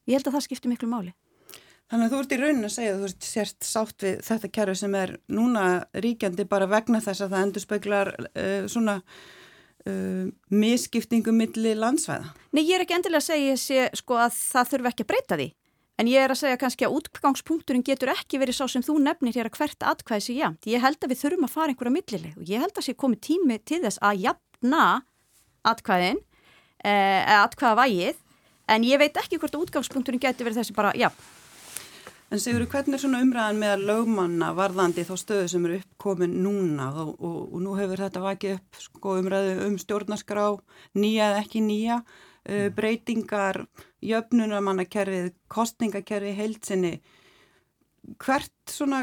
Ég 0.07 0.15
held 0.15 0.29
að 0.29 0.37
það 0.37 0.45
skiptir 0.45 0.71
miklu 0.71 0.89
máli. 0.89 1.11
Þannig 1.89 2.05
að 2.05 2.13
þú 2.13 2.19
ert 2.21 2.33
í 2.33 2.37
raunin 2.39 2.67
að 2.67 2.73
segja 2.75 2.93
að 2.93 2.99
þú 3.01 3.07
ert 3.09 3.27
sért 3.27 3.65
sátt 3.65 4.05
við 4.05 4.19
þetta 4.27 4.51
kæru 4.55 4.75
sem 4.77 4.95
er 4.99 5.15
núna 5.33 5.63
ríkjandi 6.05 6.45
bara 6.49 6.69
vegna 6.69 7.01
þess 7.01 7.25
að 7.25 7.33
það 7.33 7.45
endur 7.47 7.65
speklar 7.65 8.11
uh, 8.29 8.67
svona 8.69 8.99
uh, 9.89 10.27
miskiptingu 10.53 11.33
milli 11.35 11.73
landsvæða? 11.77 12.29
Nei, 12.55 12.63
ég 12.63 12.77
er 12.77 12.85
ekki 12.85 12.95
endilega 12.97 13.23
að 13.23 13.29
segja 13.31 13.55
sé, 13.59 13.87
sko, 13.97 14.19
að 14.21 14.35
það 14.37 14.69
þurfi 14.73 14.91
ekki 14.91 15.05
að 15.05 15.09
breyta 15.13 15.39
því. 15.39 15.47
En 15.99 16.07
ég 16.07 16.23
er 16.23 16.31
að 16.31 16.39
segja 16.39 16.59
kannski 16.61 16.85
að 16.87 16.95
útgangspunkturinn 16.95 17.83
getur 17.83 18.13
ekki 18.13 18.39
verið 18.39 18.55
svo 18.55 18.69
sem 18.71 18.83
þú 18.85 19.01
nefnir 19.03 19.35
hér 19.35 19.49
að 19.49 19.57
hvert 19.59 19.87
atkvæði 19.89 20.23
sé 20.23 20.35
jæmt. 20.37 20.69
Ég 20.71 20.83
held 20.85 21.01
að 21.03 21.11
við 21.11 21.21
þurfum 21.25 21.47
að 21.49 21.55
fara 21.57 21.73
einhverja 21.73 21.95
millileg 21.97 22.37
og 22.39 22.47
ég 22.47 22.63
held 22.63 22.79
að 22.79 22.85
sé 22.87 22.95
komið 22.95 23.19
tími 23.27 23.57
til 23.67 23.81
þess 23.83 23.99
að 23.99 24.21
jafna 24.23 24.85
atkvæðin, 25.67 26.21
eh, 26.87 27.33
atkvæða 27.43 27.79
vægið, 27.81 28.23
en 28.71 28.87
ég 28.87 29.01
veit 29.01 29.19
ekki 29.19 29.41
hvort 29.41 29.59
útgangspunkturinn 29.59 30.23
getur 30.23 30.47
verið 30.47 30.61
þessi 30.61 30.77
bara 30.77 30.95
jafn. 30.95 31.19
En 32.29 32.37
segur 32.37 32.61
þú 32.61 32.69
hvernig 32.69 32.93
er 32.93 33.01
svona 33.01 33.19
umræðan 33.25 33.57
með 33.57 33.83
lögmanna 33.87 34.51
varðandi 34.53 35.01
þá 35.07 35.15
stöðu 35.17 35.45
sem 35.49 35.63
eru 35.65 35.79
uppkomin 35.79 36.35
núna 36.43 36.91
og, 37.01 37.15
og, 37.17 37.37
og 37.47 37.63
nú 37.65 37.73
hefur 37.79 38.03
þetta 38.03 38.21
vakið 38.21 38.57
upp 38.59 38.81
sko, 38.83 39.15
umræðu 39.17 39.55
um 39.65 39.77
stjórnarskrá, 39.81 40.43
nýja 41.01 41.31
eða 41.31 41.39
ekki 41.41 41.63
nýja, 41.65 41.97
uh, 42.03 42.67
breytingar, 42.77 43.63
jöfnunarmannakerfið, 44.05 45.31
kostningakerfið, 45.49 46.37
heilsinni. 46.37 46.93
Hvert 48.21 48.75
svona, 48.77 49.01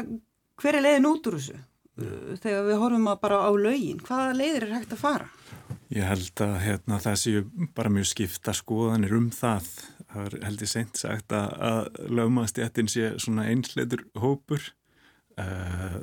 hver 0.63 0.79
er 0.79 0.87
leiðin 0.87 1.11
út 1.11 1.27
úr 1.27 1.39
þessu 1.41 1.57
uh, 1.59 2.31
þegar 2.39 2.63
við 2.69 2.81
horfum 2.85 3.11
bara 3.27 3.43
á 3.43 3.51
lögin? 3.59 3.99
Hvaða 4.07 4.39
leiðir 4.39 4.69
er 4.69 4.75
hægt 4.77 4.95
að 4.95 5.03
fara? 5.03 5.27
Ég 5.91 6.07
held 6.07 6.47
að 6.47 6.57
hérna, 6.63 7.03
það 7.03 7.19
séu 7.19 7.43
bara 7.75 7.91
mjög 7.91 8.07
skipta 8.13 8.55
skoðanir 8.55 9.19
um 9.19 9.27
það 9.35 9.67
það 10.11 10.27
er 10.27 10.35
heldur 10.47 10.69
seint 10.71 10.99
sagt 10.99 11.33
að, 11.35 11.47
að 11.69 12.11
lögmaðstjættin 12.19 12.91
sé 12.91 13.13
svona 13.21 13.47
einsleitur 13.51 14.05
hópur. 14.21 14.71
Uh, 15.37 15.97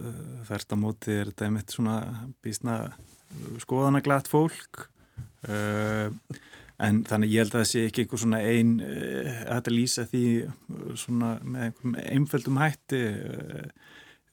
þærst 0.46 0.74
á 0.74 0.76
móti 0.78 1.14
er 1.18 1.30
þetta 1.32 1.48
einmitt 1.48 1.74
svona 1.74 1.96
bísna 2.44 2.76
skoðanaglætt 3.62 4.30
fólk. 4.30 4.86
Uh, 5.48 6.12
en 6.84 7.02
þannig 7.06 7.32
ég 7.32 7.44
held 7.44 7.54
að 7.54 7.62
það 7.62 7.70
sé 7.72 7.82
ekki 7.88 8.04
einhver 8.04 8.22
svona 8.22 8.44
einn 8.44 8.76
uh, 8.84 9.42
að 9.56 9.72
lýsa 9.74 10.06
því 10.10 10.24
svona 11.00 11.34
með 11.42 11.66
einhverjum 11.68 11.98
einföldum 12.04 12.62
hætti 12.62 13.04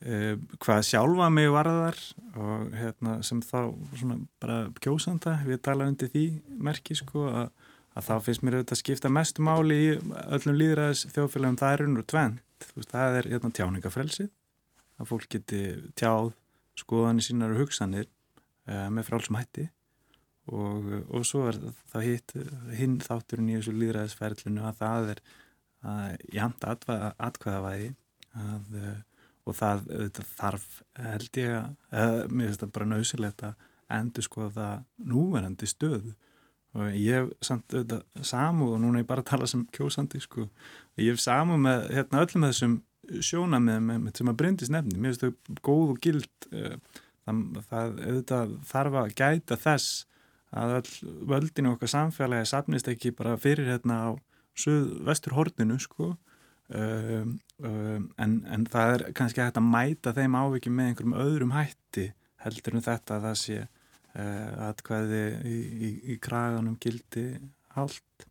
hvað 0.02 0.80
sjálfa 0.88 1.28
mig 1.30 1.52
varðar 1.54 2.00
og 2.34 2.72
hérna 2.74 3.20
sem 3.22 3.38
þá 3.46 3.70
svona 3.94 4.16
bara 4.42 4.64
kjósanda 4.82 5.36
við 5.46 5.60
tala 5.62 5.86
undir 5.86 6.10
því 6.10 6.24
merki 6.58 6.98
sko 6.98 7.28
að 7.30 7.52
að 7.98 8.08
þá 8.08 8.14
finnst 8.26 8.44
mér 8.46 8.58
auðvitað 8.58 8.78
að 8.78 8.82
skipta 8.82 9.12
mestu 9.12 9.44
máli 9.44 9.78
í 9.78 9.90
öllum 10.38 10.58
líðræðis 10.60 11.04
þjóðfélagum 11.12 11.60
það 11.60 11.74
er 11.74 11.84
unnur 11.88 12.08
tvent, 12.08 12.68
veist, 12.76 12.94
það 12.94 13.18
er 13.20 13.30
hérna, 13.34 13.52
tjáningafrelsið, 13.58 14.32
að 15.02 15.12
fólk 15.12 15.28
geti 15.36 15.62
tjáð 16.00 16.32
skoðanir 16.80 17.28
sínar 17.28 17.54
og 17.56 17.64
hugsanir 17.66 18.08
uh, 18.08 18.88
með 18.94 19.08
frálsum 19.10 19.40
hætti. 19.40 19.68
Og, 20.52 20.88
og 21.14 21.26
svo 21.28 21.46
er 21.52 21.60
það 21.92 22.08
hitt, 22.08 22.34
hinn 22.76 22.98
þátturinn 23.04 23.52
í 23.52 23.58
þessu 23.60 23.76
líðræðisferlinu 23.78 24.64
að 24.68 24.80
það 24.80 25.12
er 25.14 25.22
jæmt 26.34 26.66
atkvæðavæði 26.66 27.92
að, 28.38 28.74
uh, 28.80 28.98
og 29.46 29.58
það 29.58 29.86
auðvitað, 29.92 30.32
þarf 30.40 30.66
held 31.02 31.42
ég 31.42 31.54
að, 31.60 31.70
uh, 31.92 32.18
mér 32.32 32.50
finnst 32.50 32.64
það 32.64 32.74
bara 32.78 32.90
nöðsilegt 32.96 33.46
að 33.48 33.70
endur 33.92 34.26
skoða 34.26 34.68
núverandi 35.12 35.68
stöðu 35.68 36.16
og 36.78 36.96
ég 36.96 37.20
hef 37.20 37.32
samt 37.44 37.74
auðvitað 37.74 38.28
samúð 38.28 38.78
og 38.78 38.82
núna 38.84 39.00
er 39.00 39.04
ég 39.04 39.10
bara 39.10 39.26
að 39.26 39.32
tala 39.34 39.50
sem 39.50 39.66
kjósandi 39.76 40.22
sko. 40.24 40.48
ég 41.00 41.12
hef 41.12 41.24
samúð 41.24 41.60
með 41.66 41.88
hérna, 41.98 42.24
öllum 42.24 42.48
þessum 42.48 42.78
sjóna 43.20 43.60
með, 43.60 43.80
með, 43.88 44.00
með 44.06 44.20
sem 44.22 44.32
að 44.32 44.40
brindis 44.40 44.72
nefni, 44.72 45.00
mér 45.00 45.16
finnst 45.16 45.26
þau 45.26 45.62
góð 45.68 45.94
og 45.96 46.02
gild 46.06 46.48
eh, 46.56 46.78
það, 47.28 48.00
auðvitað 48.06 48.56
þarf 48.72 48.98
að 49.02 49.14
gæta 49.20 49.60
þess 49.60 50.06
að 50.52 50.76
öll 50.80 51.14
völdinu 51.32 51.74
okkar 51.76 51.92
samfélagi 51.92 52.50
sapnist 52.50 52.90
ekki 52.92 53.14
bara 53.16 53.38
fyrir 53.40 53.72
hérna 53.72 54.00
á 54.04 54.10
vestur 55.08 55.36
horninu 55.38 55.78
sko 55.80 56.12
um, 56.12 57.38
um, 57.64 58.10
en, 58.20 58.34
en 58.52 58.66
það 58.72 58.96
er 58.96 59.06
kannski 59.16 59.44
hægt 59.44 59.60
að 59.60 59.70
mæta 59.72 60.14
þeim 60.16 60.36
ávikið 60.36 60.76
með 60.76 60.90
einhverjum 60.92 61.20
öðrum 61.24 61.56
hætti 61.56 62.10
heldur 62.44 62.78
en 62.78 62.86
þetta 62.88 63.18
að 63.18 63.30
það 63.30 63.40
sé 63.44 63.62
atkvæði 64.12 65.24
í, 65.48 65.56
í, 65.56 65.90
í 66.14 66.18
kraganum 66.20 66.76
gildi 66.82 67.26
allt 67.80 68.26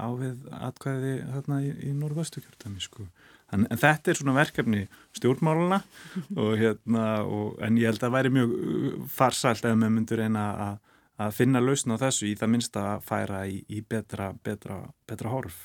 á 0.00 0.08
við 0.16 0.46
atkvæði 0.54 1.14
þarna 1.32 1.60
í, 1.64 1.72
í 1.90 1.92
norðvastukjörðami 1.98 2.84
sko. 2.84 3.06
En, 3.50 3.66
en 3.66 3.80
þetta 3.80 4.12
er 4.12 4.20
svona 4.20 4.36
verkefni 4.36 4.84
stjórnmáluna 5.18 5.80
og 6.40 6.52
hérna 6.60 7.06
og, 7.26 7.58
en 7.64 7.80
ég 7.80 7.90
held 7.90 8.00
að 8.00 8.06
það 8.06 8.16
væri 8.16 8.34
mjög 8.36 8.54
uh, 8.54 8.94
farsælt 9.10 9.66
ef 9.66 9.76
maður 9.76 9.96
myndur 9.96 10.24
eina 10.24 10.46
að, 10.68 10.80
að 11.26 11.36
finna 11.40 11.64
lausn 11.64 11.96
á 11.98 12.02
þessu 12.06 12.30
í 12.30 12.36
það 12.38 12.52
minnst 12.54 12.80
að 12.80 13.06
færa 13.08 13.44
í 13.50 13.82
betra, 13.82 14.30
betra, 14.46 14.82
betra 15.10 15.34
horf. 15.34 15.64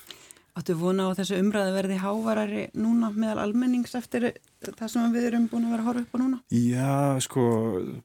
Áttu 0.56 0.72
vona 0.80 1.10
á 1.12 1.16
þessu 1.18 1.36
umræði 1.36 1.72
verði 1.74 1.96
hávarari 2.00 2.62
núna 2.80 3.10
meðal 3.12 3.42
almennings 3.42 3.92
eftir 3.98 4.30
það 4.64 4.88
sem 4.88 5.12
við 5.12 5.26
erum 5.28 5.50
búin 5.50 5.66
að 5.68 5.74
vera 5.74 5.84
að 5.84 5.90
horfa 5.90 6.04
upp 6.06 6.16
á 6.16 6.18
núna? 6.22 6.38
Já, 6.48 6.94
sko, 7.26 7.42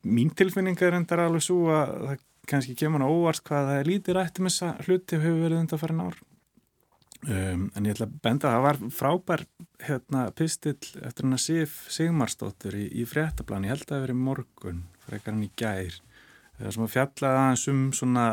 mín 0.03 0.33
tilfinning 0.35 0.83
er 0.83 0.97
endar 0.97 1.23
alveg 1.23 1.45
svo 1.45 1.69
að 1.71 1.93
það 2.09 2.27
kannski 2.51 2.75
kemur 2.75 3.05
á 3.05 3.07
óvart 3.07 3.43
hvað 3.47 3.69
það 3.69 3.79
er 3.79 3.89
lítið 3.89 4.17
rætt 4.17 4.41
um 4.41 4.49
þessa 4.49 4.73
hluti 4.83 5.21
hefur 5.21 5.41
verið 5.45 5.61
undan 5.61 5.81
farin 5.81 6.03
ár. 6.03 6.21
Um, 7.21 7.67
en 7.77 7.85
ég 7.85 7.93
ætla 7.93 8.07
að 8.09 8.15
benda 8.25 8.49
að 8.49 8.55
það 8.55 8.63
var 8.65 8.79
frábær 8.97 9.43
hérna, 9.85 10.21
pistill 10.33 10.79
eftir 11.05 11.27
hann 11.27 11.37
að 11.37 11.43
Sif 11.43 11.75
Sigmarsdóttur 11.93 12.77
í, 12.79 12.87
í 12.97 13.05
fréttablan, 13.05 13.67
ég 13.67 13.75
held 13.75 13.83
að 13.85 13.91
það 13.91 13.99
hefur 13.99 14.07
verið 14.07 14.23
morgun, 14.25 14.79
frekar 15.05 15.35
hann 15.35 15.45
í 15.45 15.51
gær, 15.61 15.99
sem 16.63 16.87
að 16.87 16.95
fjalla 16.95 17.35
aðeins 17.37 17.67
um 17.69 17.83
svona 17.93 18.25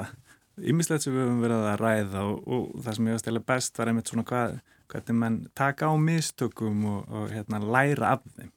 ymmislegt 0.62 1.04
sem 1.04 1.14
við 1.14 1.24
höfum 1.26 1.44
verið 1.44 1.66
að 1.70 1.80
ræða 1.82 2.24
og, 2.26 2.42
og 2.46 2.82
það 2.84 2.98
sem 2.98 3.08
ég 3.08 3.18
veist 3.18 3.30
eða 3.30 3.44
best 3.52 3.80
var 3.80 3.90
einmitt 3.90 4.12
svona 4.12 4.26
hvað, 4.28 4.58
hvernig 4.92 5.18
mann 5.20 5.38
taka 5.58 5.90
á 5.90 5.94
mistökum 6.00 6.84
og, 6.88 7.00
og 7.08 7.32
hérna, 7.34 7.62
læra 7.62 8.14
af 8.16 8.26
þeim. 8.36 8.52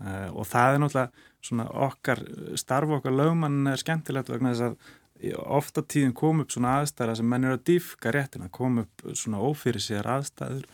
Uh, 0.00 0.28
og 0.32 0.46
það 0.48 0.74
er 0.74 0.80
náttúrulega 0.80 1.26
svona 1.44 1.66
okkar 1.88 2.22
starf 2.60 2.92
okkar 2.96 3.12
lögmann 3.12 3.68
er 3.68 3.80
skemmtilegt 3.80 4.30
vegna 4.32 4.54
þess 4.54 4.70
að 4.70 5.36
ofta 5.44 5.82
tíðin 5.84 6.14
kom 6.16 6.40
upp 6.40 6.52
svona 6.54 6.78
aðstæðar 6.80 7.18
sem 7.18 7.28
menn 7.28 7.44
eru 7.44 7.58
að 7.58 7.66
dýfka 7.68 8.12
réttina, 8.14 8.48
kom 8.48 8.80
upp 8.84 9.04
svona 9.12 9.42
ófyrir 9.44 9.82
sér 9.84 10.08
aðstæður 10.08 10.64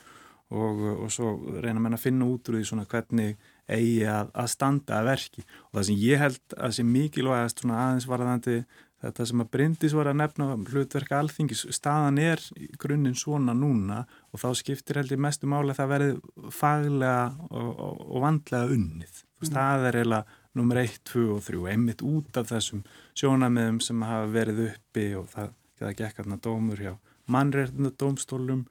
og, 0.55 0.83
og 1.03 1.11
svo 1.11 1.33
reyna 1.59 1.83
menn 1.83 1.97
að 1.97 2.05
finna 2.05 2.29
út 2.31 2.47
úr 2.51 2.61
því 2.61 2.69
svona 2.69 2.87
hvernig 2.91 3.35
eigi 3.67 4.05
að, 4.07 4.31
að 4.31 4.51
standa 4.53 5.01
að 5.01 5.09
verki. 5.11 5.47
Og 5.71 5.79
það 5.79 5.87
sem 5.89 6.03
ég 6.05 6.23
held 6.23 6.57
að 6.57 6.75
sé 6.77 6.87
mikilvægast 6.87 7.63
svona 7.63 7.81
aðeins 7.83 8.09
varðandi 8.11 8.59
þetta 9.07 9.27
sem 9.31 9.43
að 9.43 9.51
Bryndis 9.55 9.95
var 9.97 10.11
að 10.11 10.19
nefna 10.21 10.49
hlutverka 10.71 11.21
alþingis, 11.21 11.67
staðan 11.75 12.21
er 12.23 12.43
grunninn 12.81 13.17
svona 13.19 13.55
núna 13.57 14.03
og 14.33 14.43
þá 14.43 14.49
skiptir 14.61 15.01
held 15.01 15.15
ég 15.15 15.23
mestu 15.23 15.49
máli 15.51 15.73
að 15.73 15.81
það 15.81 15.93
verði 15.95 16.51
faglega 16.55 17.51
og, 17.51 17.71
og, 17.71 18.03
og 18.07 18.27
vandlega 18.27 18.77
unnið. 18.77 19.23
Mm. 19.37 19.51
Það 19.53 19.87
er 19.89 20.01
eiginlega 20.01 20.41
nummer 20.57 20.81
1, 20.81 20.97
2 21.11 21.27
og 21.35 21.45
3 21.45 21.67
einmitt 21.73 22.03
út 22.07 22.41
af 22.41 22.49
þessum 22.51 22.83
sjónamiðum 23.19 23.83
sem 23.85 24.09
hafa 24.09 24.33
verið 24.33 24.65
uppi 24.71 25.07
og 25.19 25.29
það, 25.33 25.53
það 25.81 25.95
gekk 26.01 26.23
aðna 26.23 26.41
dómur 26.43 26.83
hjá 26.83 26.93
mannreitinu 27.33 27.93
dómstólum 27.99 28.65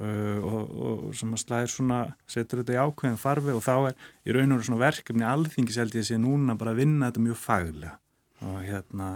uh, 0.00 0.38
og, 0.40 0.74
og 0.88 1.16
sem 1.18 1.34
að 1.34 1.42
slæðir 1.42 1.72
svona, 1.74 2.00
setur 2.30 2.62
þetta 2.62 2.76
í 2.76 2.82
ákveðin 2.82 3.20
farfi 3.20 3.56
og 3.56 3.64
þá 3.66 3.74
er 3.90 4.06
í 4.24 4.36
raun 4.36 4.56
og 4.56 4.64
svona 4.66 4.82
verkefni 4.86 5.26
alþingis 5.26 5.80
held 5.82 5.98
ég 5.98 6.06
að 6.06 6.10
sé 6.12 6.20
núna 6.22 6.56
bara 6.58 6.72
að 6.72 6.84
vinna 6.84 7.10
þetta 7.10 7.26
mjög 7.26 7.42
faglega 7.42 7.98
og 8.46 8.62
hérna. 8.64 9.10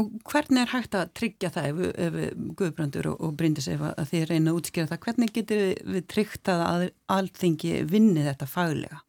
Og 0.00 0.08
hvernig 0.30 0.62
er 0.62 0.72
hægt 0.72 0.96
að 0.96 1.12
tryggja 1.18 1.50
það 1.52 1.68
ef, 1.68 2.00
ef 2.06 2.18
Guðbrandur 2.56 3.10
og, 3.12 3.20
og 3.26 3.36
Bryndis 3.36 3.68
ef 3.68 3.82
að 3.90 4.06
þið 4.12 4.26
reyna 4.30 4.52
að 4.52 4.60
útskjára 4.60 4.92
það, 4.92 5.02
hvernig 5.06 5.32
getur 5.36 5.62
við, 5.66 6.02
tryggt 6.08 6.50
að 6.52 6.88
allþingi 7.10 7.72
vinni 7.90 8.24
þetta 8.24 8.48
faglega? 8.48 9.02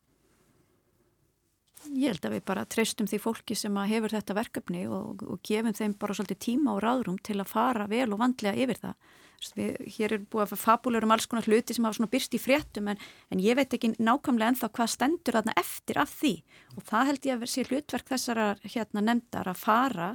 Ég 1.91 2.13
held 2.13 2.27
að 2.27 2.35
við 2.37 2.43
bara 2.47 2.67
treystum 2.69 3.07
því 3.09 3.19
fólki 3.19 3.55
sem 3.57 3.77
hefur 3.89 4.13
þetta 4.13 4.35
verkefni 4.37 4.83
og, 4.87 5.23
og 5.27 5.39
gefum 5.47 5.75
þeim 5.75 5.95
bara 5.99 6.15
svolítið 6.15 6.39
tíma 6.45 6.75
og 6.75 6.83
ráðrum 6.85 7.17
til 7.23 7.39
að 7.41 7.51
fara 7.51 7.87
vel 7.91 8.07
og 8.13 8.21
vandlega 8.21 8.67
yfir 8.67 8.79
það. 8.83 9.17
Við, 9.57 9.71
hér 9.95 10.13
er 10.13 10.25
búið 10.29 10.43
að 10.43 10.61
fabulera 10.61 11.07
um 11.07 11.13
alls 11.15 11.25
konar 11.25 11.47
hluti 11.49 11.73
sem 11.73 11.85
hafa 11.87 11.97
svona 11.97 12.11
byrst 12.11 12.35
í 12.37 12.39
fréttum 12.41 12.91
en, 12.91 12.99
en 13.33 13.39
ég 13.41 13.57
veit 13.57 13.73
ekki 13.73 13.95
nákvæmlega 13.97 14.53
ennþá 14.53 14.69
hvað 14.69 14.91
stendur 14.93 15.37
þarna 15.39 15.55
eftir 15.57 15.97
af 16.03 16.13
því 16.19 16.33
og 16.75 16.85
það 16.91 17.09
held 17.09 17.25
ég 17.25 17.39
að 17.39 17.49
sé 17.49 17.65
hlutverk 17.65 18.11
þessara 18.13 18.45
hérna 18.61 19.03
nefndar 19.07 19.49
að 19.49 19.63
fara 19.63 20.11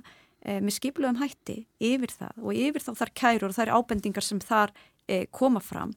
e, 0.47 0.61
með 0.63 0.77
skipluðum 0.79 1.19
hætti 1.21 1.59
yfir 1.83 2.13
það 2.15 2.45
og 2.45 2.61
yfir 2.61 2.85
þá 2.87 2.93
þar 3.01 3.13
kærur 3.23 3.51
og 3.51 3.59
þar 3.59 3.75
ábendingar 3.77 4.25
sem 4.25 4.41
þar 4.43 4.73
e, 5.09 5.25
koma 5.35 5.63
fram 5.65 5.95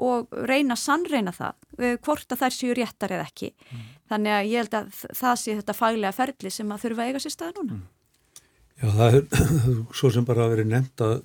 og 0.00 0.32
reyna 0.48 0.76
sannreina 0.80 1.32
það 1.36 1.54
e, 1.78 1.94
hvort 2.00 2.32
að 2.32 2.44
þær 2.44 2.56
séu 2.56 2.76
réttar 2.76 3.14
eða 3.16 3.28
ekki 3.28 3.52
mm. 3.52 3.86
þannig 4.12 4.36
að 4.36 4.50
ég 4.50 4.64
held 4.64 4.76
að 4.80 4.92
það 5.22 5.40
sé 5.42 5.56
þetta 5.60 5.76
faglega 5.76 6.16
ferli 6.16 6.52
sem 6.54 6.72
að 6.72 6.86
þurfa 6.86 7.04
að 7.04 7.10
eiga 7.10 7.24
sér 7.24 7.36
stað 7.36 7.56
núna 7.60 7.78
mm. 7.78 7.88
Já 8.80 8.88
það 8.96 9.18
er 9.18 9.24
svo 9.98 10.10
sem 10.14 10.28
bara 10.28 10.46
að 10.46 10.54
veri 10.54 10.68
nefnt 10.70 11.04
að 11.04 11.18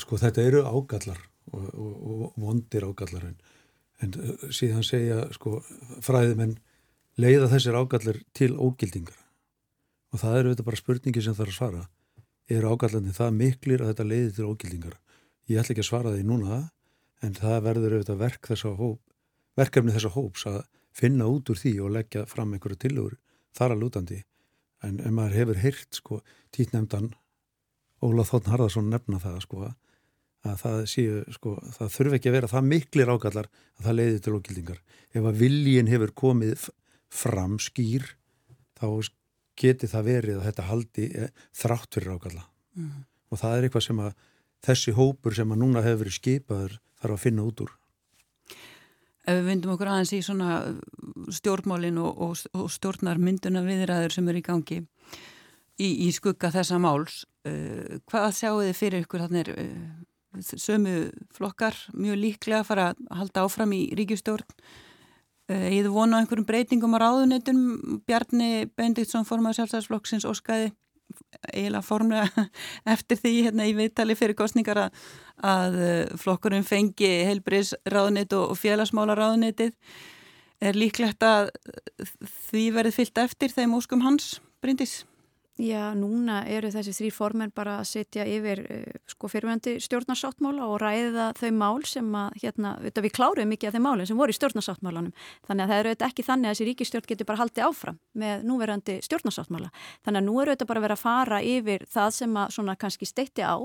sko 0.00 0.18
þetta 0.20 0.44
eru 0.44 0.64
ágallar 0.68 1.20
og, 1.52 1.68
og, 1.72 1.94
og 1.96 2.40
vondir 2.40 2.84
ágallar 2.84 3.30
en, 3.30 3.38
en 4.04 4.16
síðan 4.52 4.84
segja 4.84 5.22
sko 5.32 5.58
fræðimenn 6.04 6.58
leiða 7.20 7.48
þessir 7.54 7.78
ágallar 7.78 8.20
til 8.36 8.52
ógildingar 8.56 9.16
og 10.12 10.22
það 10.22 10.38
eru 10.38 10.54
þetta 10.54 10.66
bara 10.68 10.80
spurningi 10.80 11.24
sem 11.24 11.36
er 11.36 11.50
að 11.50 11.58
svara. 11.58 11.84
Er 12.48 12.64
ágallarnir 12.64 13.16
það 13.16 13.36
miklir 13.36 13.84
að 13.84 13.92
þetta 13.92 14.08
leiði 14.08 14.32
til 14.36 14.48
ógildingar? 14.48 14.96
Ég 15.48 15.60
ætla 15.60 15.74
ekki 15.74 15.84
að 15.84 15.90
svara 15.90 16.14
því 16.14 16.24
núna 16.28 16.62
en 17.24 17.36
það 17.36 17.62
verður 17.66 17.96
auðvitað 17.98 18.22
verk 18.22 18.50
þessa 18.52 18.72
hóp 18.78 19.02
verkefni 19.58 19.94
þessa 19.94 20.14
hóps 20.14 20.46
að 20.48 20.60
finna 20.94 21.28
út 21.30 21.50
úr 21.50 21.58
því 21.58 21.74
og 21.82 21.94
leggja 21.96 22.24
fram 22.30 22.54
einhverju 22.54 22.78
tilur 22.84 23.16
þar 23.56 23.74
að 23.74 23.82
lútandi. 23.82 24.20
En 24.86 25.00
ef 25.02 25.14
maður 25.14 25.38
hefur 25.40 25.60
heyrt 25.64 25.98
sko 25.98 26.20
títnemndan 26.54 27.12
Óla 28.04 28.22
Þórn 28.26 28.52
Harðarsson 28.52 28.90
nefna 28.92 29.18
það 29.22 29.38
sko 29.42 29.62
að 30.46 30.60
það 30.62 30.76
séu 30.86 31.22
sko 31.34 31.56
það 31.74 31.94
þurfi 31.96 32.18
ekki 32.18 32.30
að 32.30 32.36
vera 32.36 32.50
það 32.52 32.68
miklir 32.68 33.10
ágallar 33.10 33.48
að 33.50 33.88
það 33.88 33.98
leiði 33.98 34.20
til 34.22 34.34
ógildingar. 34.38 34.82
Ef 35.10 35.24
að 35.26 35.40
viljin 35.42 35.90
hefur 35.90 36.14
komið 36.22 36.68
fram 37.10 37.58
skýr 37.62 38.06
þá 38.78 38.86
geti 39.58 39.90
það 39.90 40.08
verið 40.08 40.38
að 40.38 40.46
þetta 40.48 40.66
haldi 40.68 41.06
eh, 41.14 41.30
þrátt 41.56 41.98
fyrir 41.98 42.14
ágalla 42.14 42.44
mm. 42.78 42.94
og 43.32 43.40
það 43.42 43.56
er 43.56 43.66
eitthvað 43.66 43.86
sem 43.88 44.02
að 44.04 44.12
þessi 44.68 44.94
hópur 44.96 45.36
sem 45.36 45.54
að 45.54 45.62
núna 45.62 45.84
hefur 45.84 46.04
verið 46.04 46.18
skipaður 46.18 46.78
þarf 46.98 47.14
að 47.14 47.22
finna 47.22 47.46
út 47.46 47.62
úr. 47.64 47.74
Ef 49.28 49.36
við 49.36 49.48
vindum 49.50 49.74
okkur 49.74 49.90
aðeins 49.92 50.14
í 50.16 50.22
svona 50.24 50.52
stjórnmálin 51.36 51.98
og, 52.00 52.22
og, 52.24 52.44
og 52.56 52.70
stjórnar 52.72 53.20
mynduna 53.20 53.62
viðræður 53.66 54.14
sem 54.16 54.30
eru 54.32 54.40
í 54.40 54.46
gangi 54.46 54.78
í, 54.80 55.88
í 56.08 56.08
skugga 56.16 56.50
þessa 56.54 56.80
máls 56.80 57.22
uh, 57.46 57.98
hvað 58.08 58.28
sjáu 58.38 58.62
þið 58.62 58.76
fyrir 58.78 59.04
ykkur 59.04 59.26
þannig 59.26 59.52
uh, 59.52 60.48
sömu 60.48 60.96
flokkar 61.34 61.76
mjög 61.92 62.20
líklega 62.22 62.62
að 62.62 62.70
fara 62.70 62.90
að 62.92 63.04
halda 63.20 63.44
áfram 63.44 63.74
í 63.76 63.82
ríkjustjórn 63.98 64.48
uh, 64.48 64.72
ég 65.48 65.86
þú 65.86 65.94
vona 65.94 66.20
einhverjum 66.20 66.46
breytingum 66.48 66.96
á 66.96 66.98
ráðunetum 67.06 67.62
Bjarni 68.08 68.68
Bendiktsson 68.76 69.26
formadur 69.28 69.62
sjálfstæðsflokksins 69.62 70.28
óskaði 70.28 70.72
eiginlega 71.48 71.84
formlega 71.84 72.44
eftir 72.94 73.20
því 73.22 73.34
hérna 73.46 73.68
í 73.68 73.74
viðtali 73.78 74.16
fyrir 74.18 74.36
kostningar 74.36 74.82
að, 74.84 75.02
að 75.40 75.80
uh, 75.80 76.16
flokkurinn 76.20 76.66
fengi 76.68 77.10
heilbriðs 77.28 77.74
ráðunit 77.88 78.34
og, 78.36 78.52
og 78.52 78.60
félagsmála 78.60 79.16
ráðunitið 79.16 79.72
er 80.60 80.76
líklegt 80.76 81.22
að 81.24 81.52
því 82.50 82.64
verið 82.74 82.98
fyllt 82.98 83.22
eftir 83.24 83.54
þeim 83.54 83.76
óskum 83.78 84.02
hans, 84.04 84.36
Bryndis? 84.60 85.04
Já, 85.58 85.90
núna 85.98 86.44
eru 86.46 86.68
þessi 86.70 86.92
þrý 86.94 87.08
formen 87.10 87.50
bara 87.50 87.80
að 87.80 87.88
setja 87.90 88.22
yfir 88.30 88.60
uh, 88.62 88.98
sko 89.10 89.26
fyrirvændi 89.26 89.72
stjórnarsáttmála 89.82 90.68
og 90.70 90.76
ræða 90.78 91.32
þau 91.34 91.48
mál 91.58 91.80
sem 91.82 92.12
að, 92.14 92.36
hérna, 92.44 92.76
við 92.78 93.08
kláruðum 93.16 93.50
mikið 93.50 93.72
af 93.72 93.74
þeim 93.74 93.86
málum 93.88 94.06
sem 94.06 94.20
voru 94.20 94.30
í 94.30 94.38
stjórnarsáttmálanum. 94.38 95.16
Þannig 95.48 95.64
að 95.64 95.72
það 95.72 95.82
eru 95.82 95.90
auðvitað 95.90 96.12
ekki 96.12 96.26
þannig 96.28 96.46
að 96.46 96.54
þessi 96.54 96.68
ríkistjórn 96.68 97.08
getur 97.10 97.28
bara 97.32 97.40
haldið 97.42 97.66
áfram 97.66 97.98
með 98.22 98.46
núverandi 98.46 98.96
stjórnarsáttmála. 99.08 99.72
Þannig 100.06 100.22
að 100.22 100.28
nú 100.28 100.36
eru 100.38 100.54
auðvitað 100.54 100.70
bara 100.70 100.84
vera 100.86 100.98
að 101.00 101.02
fara 101.02 101.42
yfir 101.42 101.86
það 101.90 102.14
sem 102.20 102.38
að 102.38 102.54
svona 102.54 102.78
kannski 102.78 103.10
steitti 103.10 103.42
á 103.42 103.58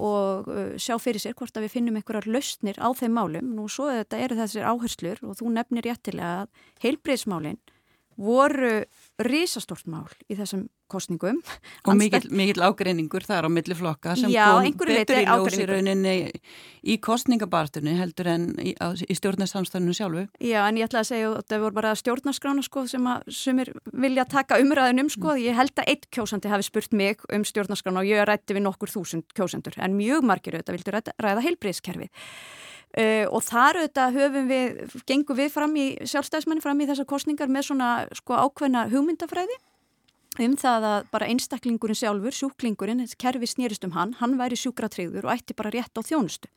og 0.00 0.48
uh, 0.48 0.72
sjá 0.80 0.96
fyrir 1.04 1.20
sér 1.20 1.36
hvort 1.36 1.52
að 1.52 1.68
við 1.68 1.76
finnum 1.76 2.00
einhverjar 2.00 2.32
lausnir 2.32 2.80
á 2.80 2.88
þeim 2.96 3.12
málum. 3.20 3.54
Nú 3.60 3.68
svo 3.68 3.92
þetta 3.92 4.24
eru 4.24 4.40
þessir 4.40 4.72
áherslur 4.72 5.20
og 5.20 5.36
þú 5.36 5.52
nefnir 5.52 5.84
réttilega 5.84 6.46
að 6.46 6.68
heilbreyðsmálinn 6.80 7.60
voru 8.16 8.78
risastort 9.20 9.84
mál 9.84 10.08
í 10.24 10.40
þessum 10.40 10.70
kostningum. 10.90 11.40
Og 11.86 11.96
mikill, 11.98 12.28
mikill 12.34 12.64
ágreiningur 12.66 13.24
þar 13.26 13.46
á 13.46 13.50
milli 13.52 13.76
flokka 13.78 14.16
sem 14.18 14.32
Já, 14.32 14.48
kom 14.52 14.86
betur 14.90 15.20
í 15.20 15.24
ljósi 15.26 15.66
rauninni 15.70 16.14
í 16.80 16.96
kostningabartunni 17.02 17.94
heldur 17.98 18.30
en 18.32 18.46
í, 18.62 18.72
í 18.74 19.16
stjórnarsamstæðinu 19.18 19.96
sjálfu. 19.96 20.24
Já, 20.42 20.62
en 20.66 20.80
ég 20.80 20.88
ætla 20.88 21.02
að 21.02 21.10
segja 21.10 21.32
að 21.34 21.44
það 21.50 21.64
voru 21.66 21.78
bara 21.80 21.92
stjórnarskrána 21.98 22.64
sko 22.66 22.86
sem 22.90 23.10
að 23.10 23.28
sumir 23.40 23.72
vilja 23.92 24.26
taka 24.30 24.60
umræðin 24.62 25.04
um 25.04 25.12
sko. 25.12 25.34
Mm. 25.34 25.44
Ég 25.44 25.60
held 25.60 25.76
að 25.76 25.92
eitt 25.94 26.08
kjósandi 26.14 26.52
hafi 26.52 26.68
spurt 26.68 26.96
mig 26.96 27.22
um 27.32 27.44
stjórnarskrána 27.46 28.02
og 28.02 28.10
ég 28.10 28.26
rætti 28.28 28.56
við 28.56 28.66
nokkur 28.66 28.92
þúsund 28.92 29.28
kjósendur 29.36 29.76
en 29.80 29.96
mjög 29.98 30.26
margir 30.26 30.56
auðvitað 30.56 30.78
vildu 30.78 30.96
ræða, 30.96 31.16
ræða 31.20 31.46
heilbreyðskerfið. 31.48 32.28
Uh, 32.90 33.22
og 33.30 33.44
þar 33.46 33.84
auðvitað 33.84 34.16
höfum 34.18 34.48
við, 34.50 34.78
gengum 35.06 35.36
við 35.38 35.52
fram 35.54 35.76
í 35.78 35.84
sjálfstæðismenni 36.10 36.64
fram 36.64 36.80
í 36.82 36.88
þessar 36.88 37.06
kostningar 37.06 37.52
með 37.52 37.68
svona 37.68 37.90
sko 38.18 38.34
ákveðna 38.34 38.88
hugmyndafræði 38.90 39.60
um 40.44 40.56
það 40.60 40.86
að 40.90 41.10
bara 41.14 41.28
einstaklingurinn 41.32 41.98
sjálfur, 41.98 42.36
sjúklingurinn, 42.36 43.04
kerfi 43.20 43.50
snýrist 43.50 43.84
um 43.86 43.96
hann, 43.96 44.14
hann 44.20 44.38
væri 44.40 44.58
sjúkratreyður 44.60 45.28
og 45.28 45.34
ætti 45.34 45.56
bara 45.58 45.72
rétt 45.74 45.96
á 45.96 46.02
þjónustu. 46.02 46.50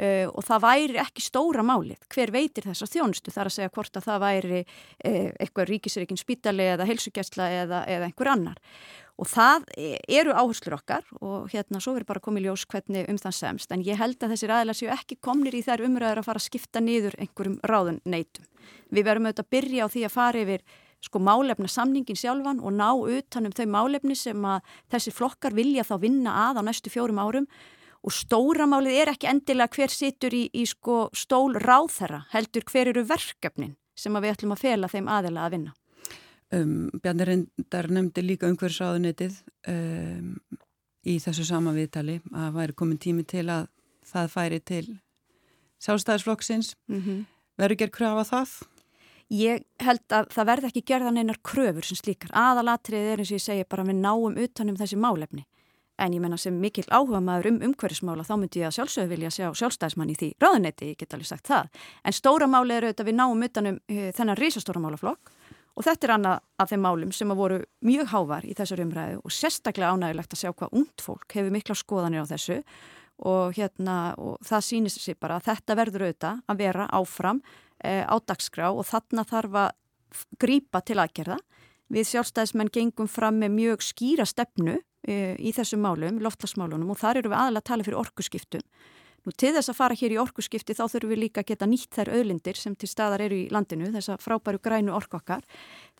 Uh, 0.00 0.30
og 0.30 0.44
það 0.46 0.62
væri 0.62 0.98
ekki 1.02 1.22
stóra 1.24 1.64
málið, 1.66 1.98
hver 2.14 2.30
veitir 2.32 2.64
þessa 2.68 2.86
þjónustu 2.88 3.32
þar 3.34 3.50
að 3.50 3.56
segja 3.56 3.72
hvort 3.74 3.98
að 3.98 4.06
það 4.06 4.20
væri 4.22 4.60
uh, 4.62 5.30
eitthvað 5.34 5.72
ríkisreikin 5.72 6.20
spítali 6.20 6.68
eða 6.70 6.86
helsugæsla 6.88 7.48
eða, 7.64 7.80
eða 7.90 8.06
einhver 8.06 8.30
annar 8.30 8.60
og 9.20 9.28
það 9.28 9.66
eru 10.08 10.32
áherslur 10.32 10.78
okkar 10.78 11.04
og 11.20 11.50
hérna 11.52 11.80
svo 11.82 11.94
verður 11.94 12.08
bara 12.08 12.22
komið 12.24 12.46
ljós 12.46 12.64
hvernig 12.70 13.08
um 13.10 13.18
það 13.20 13.36
semst 13.36 13.74
en 13.74 13.82
ég 13.84 13.98
held 14.00 14.22
að 14.22 14.34
þessir 14.34 14.54
aðeins 14.54 14.80
séu 14.80 14.92
ekki 14.94 15.18
komnir 15.20 15.56
í 15.56 15.64
þær 15.66 15.84
umræður 15.88 16.22
að 16.22 16.28
fara 16.28 16.40
að 16.40 16.46
skipta 16.46 16.82
niður 16.84 17.16
einhverjum 17.20 17.58
ráðun 17.68 18.00
neytum. 18.08 18.46
Við 18.88 19.06
verðum 19.10 19.28
auðvitað 19.28 19.44
að 19.44 19.52
byrja 19.56 19.84
á 19.84 19.92
því 19.92 20.04
að 20.06 20.14
fara 20.14 20.44
yfir 20.44 20.64
sko 21.00 21.20
málefna 21.22 21.68
samningin 21.68 22.18
sjálfan 22.18 22.60
og 22.60 22.74
ná 22.76 22.88
utanum 22.92 23.54
þau 23.56 23.66
málefni 23.72 24.16
sem 24.18 24.44
að 24.44 24.60
þessi 24.92 25.12
flokkar 25.16 25.56
vilja 25.56 25.86
þá 25.88 25.94
vinna 26.02 26.34
að 26.48 26.60
á 26.60 26.62
næstu 26.68 26.92
fjórum 26.92 27.20
árum 27.22 27.48
og 28.00 28.14
stóramálið 28.16 29.02
er 29.02 29.12
ekki 29.12 29.28
endilega 29.28 29.76
hver 29.76 29.92
situr 29.92 30.34
í, 30.36 30.46
í 30.52 30.64
sko 30.68 31.08
stól 31.16 31.56
ráðherra 31.60 32.24
heldur 32.32 32.64
hver 32.68 32.92
eru 32.92 33.04
verkefnin 33.08 33.76
sem 33.96 34.16
að 34.16 34.26
við 34.26 34.36
ætlum 34.36 34.56
að 34.56 34.64
fela 34.64 34.88
þeim 34.88 35.10
aðila 35.12 35.44
að 35.44 35.56
vinna. 35.56 35.74
Um, 36.50 36.88
Bjarni 37.02 37.26
Rindar 37.28 37.88
nefndi 37.92 38.24
líka 38.24 38.48
umhverfisráðunitið 38.50 39.36
um, 39.70 40.32
í 41.06 41.18
þessu 41.22 41.44
sama 41.46 41.74
viðtali 41.76 42.18
að 42.32 42.56
væri 42.56 42.76
komin 42.80 43.00
tími 43.00 43.26
til 43.28 43.46
að 43.52 43.68
það 44.10 44.32
færi 44.32 44.60
til 44.60 44.86
sjálfstæðisflokksins. 45.84 46.74
Mm 46.90 47.02
-hmm. 47.02 47.20
Verður 47.60 47.80
gerð 47.82 47.94
kröfa 47.94 48.24
það? 48.24 48.50
Ég 49.30 49.62
held 49.78 50.02
að 50.10 50.32
það 50.34 50.48
verði 50.48 50.70
ekki 50.70 50.82
gerðan 50.90 51.20
einar 51.20 51.38
kröfur 51.46 51.86
sem 51.86 51.98
slíkar. 51.98 52.32
Aðalatrið 52.34 53.12
er 53.12 53.22
eins 53.22 53.30
og 53.30 53.38
ég 53.38 53.44
segi 53.44 53.66
bara 53.70 53.86
við 53.86 54.00
náum 54.02 54.38
utanum 54.42 54.78
þessi 54.78 54.98
málefni. 54.98 55.44
En 56.00 56.14
ég 56.16 56.22
menna 56.22 56.38
sem 56.40 56.56
mikil 56.56 56.86
áhuga 56.88 57.20
maður 57.20 57.50
um 57.50 57.60
umhverfismála 57.68 58.24
þá 58.24 58.32
myndi 58.40 58.62
ég 58.62 58.70
að 58.70 58.78
sjálfsögðu 58.78 59.10
vilja 59.12 59.30
sjá 59.34 59.50
sjálfstæðismann 59.60 60.10
í 60.10 60.16
því 60.16 60.30
ráðunetti, 60.40 60.88
ég 60.94 60.98
get 60.98 61.14
alveg 61.14 61.28
sagt 61.28 61.50
það. 61.50 61.68
En 62.02 62.16
stóra 62.16 62.48
máli 62.48 62.74
er 62.74 62.88
auðvitað 62.88 63.10
við 63.10 63.18
náum 63.20 63.44
utanum 63.44 63.76
uh, 63.78 64.06
þennan 64.16 64.40
risastóra 64.40 64.80
málaflokk 64.80 65.34
Og 65.78 65.86
þetta 65.86 66.06
er 66.06 66.14
annað 66.16 66.40
af 66.60 66.70
þeim 66.72 66.82
málum 66.84 67.12
sem 67.14 67.30
að 67.32 67.40
voru 67.40 67.58
mjög 67.86 68.10
hávar 68.10 68.46
í 68.46 68.54
þessar 68.58 68.82
umræðu 68.84 69.20
og 69.24 69.34
sérstaklega 69.34 69.94
ánægilegt 69.94 70.34
að 70.34 70.42
sjá 70.42 70.50
hvað 70.50 70.74
ungt 70.80 71.04
fólk 71.04 71.36
hefur 71.36 71.54
mikla 71.54 71.76
skoðanir 71.78 72.26
á 72.26 72.30
þessu 72.32 72.58
og, 73.20 73.54
hérna, 73.56 73.96
og 74.20 74.40
það 74.44 74.66
sýnist 74.66 75.00
sér 75.00 75.18
bara 75.20 75.38
að 75.38 75.46
þetta 75.50 75.76
verður 75.78 76.06
auðvitað 76.08 76.42
að 76.50 76.60
vera 76.64 76.88
áfram 77.00 77.42
á 77.82 78.16
dagskrá 78.20 78.70
og 78.70 78.86
þarna 78.88 79.24
þarf 79.28 79.58
að 79.64 79.70
grýpa 80.42 80.82
til 80.84 80.98
aðgerða. 81.00 81.38
Við 81.90 82.06
sjálfstæðismenn 82.12 82.70
gengum 82.74 83.10
fram 83.10 83.40
með 83.42 83.54
mjög 83.56 83.82
skýra 83.82 84.26
stefnu 84.28 84.76
e, 85.02 85.34
í 85.38 85.50
þessum 85.54 85.82
málum, 85.82 86.20
loftlasmálunum 86.22 86.92
og 86.92 87.00
þar 87.00 87.22
eru 87.22 87.32
við 87.32 87.40
aðalega 87.40 87.64
að 87.64 87.70
tala 87.70 87.86
fyrir 87.86 88.02
orkuskiptum 88.02 88.66
Nú 89.26 89.34
til 89.36 89.50
þess 89.52 89.68
að 89.68 89.76
fara 89.76 89.96
hér 90.00 90.14
í 90.14 90.18
orkuskipti 90.20 90.72
þá 90.76 90.86
þurfum 90.88 91.10
við 91.12 91.18
líka 91.20 91.42
að 91.42 91.50
geta 91.50 91.66
nýtt 91.68 91.92
þær 91.92 92.10
öðlindir 92.16 92.56
sem 92.56 92.72
til 92.78 92.88
staðar 92.88 93.26
eru 93.26 93.36
í 93.36 93.50
landinu, 93.52 93.90
þessa 93.92 94.16
frábæru 94.20 94.60
grænu 94.64 94.94
orkokkar. 94.96 95.44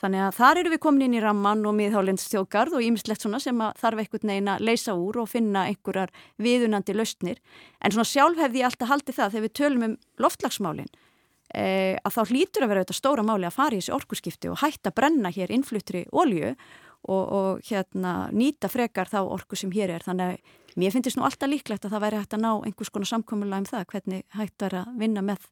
Þannig 0.01 0.25
að 0.25 0.39
þar 0.39 0.61
eru 0.63 0.73
við 0.73 0.81
komin 0.87 1.05
inn 1.05 1.19
í 1.19 1.21
ramman 1.21 1.67
og 1.69 1.77
miðhálindstjóðgarð 1.77 2.79
og 2.79 2.87
ímislegt 2.87 3.27
svona 3.27 3.43
sem 3.45 3.61
að 3.61 3.77
þarf 3.83 4.03
einhvern 4.05 4.33
veginn 4.33 4.51
að 4.55 4.65
leysa 4.71 4.97
úr 4.97 5.21
og 5.21 5.29
finna 5.29 5.67
einhverjar 5.69 6.15
viðunandi 6.41 6.97
lausnir. 6.97 7.45
En 7.85 7.93
svona 7.93 8.09
sjálf 8.09 8.41
hefði 8.41 8.63
ég 8.63 8.71
alltaf 8.71 8.93
haldið 8.95 9.21
það 9.21 9.37
þegar 9.37 9.47
við 9.47 9.57
tölum 9.61 9.87
um 9.91 9.97
loftlagsmálinn 10.25 10.89
eh, 10.89 11.10
að 11.51 12.15
þá 12.15 12.21
hlýtur 12.31 12.65
að 12.65 12.71
vera 12.71 12.85
þetta 12.85 12.95
stóra 12.95 13.25
máli 13.27 13.49
að 13.49 13.57
fara 13.57 13.75
í 13.75 13.81
þessi 13.81 13.97
orkuskipti 13.97 14.51
og 14.53 14.61
hætta 14.63 14.93
brenna 14.95 15.33
hér 15.35 15.51
innfluttri 15.51 16.05
olju 16.13 16.53
og, 16.53 17.25
og 17.25 17.65
hérna, 17.67 18.29
nýta 18.31 18.71
frekar 18.71 19.11
þá 19.11 19.25
orku 19.25 19.59
sem 19.59 19.73
hér 19.75 19.97
er. 19.97 20.05
Þannig 20.07 20.37
að 20.37 20.59
Mér 20.79 20.95
finnst 20.95 21.19
nú 21.19 21.25
alltaf 21.27 21.51
líklegt 21.51 21.87
að 21.87 21.95
það 21.97 22.05
væri 22.05 22.21
hægt 22.21 22.37
að 22.37 22.43
ná 22.45 22.51
einhvers 22.69 22.93
konar 22.95 23.11
samkominlega 23.11 23.63
um 23.63 23.67
það 23.67 23.87
hvernig 23.91 24.23
hægt 24.37 24.65
er 24.67 24.77
að 24.83 24.95
vinna 25.01 25.25
með 25.27 25.47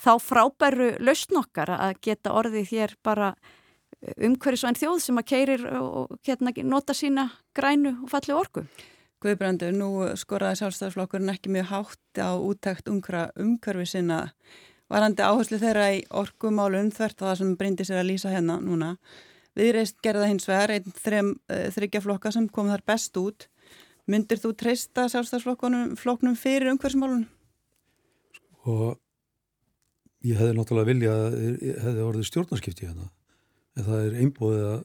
þá 0.00 0.12
frábæru 0.20 0.90
lausnokkar 1.00 1.72
að 1.76 1.96
geta 2.04 2.34
orðið 2.36 2.72
hér 2.74 2.94
bara 3.04 3.32
eh, 3.32 4.14
umhverjus 4.28 4.64
og 4.64 4.70
einn 4.70 4.80
þjóð 4.80 5.02
sem 5.04 5.20
að 5.20 5.28
keirir 5.32 5.66
og 5.80 6.16
hérna, 6.26 6.52
nota 6.64 6.96
sína 6.96 7.28
grænu 7.56 7.96
og 8.04 8.12
falli 8.12 8.36
orku. 8.36 8.66
Guðbrandur, 9.20 9.72
nú 9.76 9.90
skoraði 10.16 10.62
sjálfstæðarflokkurinn 10.62 11.32
ekki 11.32 11.52
mjög 11.52 11.72
hátt 11.72 12.20
á 12.24 12.32
úttækt 12.36 12.88
umhverfi 12.88 13.88
sinna 13.88 14.22
varandi 14.90 15.22
áherslu 15.24 15.60
þeirra 15.62 15.88
í 15.96 16.02
orkumálun 16.10 16.90
þvert 16.94 17.22
það 17.22 17.38
sem 17.40 17.56
brindi 17.56 17.86
sér 17.86 18.02
að 18.02 18.10
lýsa 18.10 18.34
hérna 18.34 18.58
núna. 18.62 18.96
Viðreist 19.58 19.98
gerða 20.02 20.28
hins 20.30 20.46
vegar 20.46 20.74
einn 20.76 20.92
eh, 21.50 21.70
þryggja 21.74 22.02
flokka 22.04 22.30
sem 22.34 22.46
kom 22.50 22.70
þar 22.70 22.84
best 22.86 23.16
út 23.18 23.48
Myndir 24.10 24.40
þú 24.42 24.54
treysta 24.58 25.06
sjálfstæðsflokknum 25.12 26.36
fyrir 26.38 26.72
umhverfsmálunum? 26.72 27.26
Sko, 28.34 28.94
ég 30.26 30.40
hefði 30.40 30.56
náttúrulega 30.56 30.88
vilja 30.88 31.14
að 31.14 31.36
hefði 31.84 32.06
orðið 32.06 32.28
stjórnarskipti 32.30 32.88
hérna. 32.88 33.10
En 33.78 33.86
það 33.86 34.06
er 34.06 34.16
einbóðið 34.24 34.68
að 34.72 34.80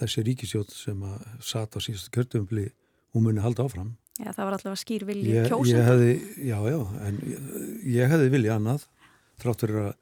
þessi 0.00 0.24
ríkisjótt 0.26 0.74
sem 0.74 1.02
að 1.06 1.26
sata 1.46 1.78
á 1.78 1.84
síðastu 1.84 2.14
kjörtumfli, 2.16 2.66
hún 3.14 3.26
muni 3.26 3.44
halda 3.44 3.68
áfram. 3.68 3.92
Já, 4.18 4.32
það 4.32 4.42
var 4.42 4.56
alltaf 4.56 4.80
skýr 4.80 5.06
vilji 5.08 5.44
kjósum. 5.46 5.84
Hefði, 5.86 6.14
já, 6.48 6.56
já, 6.72 6.80
en 7.06 7.20
ég, 7.30 7.46
ég 8.00 8.10
hefði 8.10 8.32
vilja 8.34 8.56
annað, 8.58 8.88
þráttur 9.42 9.76
að 9.84 9.92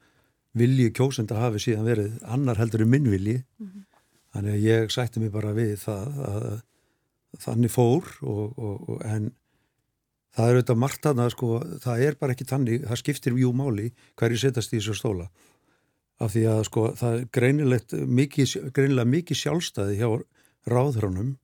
vilji 0.59 0.89
kjósenda 0.97 1.37
hafi 1.39 1.61
síðan 1.61 1.87
verið 1.87 2.17
annar 2.25 2.59
heldur 2.59 2.83
en 2.85 2.89
minn 2.89 3.09
vilji. 3.11 3.43
Mm 3.59 3.67
-hmm. 3.67 3.85
Þannig 4.33 4.53
að 4.53 4.65
ég 4.65 4.91
sætti 4.93 5.19
mig 5.19 5.31
bara 5.31 5.53
við 5.53 5.75
það 5.83 6.19
að 6.29 6.49
þannig 7.37 7.71
fór 7.73 8.07
og, 8.25 8.57
og, 8.57 8.89
og, 8.89 9.01
en 9.05 9.29
það 10.35 10.49
er 10.49 10.57
auðvitað 10.57 10.81
margt 10.83 11.05
að 11.05 11.21
það 11.21 11.31
sko, 11.35 11.49
það 11.83 12.03
er 12.05 12.17
bara 12.19 12.35
ekki 12.35 12.47
þannig, 12.49 12.85
það 12.89 13.01
skiptir 13.01 13.35
mjög 13.37 13.55
máli 13.59 13.87
hverju 14.19 14.41
setast 14.41 14.73
í 14.73 14.79
þessu 14.79 14.97
stóla 14.97 15.27
af 16.19 16.33
því 16.33 16.45
að 16.51 16.63
sko 16.67 16.85
það 16.99 17.17
er 17.17 17.27
greinilegt 17.37 17.93
mikið, 17.93 18.55
greinilega 18.75 19.13
mikið 19.13 19.41
sjálfstæði 19.43 19.99
hjá 19.99 20.09
ráðhránum 20.69 21.35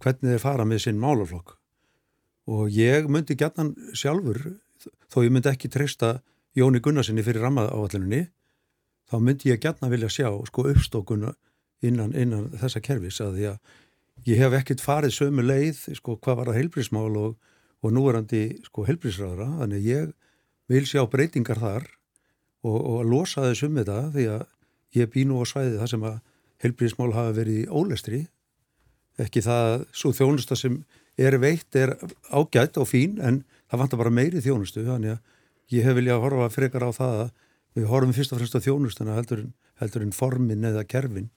hvernig 0.00 0.34
þeir 0.34 0.44
fara 0.44 0.66
með 0.68 0.84
sinn 0.84 1.00
málaflokk 1.00 1.56
og 2.50 2.70
ég 2.74 3.08
myndi 3.10 3.36
gætnan 3.38 3.74
sjálfur 3.96 4.42
þó 5.10 5.22
ég 5.24 5.32
myndi 5.34 5.50
ekki 5.50 5.70
treysta 5.72 6.18
Jóni 6.58 6.80
Gunnarsinni 6.82 7.22
fyrir 7.26 7.44
rammaáallinunni 7.44 8.24
þá 9.10 9.16
myndi 9.22 9.50
ég 9.52 9.60
gætnan 9.62 9.92
vilja 9.92 10.10
sjá 10.10 10.28
sko 10.48 10.66
uppstókuna 10.70 11.34
innan, 11.82 12.14
innan 12.14 12.50
þessa 12.58 12.82
kervis 12.84 13.20
að 13.22 13.38
því 13.38 13.46
að 13.52 14.26
ég 14.26 14.42
hef 14.42 14.56
ekkert 14.58 14.82
farið 14.84 15.16
sömu 15.16 15.44
leið 15.46 15.84
sko 15.98 16.16
hvað 16.18 16.40
var 16.40 16.50
það 16.50 16.60
heilbrísmál 16.60 17.12
og, 17.20 17.36
og 17.80 17.94
núverandi 17.94 18.42
sko 18.66 18.84
heilbrísraðara 18.88 19.48
þannig 19.62 19.86
ég 19.86 20.10
vil 20.70 20.86
sjá 20.86 21.02
breytingar 21.10 21.58
þar 21.62 21.86
og, 22.66 22.78
og 22.78 23.06
losa 23.08 23.46
þessum 23.48 23.78
með 23.78 23.92
það 23.92 24.10
því 24.16 24.26
að 24.34 24.44
ég 25.00 25.10
bý 25.14 25.24
nú 25.26 25.40
á 25.40 25.44
svæði 25.48 25.78
það 25.80 25.92
sem 25.94 26.06
að 26.10 26.18
heilbrísmál 26.64 27.12
hafa 27.16 27.34
verið 27.36 27.62
í 27.62 27.68
ólestri. 27.70 28.20
Ekki 29.20 29.42
það 29.44 29.84
svo 29.96 30.12
þjónusta 30.16 30.56
sem 30.58 30.80
er 31.20 31.36
veitt 31.40 31.76
er 31.76 31.94
ágætt 32.32 32.78
og 32.80 32.88
fín 32.88 33.18
en 33.22 33.42
það 33.70 33.82
vantar 33.84 34.00
bara 34.02 34.14
meiri 34.14 34.42
þjónustu. 34.44 34.84
Þannig 34.86 35.16
að 35.16 35.36
ég 35.74 35.86
hef 35.86 35.96
viljað 35.98 36.24
horfa 36.24 36.50
frekar 36.52 36.86
á 36.86 36.90
það 36.94 37.16
að 37.24 37.30
við 37.78 37.86
horfum 37.90 38.14
fyrst 38.16 38.32
og 38.34 38.40
fremst 38.40 38.58
á 38.58 38.64
þjónustuna 38.64 39.16
heldur 39.18 39.44
heldur 39.80 40.04
en 40.04 40.12
formin 40.14 40.66
eða 40.66 40.84
kerfin. 40.88 41.30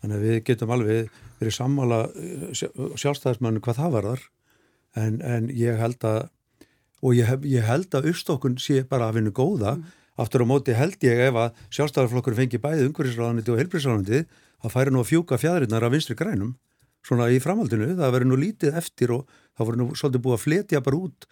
Þannig 0.00 0.16
að 0.16 0.24
við 0.26 0.40
getum 0.46 0.72
alveg 0.74 1.12
verið 1.40 1.54
sammála 1.54 2.00
eh, 2.14 2.64
sjálfstæðismannu 2.98 3.62
hvað 3.62 3.80
það 3.80 3.94
varðar. 3.96 4.26
En, 4.98 5.20
en 5.22 5.48
ég 5.54 5.78
held 5.78 6.04
að 6.06 6.28
og 6.98 7.14
ég, 7.14 7.28
hef, 7.28 7.44
ég 7.46 7.66
held 7.66 7.94
að 7.94 8.08
uppstokkun 8.12 8.56
sé 8.62 8.82
bara 8.88 9.10
að 9.10 9.20
vinna 9.20 9.34
góða. 9.34 9.76
Mm. 9.78 9.96
aftur 10.18 10.42
á 10.42 10.50
móti 10.50 10.74
held 10.74 11.04
ég 11.06 11.20
ef 11.28 11.36
að 11.38 11.58
sjálfstæðarflokkur 11.76 12.34
fengi 12.34 12.58
bæði 12.58 12.88
umhverfisráðaniti 12.88 13.52
og 13.52 13.60
helbriðsráðaniti 13.60 14.24
að 14.66 14.72
færi 14.74 14.90
nú 14.90 15.02
að 15.04 15.10
fjúka 15.12 15.38
fjæðurinnar 15.38 15.86
af 15.86 15.92
vinstri 15.94 16.16
grænum 16.18 16.56
svona 17.06 17.28
í 17.30 17.38
framhaldinu, 17.42 17.92
það 17.94 18.14
verður 18.16 18.30
nú 18.32 18.38
lítið 18.40 18.78
eftir 18.80 19.12
og 19.14 19.28
það 19.54 19.68
voru 19.68 19.78
nú 19.78 19.86
svolítið 19.94 20.24
búið 20.24 20.36
að 20.36 20.42
fletja 20.42 20.82
bara 20.82 20.98
út 20.98 21.28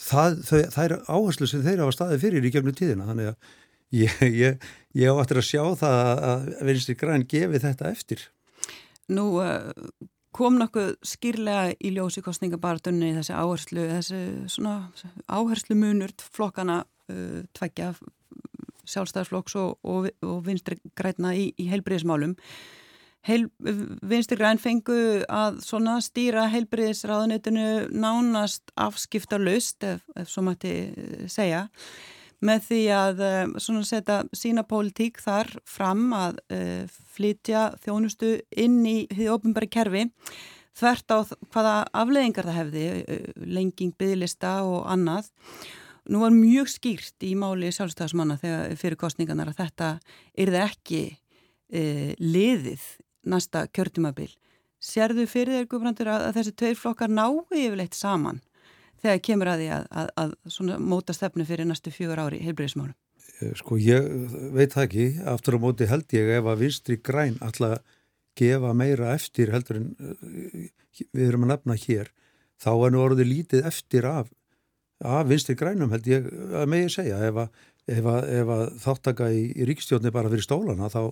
það, 0.00 0.38
það, 0.48 0.62
það 0.74 0.84
er 0.84 0.94
áherslu 1.08 1.48
sem 1.50 1.64
þeir 1.64 1.82
hafa 1.84 1.96
staðið 1.96 2.22
fyrir 2.24 2.46
í 2.46 2.52
gegnum 2.54 2.76
tíðina 2.76 3.08
þannig 3.08 3.32
að 3.32 3.50
ég, 4.00 4.22
ég, 4.42 4.70
ég 4.98 5.20
áttur 5.22 5.40
að 5.42 5.48
sjá 5.50 5.62
það 5.80 6.22
að 6.30 6.46
Vinstri 6.68 6.96
Græn 7.00 7.26
gefi 7.30 7.62
þetta 7.62 7.90
eftir. 7.90 8.24
Nú 9.10 9.26
uh, 9.42 9.72
kom 10.36 10.60
nokkuð 10.60 10.94
skýrlega 11.06 11.74
í 11.78 11.92
ljósi 11.96 12.22
kostningabartunni 12.24 13.12
þessi 13.18 13.34
áherslu, 13.34 13.86
þessi 13.96 14.22
svona 14.52 14.76
áherslu 15.26 15.78
munur 15.78 16.14
flokkana 16.30 16.82
uh, 16.84 17.40
tvækja 17.56 17.92
sjálfstæðarflokks 18.90 19.56
og, 19.60 19.78
og, 19.86 20.10
og 20.26 20.44
Vinstri 20.46 20.80
Græna 20.98 21.34
í, 21.36 21.50
í 21.60 21.68
heilbriðismálum. 21.70 22.36
Vinstri 23.28 24.38
Græn 24.40 24.58
fengu 24.58 25.20
að 25.28 25.58
stýra 26.00 26.46
heilbriðisráðunitinu 26.48 27.90
nánast 27.92 28.72
afskipta 28.80 29.36
lust 29.38 29.84
ef, 29.84 30.00
ef 30.16 30.30
svo 30.30 30.46
mætti 30.46 30.72
segja 31.28 31.66
með 32.40 32.62
því 32.68 32.80
að 32.96 33.20
eh, 33.24 33.42
svona 33.60 33.84
setja 33.84 34.22
sína 34.36 34.64
pólitík 34.68 35.20
þar 35.20 35.50
fram 35.68 36.06
að 36.16 36.38
uh, 36.54 36.86
flytja 37.12 37.66
þjónustu 37.84 38.38
inn 38.56 38.80
í 38.88 39.04
því 39.12 39.28
ofinbæri 39.34 39.68
kerfi 39.68 40.06
þvert 40.80 41.12
á 41.12 41.18
hvaða 41.52 41.74
afleðingar 42.00 42.48
það 42.48 42.58
hefði, 42.60 42.84
lenging, 43.44 43.92
bygglista 43.98 44.60
og 44.64 44.86
annað. 44.88 45.28
Nú 46.08 46.22
var 46.22 46.32
mjög 46.32 46.70
skýrt 46.72 47.26
í 47.26 47.34
máli 47.36 47.68
sjálfstæðismanna 47.74 48.38
þegar 48.40 48.78
fyrir 48.80 49.00
kostningarnar 49.00 49.50
að 49.52 49.60
þetta 49.60 49.90
yrði 50.40 50.62
ekki 50.64 51.02
uh, 51.12 52.10
liðið 52.16 52.88
næsta 53.26 53.66
kjörtumabil 53.74 54.30
Serðu 54.80 55.26
fyrir 55.28 55.58
þér 55.58 55.68
Guðbrandur 55.68 56.08
að, 56.08 56.22
að 56.30 56.36
þessi 56.38 56.54
tveir 56.56 56.78
flokkar 56.80 57.12
nái 57.12 57.42
yfirleitt 57.52 57.96
saman 57.96 58.40
þegar 59.02 59.22
kemur 59.26 59.50
að 59.52 59.62
því 59.62 59.68
að, 59.76 59.86
að, 60.00 60.10
að 60.22 60.70
móta 60.92 61.16
stefnu 61.16 61.44
fyrir 61.48 61.68
næstu 61.68 61.92
fjögur 61.92 62.22
ári 62.24 62.40
heilbreyðismálum? 62.46 62.96
Eh, 63.40 63.52
sko 63.60 63.76
ég 63.80 64.08
veit 64.56 64.72
það 64.72 64.86
ekki, 64.86 65.06
aftur 65.34 65.58
á 65.60 65.64
móti 65.64 65.88
held 65.88 66.16
ég 66.16 66.32
ef 66.38 66.48
að 66.48 66.64
vinstri 66.64 66.96
græn 66.96 67.36
alltaf 67.44 67.80
gefa 68.40 68.72
meira 68.76 69.12
eftir 69.12 69.52
heldur 69.52 69.82
en 69.82 69.88
uh, 70.00 70.68
við 71.12 71.26
erum 71.26 71.44
að 71.44 71.54
nefna 71.54 71.76
hér, 71.82 72.12
þá 72.60 72.70
er 72.72 72.94
nú 72.94 73.02
orðið 73.04 73.32
lítið 73.34 73.66
eftir 73.68 74.08
af, 74.08 74.30
af 75.04 75.28
vinstri 75.28 75.58
grænum 75.60 75.92
held 75.92 76.08
ég 76.08 76.28
að 76.56 76.70
megi 76.72 76.92
segja. 76.94 77.20
Ef 77.28 77.40
að, 77.44 77.64
ef 77.90 78.08
ef 78.08 78.54
þáttaka 78.84 79.28
í, 79.34 79.50
í 79.60 79.68
ríkistjóðni 79.68 80.12
bara 80.14 80.32
fyrir 80.32 80.46
stólana 80.46 80.88
þá 80.92 81.02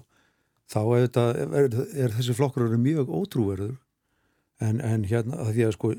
þá 0.69 0.81
er, 0.99 1.09
er, 1.63 1.69
er 2.05 2.15
þessi 2.17 2.37
flokkur 2.37 2.77
mjög 2.77 3.11
ótrúverður. 3.11 3.77
En, 4.61 4.81
en 4.83 5.07
hérna 5.07 5.39
að 5.45 5.53
því 5.55 5.67
að 5.67 5.75
sko 5.77 5.93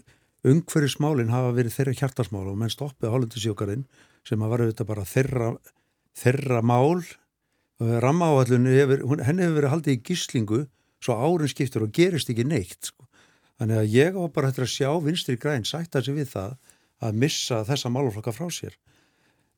umhverjusmálinn 0.49 1.34
hafa 1.34 1.53
verið 1.55 1.76
þeirra 1.76 1.97
hjartasmál 1.99 2.47
og 2.51 2.57
menn 2.59 2.72
stoppið 2.72 3.13
hálfundisjókarinn 3.13 3.86
sem 4.28 4.43
að 4.43 4.53
vera 4.55 4.88
bara 4.88 5.07
þeirra, 5.07 5.53
þeirra 6.20 6.61
mál. 6.63 7.01
Rammaáallun, 7.80 8.67
henni 9.24 9.45
hefur 9.45 9.55
verið 9.55 9.72
haldið 9.72 9.93
í 9.95 10.01
gíslingu 10.03 10.65
svo 10.99 11.15
árin 11.15 11.47
skiptur 11.47 11.86
og 11.86 11.93
gerist 11.95 12.30
ekki 12.32 12.43
neitt 12.43 12.91
sko. 12.91 13.05
þannig 13.59 13.80
að 13.80 13.93
ég 13.93 14.13
var 14.15 14.32
bara 14.36 14.49
hættir 14.49 14.65
að 14.65 14.74
sjá 14.74 14.89
vinstri 15.03 15.36
græn 15.39 15.65
sætta 15.67 16.01
sig 16.03 16.15
við 16.15 16.30
það 16.34 16.57
að 17.07 17.17
missa 17.24 17.63
þessa 17.67 17.91
málflokka 17.91 18.34
frá 18.36 18.47
sér. 18.51 18.76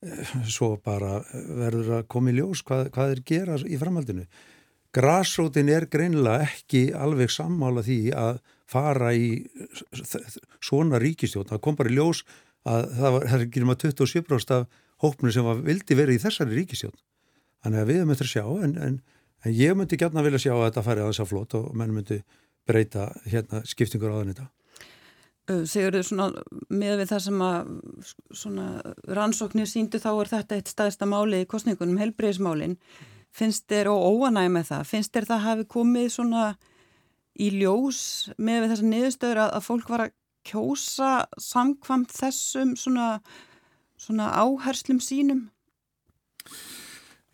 Eh, 0.01 0.31
svo 0.49 0.75
bara 0.81 1.19
verður 1.31 1.99
að 1.99 2.07
koma 2.09 2.31
í 2.31 2.37
ljós 2.37 2.63
hvað, 2.65 2.89
hvað 2.93 3.13
er 3.15 3.23
gera 3.25 3.57
í 3.65 3.77
framhaldinu 3.81 4.25
Grasrótin 4.95 5.69
er 5.71 5.87
greinilega 5.91 6.47
ekki 6.49 6.89
alveg 6.91 7.31
sammála 7.31 7.83
því 7.85 7.99
að 8.17 8.41
fara 8.71 9.13
í 9.15 9.45
svona 10.63 10.99
ríkistjón. 10.99 11.47
Það 11.47 11.63
kom 11.63 11.77
bara 11.79 11.91
í 11.91 11.95
ljós 11.95 12.25
að 12.67 12.91
það 12.97 13.17
er 13.21 13.45
ekki 13.45 13.63
nema 13.63 13.77
27% 13.79 14.55
af 14.57 14.81
hópnu 15.01 15.31
sem 15.33 15.47
var 15.47 15.63
vildi 15.65 15.97
verið 15.97 16.19
í 16.19 16.23
þessari 16.25 16.59
ríkistjón. 16.59 16.95
Þannig 17.63 17.83
að 17.83 17.91
við 17.91 18.05
möttum 18.09 18.27
að 18.27 18.31
sjá, 18.31 18.45
en, 18.65 18.73
en, 18.81 18.97
en 19.45 19.55
ég 19.55 19.77
myndi 19.77 19.99
gætna 19.99 20.23
vilja 20.25 20.41
sjá 20.45 20.53
að 20.55 20.65
þetta 20.67 20.85
færi 20.87 21.03
að 21.03 21.11
þess 21.11 21.23
að 21.23 21.31
flót 21.31 21.55
og 21.59 21.69
menn 21.77 21.93
myndi 21.95 22.19
breyta 22.67 23.07
hérna 23.29 23.61
skiptingur 23.67 24.13
á 24.13 24.19
þann 24.19 24.33
þetta. 24.33 24.47
Segur 25.67 25.97
þau 25.97 26.05
svona 26.05 26.27
með 26.69 26.99
við 27.01 27.09
það 27.09 27.23
sem 27.25 27.41
að 27.43 27.71
svona 28.43 28.67
rannsóknir 29.09 29.69
síndu 29.69 29.99
þá 30.01 30.11
er 30.13 30.31
þetta 30.35 30.59
eitt 30.59 30.71
staðista 30.71 31.07
máli 31.09 31.41
í 31.43 31.49
kostningunum, 31.49 31.99
helbreyðismálinn 32.01 32.77
finnst 33.35 33.67
þér 33.71 33.91
og 33.93 34.03
óanæg 34.11 34.49
með 34.51 34.67
það, 34.71 34.89
finnst 34.89 35.13
þér 35.15 35.29
það 35.29 35.45
hafi 35.45 35.67
komið 35.71 36.09
svona 36.15 36.47
í 37.39 37.47
ljós 37.55 38.01
með 38.37 38.67
þessar 38.71 38.89
niðurstöður 38.91 39.41
að, 39.45 39.53
að 39.57 39.65
fólk 39.69 39.91
var 39.91 40.05
að 40.05 40.13
kjósa 40.47 41.11
samkvamt 41.39 42.13
þessum 42.15 42.75
svona, 42.79 43.07
svona 43.99 44.31
áherslum 44.41 44.99
sínum? 45.03 45.45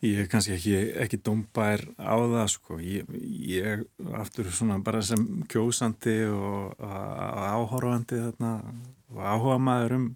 Ég 0.05 0.19
er 0.21 0.27
kannski 0.29 0.53
ekki, 0.53 0.75
ekki 1.01 1.17
dómbær 1.25 1.81
á 1.97 2.13
það 2.21 2.49
sko, 2.53 2.77
ég, 2.83 3.07
ég 3.49 3.87
aftur 4.19 4.51
svona 4.53 4.77
bara 4.85 5.01
sem 5.01 5.23
kjósandi 5.49 6.19
og 6.29 6.77
áhorfandi 6.77 8.19
þarna 8.21 8.51
og 9.09 9.23
áhuga 9.23 9.57
maður 9.57 9.95
um 9.97 10.07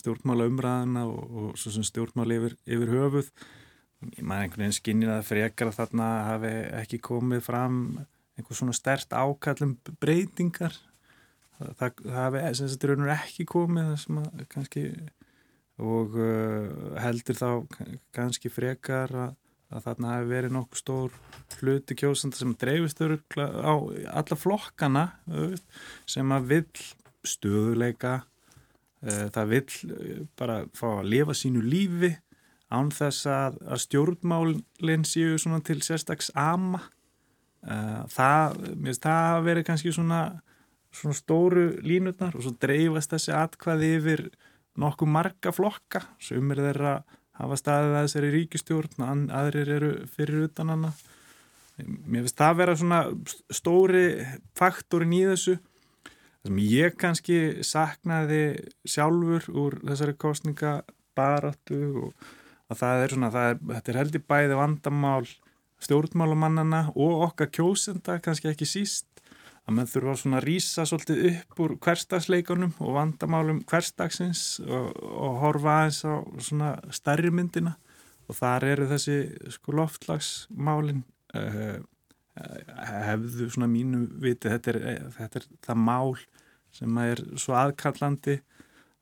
stjórnmála 0.00 0.48
umræðina 0.50 1.04
og, 1.06 1.54
og 1.54 1.60
stjórnmála 1.60 2.40
yfir, 2.40 2.56
yfir 2.66 2.94
höfuð 2.96 3.30
maður 4.20 4.46
einhvern 4.46 4.64
veginn 4.64 4.78
skinnir 4.78 5.12
að 5.14 5.28
frekar 5.28 5.70
að 5.70 5.78
þarna 5.80 6.08
hafi 6.28 6.52
ekki 6.82 7.02
komið 7.04 7.44
fram 7.46 7.76
einhver 8.38 8.58
svona 8.58 8.74
stert 8.76 9.12
ákallum 9.12 9.76
breytingar. 10.02 10.74
Það, 11.62 12.00
það 12.02 12.16
hafi 12.16 12.46
sem 12.58 12.70
þetta 12.72 12.88
raunur 12.90 13.12
ekki 13.14 13.46
komið 13.46 13.90
það 13.92 14.22
að 14.22 14.46
kannski 14.50 14.86
og 15.82 16.16
uh, 16.18 16.96
heldur 17.00 17.38
þá 17.38 17.48
kannski 18.14 18.50
frekar 18.52 19.12
að, 19.14 19.36
að 19.72 19.86
þarna 19.86 20.16
hafi 20.16 20.28
verið 20.32 20.56
nokkuð 20.56 20.82
stór 20.82 21.14
hluti 21.60 21.96
kjósanda 21.98 22.40
sem 22.40 22.56
dreifist 22.58 23.00
á 23.38 23.72
alla 23.72 24.38
flokkana 24.38 25.06
sem 26.08 26.34
að 26.34 26.50
vill 26.50 26.84
stöðuleika 27.22 28.18
uh, 28.22 29.26
það 29.32 29.54
vill 29.54 29.64
uh, 29.88 30.20
bara 30.38 30.62
fá 30.76 30.88
að 30.98 31.10
lifa 31.14 31.38
sínu 31.38 31.64
lífi 31.64 32.12
án 32.72 32.90
þess 32.94 33.28
að, 33.30 33.58
að 33.68 33.82
stjórnmálinn 33.86 35.06
séu 35.08 35.36
svona 35.40 35.60
til 35.64 35.80
sérstaks 35.84 36.32
ama. 36.38 36.82
Uh, 37.62 38.02
það, 38.10 38.56
mér 38.74 38.90
finnst 38.90 39.04
það 39.06 39.26
að 39.36 39.44
vera 39.46 39.64
kannski 39.68 39.92
svona, 39.94 40.22
svona 40.94 41.18
stóru 41.18 41.66
línutnar 41.86 42.34
og 42.34 42.46
svo 42.46 42.54
dreifast 42.62 43.12
þessi 43.14 43.34
atkvaði 43.38 43.90
yfir 43.98 44.24
nokkuð 44.82 45.12
marga 45.14 45.52
flokka. 45.54 46.02
Sem 46.22 46.50
er 46.54 46.64
þeirra 46.66 46.94
hafa 47.38 47.58
staðið 47.58 47.96
að 47.96 48.06
þessari 48.06 48.32
ríkistjórn 48.36 49.32
aðrir 49.32 49.74
eru 49.76 49.92
fyrir 50.12 50.48
utan 50.48 50.72
hana. 50.74 50.92
Mér 51.82 52.26
finnst 52.26 52.38
það 52.38 52.50
að 52.50 52.58
vera 52.60 52.78
svona 52.78 53.02
stóri 53.50 54.06
faktorin 54.58 55.14
í 55.16 55.22
þessu. 55.30 55.56
Sem 56.42 56.58
ég 56.66 56.96
kannski 56.98 57.38
saknaði 57.64 58.42
sjálfur 58.82 59.46
úr 59.54 59.78
þessari 59.86 60.16
kostningabaratu 60.18 61.82
og 62.02 62.30
að 62.72 62.82
það 62.82 63.04
er 63.04 63.14
svona, 63.14 63.32
það 63.32 63.48
er, 63.50 63.62
þetta 63.72 63.92
er 63.92 64.00
heldur 64.00 64.24
bæði 64.32 64.58
vandamál 64.58 65.24
stjórnmálamannana 65.82 66.82
og 66.94 67.24
okkar 67.28 67.50
kjósenda, 67.52 68.18
kannski 68.22 68.50
ekki 68.52 68.68
síst, 68.68 69.08
að 69.66 69.76
maður 69.76 69.92
þurfa 69.92 70.16
svona 70.18 70.40
að 70.40 70.46
rýsa 70.48 70.84
svolítið 70.88 71.22
upp 71.30 71.62
úr 71.62 71.76
hverstagsleikunum 71.84 72.74
og 72.82 72.96
vandamálum 72.96 73.62
hverstagsins 73.70 74.44
og, 74.66 74.90
og 74.98 75.38
horfa 75.42 75.76
aðeins 75.78 76.02
á 76.02 76.14
svona 76.42 76.72
stærri 76.94 77.30
myndina. 77.34 77.76
Og 78.30 78.38
þar 78.38 78.66
eru 78.70 78.88
þessi 78.90 79.16
sko 79.54 79.74
loftlagsmálin 79.76 81.02
uh, 81.36 81.78
hefðu 83.06 83.50
svona 83.52 83.68
mínu 83.70 84.06
viti, 84.22 84.50
þetta 84.50 84.72
er, 84.72 84.80
þetta 85.18 85.42
er 85.42 85.48
það 85.66 85.82
mál 85.84 86.14
sem 86.72 87.00
er 87.02 87.20
svo 87.36 87.56
aðkallandi 87.58 88.38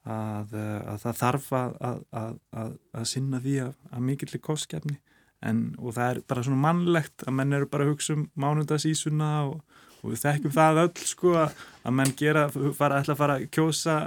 að, 0.08 0.54
eh, 0.56 0.80
að 0.88 1.02
það 1.04 1.20
þarf 1.20 1.52
að, 1.52 2.04
að, 2.10 2.74
að 2.96 3.08
sinna 3.08 3.40
því 3.44 3.56
að 3.66 4.04
mikillir 4.06 4.44
kostgefni 4.44 5.00
og 5.40 5.94
það 5.96 6.06
er 6.06 6.18
bara 6.28 6.44
svona 6.44 6.60
mannlegt 6.60 7.24
að 7.24 7.36
menn 7.38 7.56
eru 7.56 7.68
bara 7.70 7.86
að 7.86 7.94
hugsa 7.94 8.16
um 8.16 8.26
mánundasísuna 8.36 9.30
og, 9.48 9.60
og 10.02 10.12
við 10.12 10.22
þekkjum 10.24 10.56
það 10.56 10.80
öll 10.82 11.04
sko 11.08 11.34
að 11.40 11.94
menn 11.96 12.12
gera, 12.16 12.48
fara, 12.52 13.00
ætla 13.00 13.16
að 13.16 13.22
fara 13.22 13.36
að 13.38 13.46
kjósa 13.56 13.98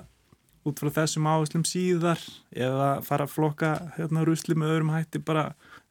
út 0.63 0.79
frá 0.79 0.91
þessum 1.01 1.27
áherslum 1.27 1.65
síðar 1.67 2.21
eða 2.53 2.89
fara 3.03 3.25
að 3.27 3.33
flokka 3.33 3.73
hérna 3.97 4.25
rusli 4.27 4.55
með 4.55 4.75
öðrum 4.75 4.93
hætti 4.93 5.23
bara 5.25 5.49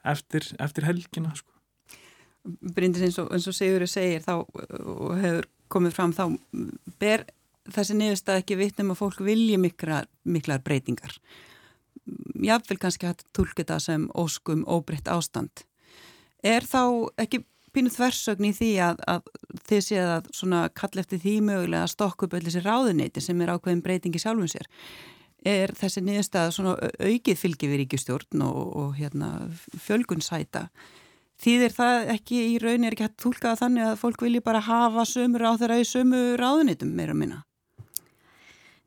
eftir, 0.09 0.47
eftir 0.63 0.87
helgina 0.87 1.35
sko. 1.37 1.51
Bryndis 2.43 3.05
eins 3.07 3.19
og, 3.23 3.29
og 3.31 3.55
Sigurður 3.55 3.91
segir 3.91 4.23
þá 4.25 4.35
og 4.39 5.19
hefur 5.21 5.51
komið 5.73 5.97
fram 5.97 6.15
þá 6.17 6.25
ber 7.03 7.27
þessi 7.71 7.97
niðurstað 7.99 8.43
ekki 8.43 8.59
vitnum 8.59 8.93
að 8.95 9.01
fólk 9.03 9.23
vilji 9.25 9.59
miklar, 9.61 10.09
miklar 10.25 10.63
breytingar. 10.65 11.15
Jáfnvel 12.43 12.79
kannski 12.83 13.07
hægt 13.07 13.25
tólkið 13.37 13.71
það 13.71 13.83
sem 13.85 14.09
óskum 14.19 14.65
óbreytt 14.67 15.11
ástand. 15.11 15.65
Er 16.43 16.67
þá 16.67 17.13
ekki 17.23 17.45
pínuð 17.73 17.95
þversögn 17.97 18.49
í 18.49 18.53
því 18.57 18.71
að, 18.85 19.05
að 19.09 19.29
þið 19.69 19.85
séð 19.87 20.11
að 20.17 20.33
svona 20.37 20.63
kall 20.77 21.01
eftir 21.01 21.23
því 21.23 21.37
mögulega 21.47 21.87
að 21.87 21.93
stokku 21.95 22.27
upp 22.27 22.35
öll 22.37 22.45
þessi 22.49 22.65
ráðuniti 22.65 23.23
sem 23.23 23.41
er 23.41 23.55
ákveðin 23.55 23.85
breytingi 23.85 24.21
sjálfum 24.21 24.51
sér. 24.51 24.67
Er 25.47 25.73
þessi 25.75 26.03
niðurstað 26.05 26.51
svona 26.55 26.75
aukið 26.99 27.39
fylgi 27.39 27.71
við 27.71 27.83
ríkistjórn 27.85 28.45
og, 28.47 28.61
og 28.83 28.99
hérna, 28.99 29.31
fjölgun 29.87 30.23
sæta 30.23 30.69
Þýðir 31.43 31.73
það 31.75 32.11
ekki 32.15 32.41
í 32.53 32.59
raun 32.63 32.85
er 32.87 32.95
ekki 32.95 33.09
hægt 33.09 33.23
tólkað 33.23 33.63
þannig 33.65 33.87
að 33.89 33.97
fólk 33.99 34.21
vilji 34.23 34.43
bara 34.47 34.61
hafa 34.63 35.03
sömur 35.09 35.43
á 35.43 35.59
þeirra 35.59 35.81
í 35.83 35.89
sömu 35.89 36.21
ráðunitum 36.39 36.93
meira 36.95 37.17
minna? 37.19 37.41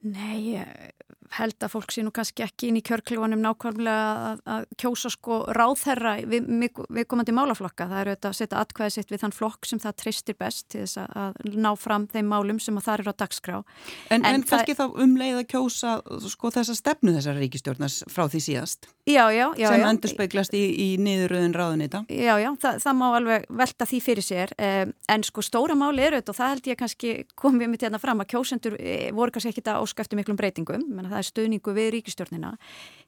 Nei, 0.06 0.94
held 1.38 1.66
að 1.66 1.74
fólk 1.76 1.94
sé 1.94 2.04
nú 2.06 2.14
kannski 2.16 2.46
ekki 2.46 2.70
inn 2.70 2.80
í 2.80 2.84
kjörklugunum 2.86 3.42
nákvæmlega 3.44 4.06
að, 4.30 4.42
að 4.56 4.68
kjósa 4.82 5.12
sko 5.14 5.42
ráðherra 5.56 6.16
við, 6.24 6.50
við 6.90 7.08
komandi 7.12 7.36
málaflokka. 7.36 7.90
Það 7.92 8.02
eru 8.02 8.16
þetta 8.16 8.32
að 8.32 8.38
setja 8.40 8.62
atkvæði 8.64 8.96
sitt 8.96 9.14
við 9.14 9.24
þann 9.26 9.36
flokk 9.36 9.70
sem 9.70 9.82
það 9.84 9.98
tristir 10.04 10.40
best 10.40 10.68
til 10.74 10.84
þess 10.86 11.02
að 11.06 11.56
ná 11.56 11.72
fram 11.80 12.08
þeim 12.12 12.30
málum 12.32 12.60
sem 12.64 12.80
það 12.80 13.00
eru 13.00 13.16
á 13.16 13.22
dagskrá. 13.24 13.62
En, 14.10 14.22
en, 14.22 14.30
en 14.32 14.46
kannski 14.48 14.78
þá 14.78 14.86
umleið 14.90 15.42
að 15.44 15.48
kjósa 15.56 15.96
sko 16.30 16.54
þessa 16.56 16.78
stefnu 16.78 17.16
þessar 17.16 17.40
ríkistjórnars 17.42 18.02
frá 18.12 18.28
því 18.32 18.44
síðast? 18.50 18.90
Já, 19.06 19.30
já. 19.30 19.52
já 19.60 19.68
sem 19.70 19.84
endur 19.86 20.10
speiklast 20.10 20.56
í, 20.58 20.64
í 20.82 20.88
niðuröðun 20.98 21.54
ráðunita? 21.54 22.02
Já, 22.10 22.34
já, 22.42 22.50
það, 22.62 22.80
það 22.82 22.96
má 22.98 23.06
alveg 23.12 23.46
velta 23.62 23.86
því 23.86 24.00
fyrir 24.02 24.26
sér. 24.26 24.54
En 24.58 25.26
sko 25.26 25.44
stóra 25.46 25.76
máli 25.78 26.02
eru 26.08 26.18
þetta 26.18 26.34
og 26.34 26.40
það 26.40 26.54
held 26.54 26.70
ég 26.72 26.80
kannski 26.80 27.12
komið 27.38 27.70
mitt 27.70 27.86
hérna 27.86 28.02
fram 28.02 28.24
að 28.24 28.32
kjósendur 28.34 28.78
eh, 28.80 29.12
voru 29.14 29.36
kannski 29.36 29.54
ekki 29.54 29.62
þetta 29.62 29.78
óskæftu 29.84 30.18
miklum 30.18 30.40
breytingum. 30.40 30.88
Er 31.26 31.32
stöðningu 31.32 31.74
við 31.76 31.92
ríkistjórnina. 31.98 32.56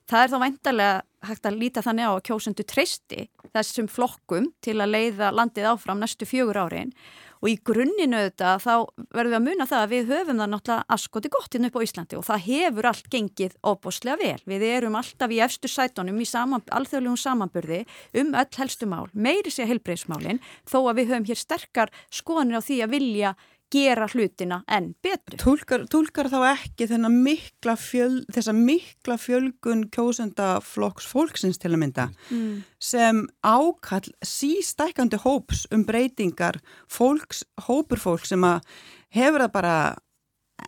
Það 0.08 0.24
er 0.24 0.32
þá 0.32 0.38
væntalega 0.40 1.28
hægt 1.28 1.48
að 1.50 1.58
líta 1.60 1.84
þannig 1.84 2.08
á 2.08 2.12
að 2.16 2.26
kjósendu 2.30 2.64
treysti 2.64 3.26
þessum 3.52 3.90
flokkum 3.92 4.52
til 4.64 4.78
að 4.80 4.94
leiða 4.94 5.34
landið 5.36 5.68
áfram 5.74 6.00
næstu 6.00 6.28
fjögur 6.30 6.60
árin 6.64 6.94
og 7.42 7.50
í 7.52 7.58
grunninu 7.68 8.18
auðvitað 8.18 8.64
þá 8.64 8.74
verðum 9.14 9.34
við 9.34 9.38
að 9.38 9.46
muna 9.48 9.68
það 9.70 9.84
að 9.84 9.92
við 9.94 10.14
höfum 10.14 10.40
það 10.42 10.52
náttúrulega 10.54 10.96
askoti 10.96 11.32
gott 11.34 11.50
inn 11.58 11.68
hérna 11.68 11.70
upp 11.70 11.78
á 11.78 11.86
Íslandi 11.86 12.18
og 12.18 12.26
það 12.28 12.46
hefur 12.48 12.90
allt 12.90 13.10
gengið 13.14 13.58
óbúslega 13.68 14.18
vel. 14.22 14.40
Við 14.48 14.66
erum 14.70 14.98
alltaf 14.98 15.36
í 15.36 15.42
efstu 15.44 15.72
sætonum 15.72 16.24
í 16.24 16.30
saman, 16.30 16.66
alþjóðlegum 16.72 17.20
samanburði 17.22 17.84
um 18.18 18.34
öll 18.34 18.58
helstu 18.58 18.90
mál, 18.90 19.06
meiri 19.14 19.54
sé 19.54 19.68
helbreyðsmálinn 19.70 20.42
þó 20.66 20.80
að 20.88 21.02
við 21.02 21.14
höfum 21.14 21.30
hér 21.30 21.44
sterkar 21.44 21.94
skoðanir 22.10 22.64
á 22.64 22.66
því 22.66 22.82
að 22.88 22.96
vilja 22.96 23.36
gera 23.74 24.08
hlutina 24.08 24.62
enn 24.72 24.94
betri. 25.04 25.38
Tólkar, 25.42 25.86
tólkar 25.92 26.30
þá 26.32 26.38
ekki 26.54 26.88
mikla 27.12 27.76
fjöl, 27.80 28.24
þessa 28.34 28.54
mikla 28.56 29.18
fjölgun 29.20 29.88
kjósendaflokks 29.94 31.08
fólksins 31.08 31.60
til 31.60 31.74
að 31.74 31.82
mynda 31.84 32.08
mm. 32.30 32.64
sem 32.80 33.26
ákall 33.44 34.08
sístækandi 34.24 35.20
hóps 35.24 35.66
um 35.72 35.84
breytingar 35.88 36.62
fólks, 36.88 37.44
hópur 37.68 38.00
fólk 38.00 38.26
sem 38.26 38.44
að 38.44 38.62
hefur 39.16 39.46
það 39.46 39.54
bara 39.54 39.78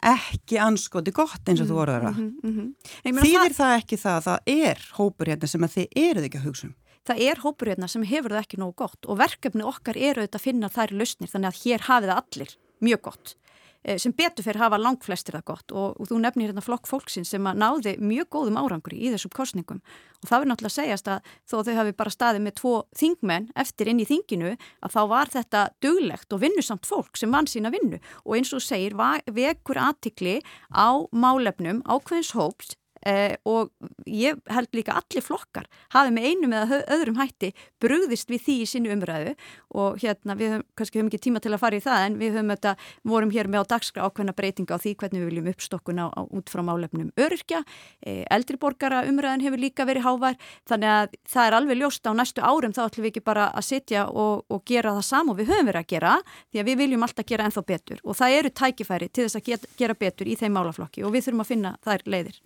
ekki 0.06 0.60
anskoti 0.62 1.12
gott 1.16 1.48
eins 1.50 1.62
og 1.64 1.66
mm. 1.66 1.72
þú 1.72 1.80
voruð 1.80 1.96
að 1.96 2.20
mm 2.20 2.30
-hmm. 2.44 3.24
þýðir 3.24 3.56
það... 3.56 3.58
það 3.58 3.78
ekki 3.80 3.98
það 3.98 4.20
það 4.28 4.40
er 4.46 4.86
hópur 5.00 5.28
hérna 5.28 5.48
sem 5.48 5.64
að 5.64 5.74
þið 5.76 5.88
eruð 5.96 6.28
ekki 6.28 6.38
að 6.38 6.48
hugsa 6.48 6.68
um 6.68 6.76
það 7.10 7.22
er 7.26 7.42
hópur 7.44 7.72
hérna 7.72 7.88
sem 7.88 8.04
hefur 8.04 8.32
það 8.32 8.44
ekki 8.44 8.60
nógu 8.60 8.76
gott 8.76 9.06
og 9.06 9.18
verkefni 9.18 9.64
okkar 9.66 9.98
eru 9.98 10.22
auðvitað 10.22 10.40
að 10.40 10.46
finna 10.48 10.70
þær 10.70 10.92
lausnir 10.94 11.32
þannig 11.32 11.50
að 11.50 11.62
hér 11.64 11.86
hafið 11.88 12.10
það 12.10 12.22
allir 12.22 12.52
mjög 12.84 13.02
gott 13.10 13.36
eh, 13.84 13.98
sem 14.02 14.14
betur 14.16 14.46
fyrir 14.46 14.62
hafa 14.62 14.80
langflestir 14.80 15.38
það 15.38 15.46
gott. 15.52 15.74
Og, 15.74 16.00
og 16.00 16.10
þú 16.10 16.20
nefnir 16.24 16.50
hérna 16.52 16.64
flokk 16.64 16.90
fólksins 16.90 17.32
sem 17.34 17.50
að 17.50 17.62
náði 17.64 17.96
mjög 18.02 18.32
góðum 18.36 18.60
árangri 18.62 19.00
í 19.00 19.12
þessum 19.14 19.34
kostningum 19.36 19.82
og 20.20 20.28
það 20.28 20.42
er 20.42 20.50
náttúrulega 20.52 20.74
að 20.74 20.78
segjast 20.78 21.12
að 21.14 21.30
þó 21.48 21.56
þau 21.64 21.76
hafi 21.80 21.94
bara 22.02 22.16
staðið 22.16 22.44
með 22.44 22.58
tvo 22.60 22.74
þingmenn 23.00 23.48
eftir 23.64 23.92
inn 23.92 24.02
í 24.04 24.08
þinginu 24.10 24.56
að 24.56 24.96
þá 24.96 25.02
var 25.14 25.32
þetta 25.36 25.62
duglegt 25.86 26.36
og 26.36 26.44
vinnusamt 26.44 26.90
fólk 26.90 27.20
sem 27.20 27.32
vann 27.32 27.48
sína 27.48 27.72
vinnu. 27.72 28.02
Og 28.26 28.40
eins 28.40 28.52
og 28.56 28.66
segir 28.66 28.98
vekur 29.00 29.80
aðtikli 29.80 30.40
á 30.76 30.90
málefnum 31.12 31.84
ákveðins 31.88 32.36
hóps 32.36 32.76
Eh, 33.08 33.36
og 33.48 33.72
ég 34.06 34.40
held 34.52 34.76
líka 34.76 34.98
allir 35.00 35.24
flokkar 35.24 35.68
hafi 35.94 36.12
með 36.12 36.26
einum 36.30 36.56
eða 36.56 36.80
öðrum 36.92 37.20
hætti 37.20 37.54
brugðist 37.80 38.32
við 38.32 38.44
því 38.46 38.56
í 38.60 38.68
sínu 38.68 38.92
umræðu. 38.96 39.36
Og 39.80 40.00
hérna 40.02 40.36
við 40.40 40.56
höfum, 40.56 40.66
kannski 40.76 41.00
höfum 41.00 41.12
ekki 41.12 41.22
tíma 41.30 41.42
til 41.44 41.54
að 41.54 41.62
fara 41.62 41.80
í 41.80 41.84
það 41.84 42.06
en 42.08 42.18
við 42.20 42.36
höfum 42.36 42.54
þetta, 42.56 42.74
vorum 43.08 43.32
hér 43.34 43.50
með 43.52 43.64
á 43.64 43.72
dagskrá 43.76 44.08
ákveðna 44.08 44.36
breytinga 44.36 44.76
á 44.76 44.82
því 44.84 44.96
hvernig 45.00 45.24
við 45.24 45.30
viljum 45.30 45.50
uppstokkuna 45.54 46.08
á, 46.08 46.10
á, 46.12 46.22
út 46.28 46.52
frá 46.52 46.64
málefnum 46.66 47.12
öryrkja. 47.20 47.64
Eh, 48.04 48.26
eldriborgara 48.34 49.06
umræðin 49.08 49.46
hefur 49.46 49.64
líka 49.64 49.88
verið 49.88 50.08
hávær 50.08 50.40
þannig 50.68 50.94
að 50.96 51.18
það 51.30 51.48
er 51.48 51.58
alveg 51.60 51.80
ljóst 51.80 52.10
á 52.10 52.12
næstu 52.18 52.44
árum 52.44 52.76
þá 52.76 52.84
ætlum 52.88 53.08
við 53.08 53.14
ekki 53.14 53.26
bara 53.30 53.48
að 53.54 53.68
sitja 53.70 54.08
og, 54.10 54.44
og 54.50 54.64
gera 54.68 54.96
það 54.98 55.08
sam 55.08 55.32
og 55.32 55.40
við 55.40 55.54
höfum 55.54 55.72
verið 55.72 55.84
að 55.86 55.92
gera 55.94 56.16
því 56.52 56.64
að 56.64 56.70
við 56.72 56.82
viljum 56.84 57.08
alltaf 57.08 57.30
gera 57.30 57.48
ennþá 57.48 57.66
betur. 57.70 58.04
Og 58.04 58.18
það 58.20 58.38
eru 58.40 58.54
tækifæri 58.60 59.10
til 59.14 59.28
þess 59.28 59.40
að 59.40 59.68
gera, 59.80 59.98
betur 60.00 60.30
í 60.30 60.36
þeim 60.40 60.56
málaflokki 60.58 61.04
og 61.06 61.14
við 61.14 61.28
þurfum 61.28 61.44
að 61.44 61.52
finna 61.54 61.76
þær 61.86 62.06
leiðir 62.10 62.40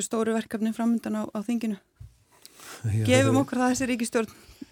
Guðbrandur 0.00 0.06
stendur 0.06 0.06
stóru 0.06 0.34
verkefni 0.34 0.72
framöndan 0.72 1.16
á, 1.20 1.22
á 1.28 1.38
þinginu. 1.44 1.78
Já, 2.84 3.04
Gefum 3.04 3.40
okkur 3.42 3.58
það 3.58 3.72
þessi 3.72 3.88
ríkistjórn 3.90 4.30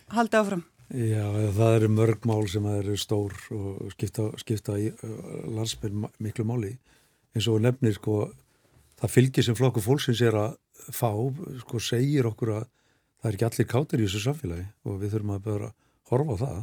haldi 0.08 0.36
áfram. 0.38 0.64
Já, 0.88 1.52
það 1.52 1.74
eru 1.76 1.88
mörg 1.92 2.24
mál 2.24 2.48
sem 2.48 2.64
eru 2.64 2.96
stór 2.96 3.34
og 3.52 3.92
skipta, 3.92 4.30
skipta 4.40 4.78
í 4.78 4.90
landsmenn 5.52 6.08
miklu 6.18 6.46
máli. 6.48 6.78
En 7.34 7.44
svo 7.44 7.58
nefnir 7.58 7.94
sko, 7.98 8.30
það 8.98 9.12
fylgir 9.12 9.44
sem 9.44 9.56
flokku 9.58 9.82
fólksins 9.84 10.22
er 10.24 10.34
að 10.34 10.56
fá, 10.88 11.12
sko, 11.60 11.78
segir 11.78 12.26
okkur 12.26 12.54
að 12.56 12.68
það 13.20 13.28
er 13.28 13.36
ekki 13.36 13.48
allir 13.50 13.68
kátir 13.68 14.00
í 14.00 14.08
þessu 14.08 14.24
samfélagi 14.24 14.68
og 14.84 15.00
við 15.02 15.16
þurfum 15.16 15.34
að 15.36 15.50
að 15.58 15.72
horfa 16.08 16.38
á 16.38 16.42
það. 16.44 16.60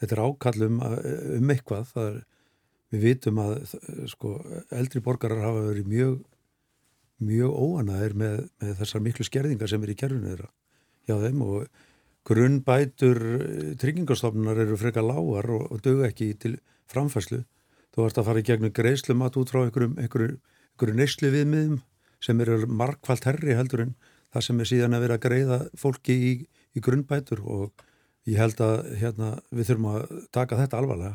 Þetta 0.00 0.16
er 0.16 0.24
ákallum 0.26 0.80
um 0.82 1.52
eitthvað, 1.54 1.92
er, 2.02 2.24
við 2.90 3.06
vitum 3.12 3.38
að 3.44 3.60
sko, 4.10 4.40
eldri 4.74 5.04
borgarar 5.04 5.46
hafa 5.46 5.68
verið 5.70 5.92
mjög 5.92 6.24
mjög 7.22 7.52
óanæðir 7.56 8.14
með, 8.18 8.38
með 8.60 8.78
þessar 8.80 9.04
miklu 9.04 9.26
skerðingar 9.26 9.70
sem 9.70 9.84
er 9.84 9.92
í 9.92 9.98
kerfinu 9.98 10.32
þeirra 10.32 10.50
hjá 11.06 11.16
þeim 11.22 11.42
og 11.46 11.66
grunnbætur 12.26 13.20
eh, 13.38 13.74
tryggingastofnunar 13.80 14.60
eru 14.64 14.78
freka 14.80 15.04
lágar 15.04 15.50
og, 15.54 15.68
og 15.70 15.82
dög 15.84 16.02
ekki 16.08 16.32
til 16.42 16.56
framfæslu. 16.90 17.44
Þú 17.94 18.04
vart 18.04 18.20
að 18.20 18.28
fara 18.28 18.42
í 18.42 18.46
gegnum 18.46 18.74
greiðslumat 18.74 19.38
út 19.40 19.52
frá 19.52 19.62
einhverjum, 19.62 19.96
einhverjum, 20.02 20.40
einhverjum 20.74 21.00
neyslu 21.00 21.32
viðmiðum 21.32 21.78
sem 22.22 22.40
eru 22.42 22.66
markvallt 22.66 23.28
herri 23.28 23.56
heldur 23.56 23.86
en 23.86 23.94
það 24.34 24.46
sem 24.48 24.60
er 24.60 24.70
síðan 24.70 24.96
að 24.96 25.06
vera 25.06 25.18
að 25.18 25.24
greiða 25.26 25.58
fólki 25.78 26.16
í, 26.16 26.32
í 26.76 26.82
grunnbætur 26.84 27.42
og 27.44 27.86
ég 28.26 28.40
held 28.42 28.60
að 28.64 28.90
hérna, 29.00 29.30
við 29.54 29.70
þurfum 29.70 29.90
að 29.92 30.16
taka 30.34 30.58
þetta 30.60 30.80
alvarlega. 30.82 31.14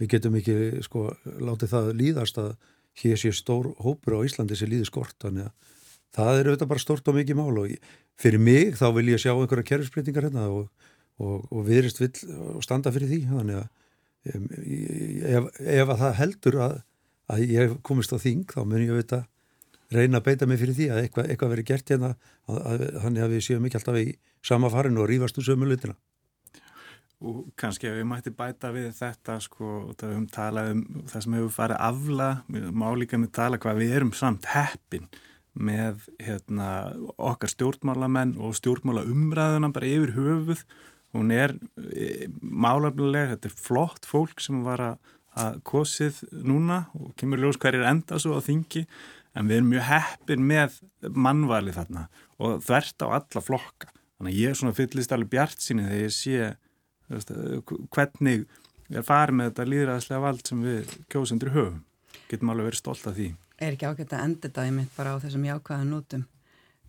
Við 0.00 0.10
getum 0.16 0.38
ekki 0.40 0.56
sko 0.82 1.04
látið 1.22 1.74
það 1.76 1.90
líðast 2.00 2.40
að 2.42 2.54
hér 3.02 3.18
sé 3.20 3.32
stór 3.34 3.72
hópur 3.82 4.18
á 4.20 4.26
Íslandi 4.26 4.56
sem 4.58 4.70
líður 4.70 4.90
skort 4.90 5.16
þannig 5.22 5.48
að 5.48 5.72
það 6.14 6.38
er 6.38 6.50
auðvitað 6.50 6.70
bara 6.70 6.84
stort 6.84 7.10
og 7.10 7.18
mikið 7.18 7.38
mál 7.38 7.60
og 7.64 7.72
fyrir 8.20 8.42
mig 8.42 8.76
þá 8.78 8.86
vil 8.94 9.08
ég 9.10 9.22
sjá 9.22 9.32
einhverja 9.34 9.68
kerfsbreytingar 9.70 10.28
hérna 10.28 10.46
og, 10.54 10.68
og, 11.18 11.46
og 11.50 11.66
viðrist 11.66 12.00
vil 12.02 12.12
standa 12.62 12.92
fyrir 12.94 13.10
því 13.10 13.20
þannig 13.32 13.62
að 13.62 13.68
ef, 14.24 15.48
ef 15.58 15.94
að 15.94 16.02
það 16.04 16.18
heldur 16.20 16.58
að, 16.66 16.76
að 17.34 17.46
ég 17.50 17.78
komist 17.86 18.14
á 18.14 18.18
þing 18.22 18.46
þá 18.50 18.60
mun 18.62 18.84
ég 18.84 18.94
auðvitað 18.94 19.26
reyna 19.94 20.20
að 20.20 20.26
beita 20.30 20.48
mig 20.48 20.60
fyrir 20.62 20.78
því 20.78 20.88
að 20.90 21.02
eitthvað, 21.02 21.28
eitthvað 21.30 21.52
veri 21.54 21.66
gert 21.68 21.90
hérna 21.92 22.14
þannig 22.46 23.26
að 23.26 23.34
við 23.34 23.44
séum 23.48 23.66
ekki 23.68 23.80
alltaf 23.80 24.00
í 24.00 24.06
sama 24.44 24.70
farin 24.72 24.98
og 25.00 25.08
rífast 25.10 25.38
úr 25.40 25.48
sömu 25.50 25.68
lutina 25.68 25.96
og 27.24 27.44
kannski 27.60 27.88
ef 27.88 27.98
við 27.98 28.08
mætti 28.10 28.32
bæta 28.36 28.70
við 28.74 28.90
þetta 28.98 29.38
sko, 29.42 29.70
það 29.96 30.08
við 30.08 30.16
höfum 30.16 30.30
talað 30.34 30.72
um 30.74 30.82
það 31.10 31.24
sem 31.24 31.36
hefur 31.38 31.54
farið 31.54 31.84
afla, 31.88 32.28
má 32.82 32.88
líka 32.98 33.20
með 33.20 33.32
tala 33.38 33.60
hvað 33.62 33.80
við 33.80 33.94
erum 33.98 34.12
samt 34.16 34.50
heppin 34.52 35.08
með 35.54 36.08
hérna, 36.22 36.68
okkar 37.14 37.52
stjórnmálamenn 37.52 38.34
og 38.42 38.56
stjórnmála 38.58 39.04
umræðuna 39.06 39.70
bara 39.74 39.90
yfir 39.90 40.14
höfuð. 40.16 40.64
Hún 41.14 41.30
er 41.30 41.54
e, 41.78 42.26
málafnilega, 42.42 43.36
þetta 43.36 43.50
er 43.50 43.60
flott 43.62 44.08
fólk 44.08 44.42
sem 44.42 44.64
var 44.66 44.82
að 44.82 45.60
kosið 45.66 46.20
núna 46.46 46.84
og 46.98 47.14
kemur 47.18 47.42
ljós 47.42 47.58
hverjir 47.62 47.86
enda 47.86 48.18
svo 48.22 48.38
á 48.38 48.42
þingi 48.42 48.84
en 49.34 49.48
við 49.50 49.60
erum 49.60 49.70
mjög 49.72 49.86
heppin 49.88 50.44
með 50.46 50.76
mannvali 51.10 51.74
þarna 51.74 52.06
og 52.42 52.60
þvert 52.66 53.06
á 53.06 53.08
alla 53.18 53.42
flokka. 53.42 53.90
Þannig 54.18 54.34
að 54.34 54.40
ég 54.42 54.52
er 54.52 54.58
svona 54.58 54.76
fyllist 54.76 55.14
alveg 55.14 55.32
bjart 55.34 55.62
síni 55.62 55.86
þegar 55.86 56.04
ég 56.04 56.14
sé 56.14 56.52
hvernig 57.08 58.44
er 58.92 59.06
farið 59.06 59.38
með 59.38 59.50
þetta 59.50 59.68
líðræðslega 59.70 60.24
vald 60.24 60.44
sem 60.48 60.64
við 60.64 60.98
kjósendur 61.12 61.54
höfum. 61.54 61.80
Getum 62.30 62.52
alveg 62.52 62.70
verið 62.70 62.82
stolt 62.82 63.06
af 63.10 63.16
því. 63.18 63.30
Er 63.62 63.76
ekki 63.76 63.88
ágætt 63.88 64.12
að 64.16 64.26
enda 64.26 64.48
þetta 64.48 64.66
í 64.66 64.74
mitt 64.74 64.96
bara 64.96 65.14
á 65.14 65.22
þessum 65.22 65.46
jákvæða 65.46 65.88
nútum. 65.88 66.26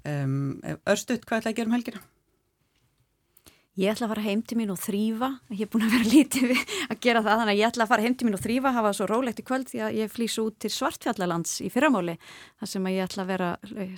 Um, 0.06 0.36
Örstuðt, 0.86 1.26
hvað 1.26 1.42
ætlaði 1.42 1.54
að 1.54 1.60
gera 1.60 1.72
um 1.72 1.76
helgina? 1.76 2.04
Ég 3.76 3.92
ætla 3.92 4.06
að 4.08 4.12
fara 4.14 4.24
heim 4.24 4.42
til 4.48 4.56
mín 4.56 4.70
og 4.72 4.78
þrýfa. 4.80 5.30
Ég 5.52 5.66
er 5.66 5.70
búin 5.74 5.84
að 5.84 5.96
vera 5.98 6.12
lítið 6.16 6.52
að 6.56 7.00
gera 7.04 7.24
það, 7.26 7.42
þannig 7.42 7.52
að 7.52 7.60
ég 7.60 7.68
ætla 7.68 7.84
að 7.84 7.92
fara 7.92 8.06
heim 8.06 8.16
til 8.16 8.28
mín 8.28 8.38
og 8.38 8.44
þrýfa, 8.46 8.72
hafa 8.78 8.92
svo 8.96 9.08
rólegt 9.12 9.42
í 9.42 9.46
kvöld 9.50 9.68
því 9.72 9.82
að 9.84 9.98
ég 10.00 10.14
flýs 10.14 10.38
út 10.40 10.58
til 10.64 10.72
Svartfjallalands 10.72 11.58
í 11.60 11.72
fyrramáli, 11.74 12.16
þar 12.62 12.72
sem 12.72 12.88
að 12.88 12.96
ég 12.96 13.10
ætla 13.10 13.26
að 13.26 13.34
vera 13.34 13.50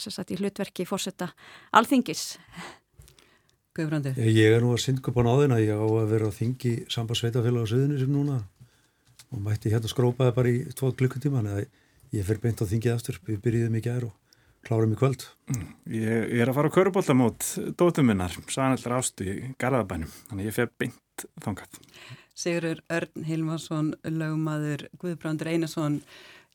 sagt, 0.01 0.33
í 0.33 0.39
hlutverki 0.39 0.87
fórsetta 0.89 1.29
alþingis. 1.77 2.25
Guðbrandi? 3.77 4.13
Ég 4.17 4.57
er 4.57 4.63
nú 4.65 4.73
að 4.73 4.83
synda 4.83 5.05
upp 5.07 5.19
á 5.21 5.23
náðina, 5.27 5.59
ég 5.61 5.77
á 5.77 5.85
að 5.85 6.11
vera 6.11 6.29
á 6.29 6.37
þingi 6.37 6.73
sambandsveitafélag 6.91 7.65
á 7.65 7.71
söðunni 7.71 7.99
sem 8.01 8.11
núna 8.13 8.37
og 9.31 9.41
mætti 9.43 9.71
hérna 9.73 9.91
skrópaði 9.91 10.35
bara 10.37 10.53
í 10.53 10.61
tvo 10.73 10.91
klukkutíma, 10.97 11.43
en 11.43 11.67
ég 12.15 12.25
fer 12.27 12.39
beint 12.43 12.63
á 12.63 12.65
þingið 12.65 12.93
aftur, 12.95 13.19
við 13.27 13.41
byrjuðum 13.43 13.77
í 13.77 13.83
gæru 13.85 14.11
og 14.11 14.15
klárum 14.67 14.93
í 14.95 14.99
kvöld. 14.99 15.25
Ég, 15.87 16.31
ég 16.33 16.39
er 16.43 16.51
að 16.51 16.57
fara 16.57 16.71
á 16.71 16.75
körubóltamót 16.77 17.49
dótum 17.79 18.09
minnar, 18.09 18.33
sannallar 18.51 18.97
ástu 18.99 19.27
í 19.27 19.35
Garðabænum, 19.59 20.11
þannig 20.29 20.49
ég 20.49 20.55
fer 20.55 20.71
beint 20.79 21.27
þangað. 21.43 21.77
Sigurur 22.37 22.81
Örn 22.93 23.23
Hilmarsson, 23.25 23.93
lögumadur 24.05 24.87
Guðbrandur 25.01 25.49
Einarsson, 25.49 26.01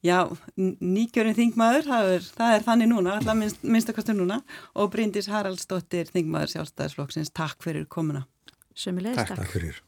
Já, 0.03 0.16
nýkjörinn 0.59 1.36
þingmaður, 1.36 1.84
það 1.86 2.09
er, 2.16 2.24
það 2.34 2.57
er 2.57 2.64
þannig 2.66 2.88
núna, 2.90 3.14
alltaf 3.20 3.36
minnst, 3.38 3.62
minnstakastur 3.62 4.16
núna 4.18 4.40
og 4.74 4.90
Bryndis 4.90 5.30
Haraldsdóttir, 5.30 6.11
þingmaður 6.11 6.57
sjálfstæðisflokksins, 6.57 7.30
takk 7.30 7.62
fyrir 7.62 7.86
komuna. 7.86 8.24
Sömulegist, 8.74 9.28
takk. 9.28 9.44
Takk 9.44 9.55
fyrir. 9.55 9.78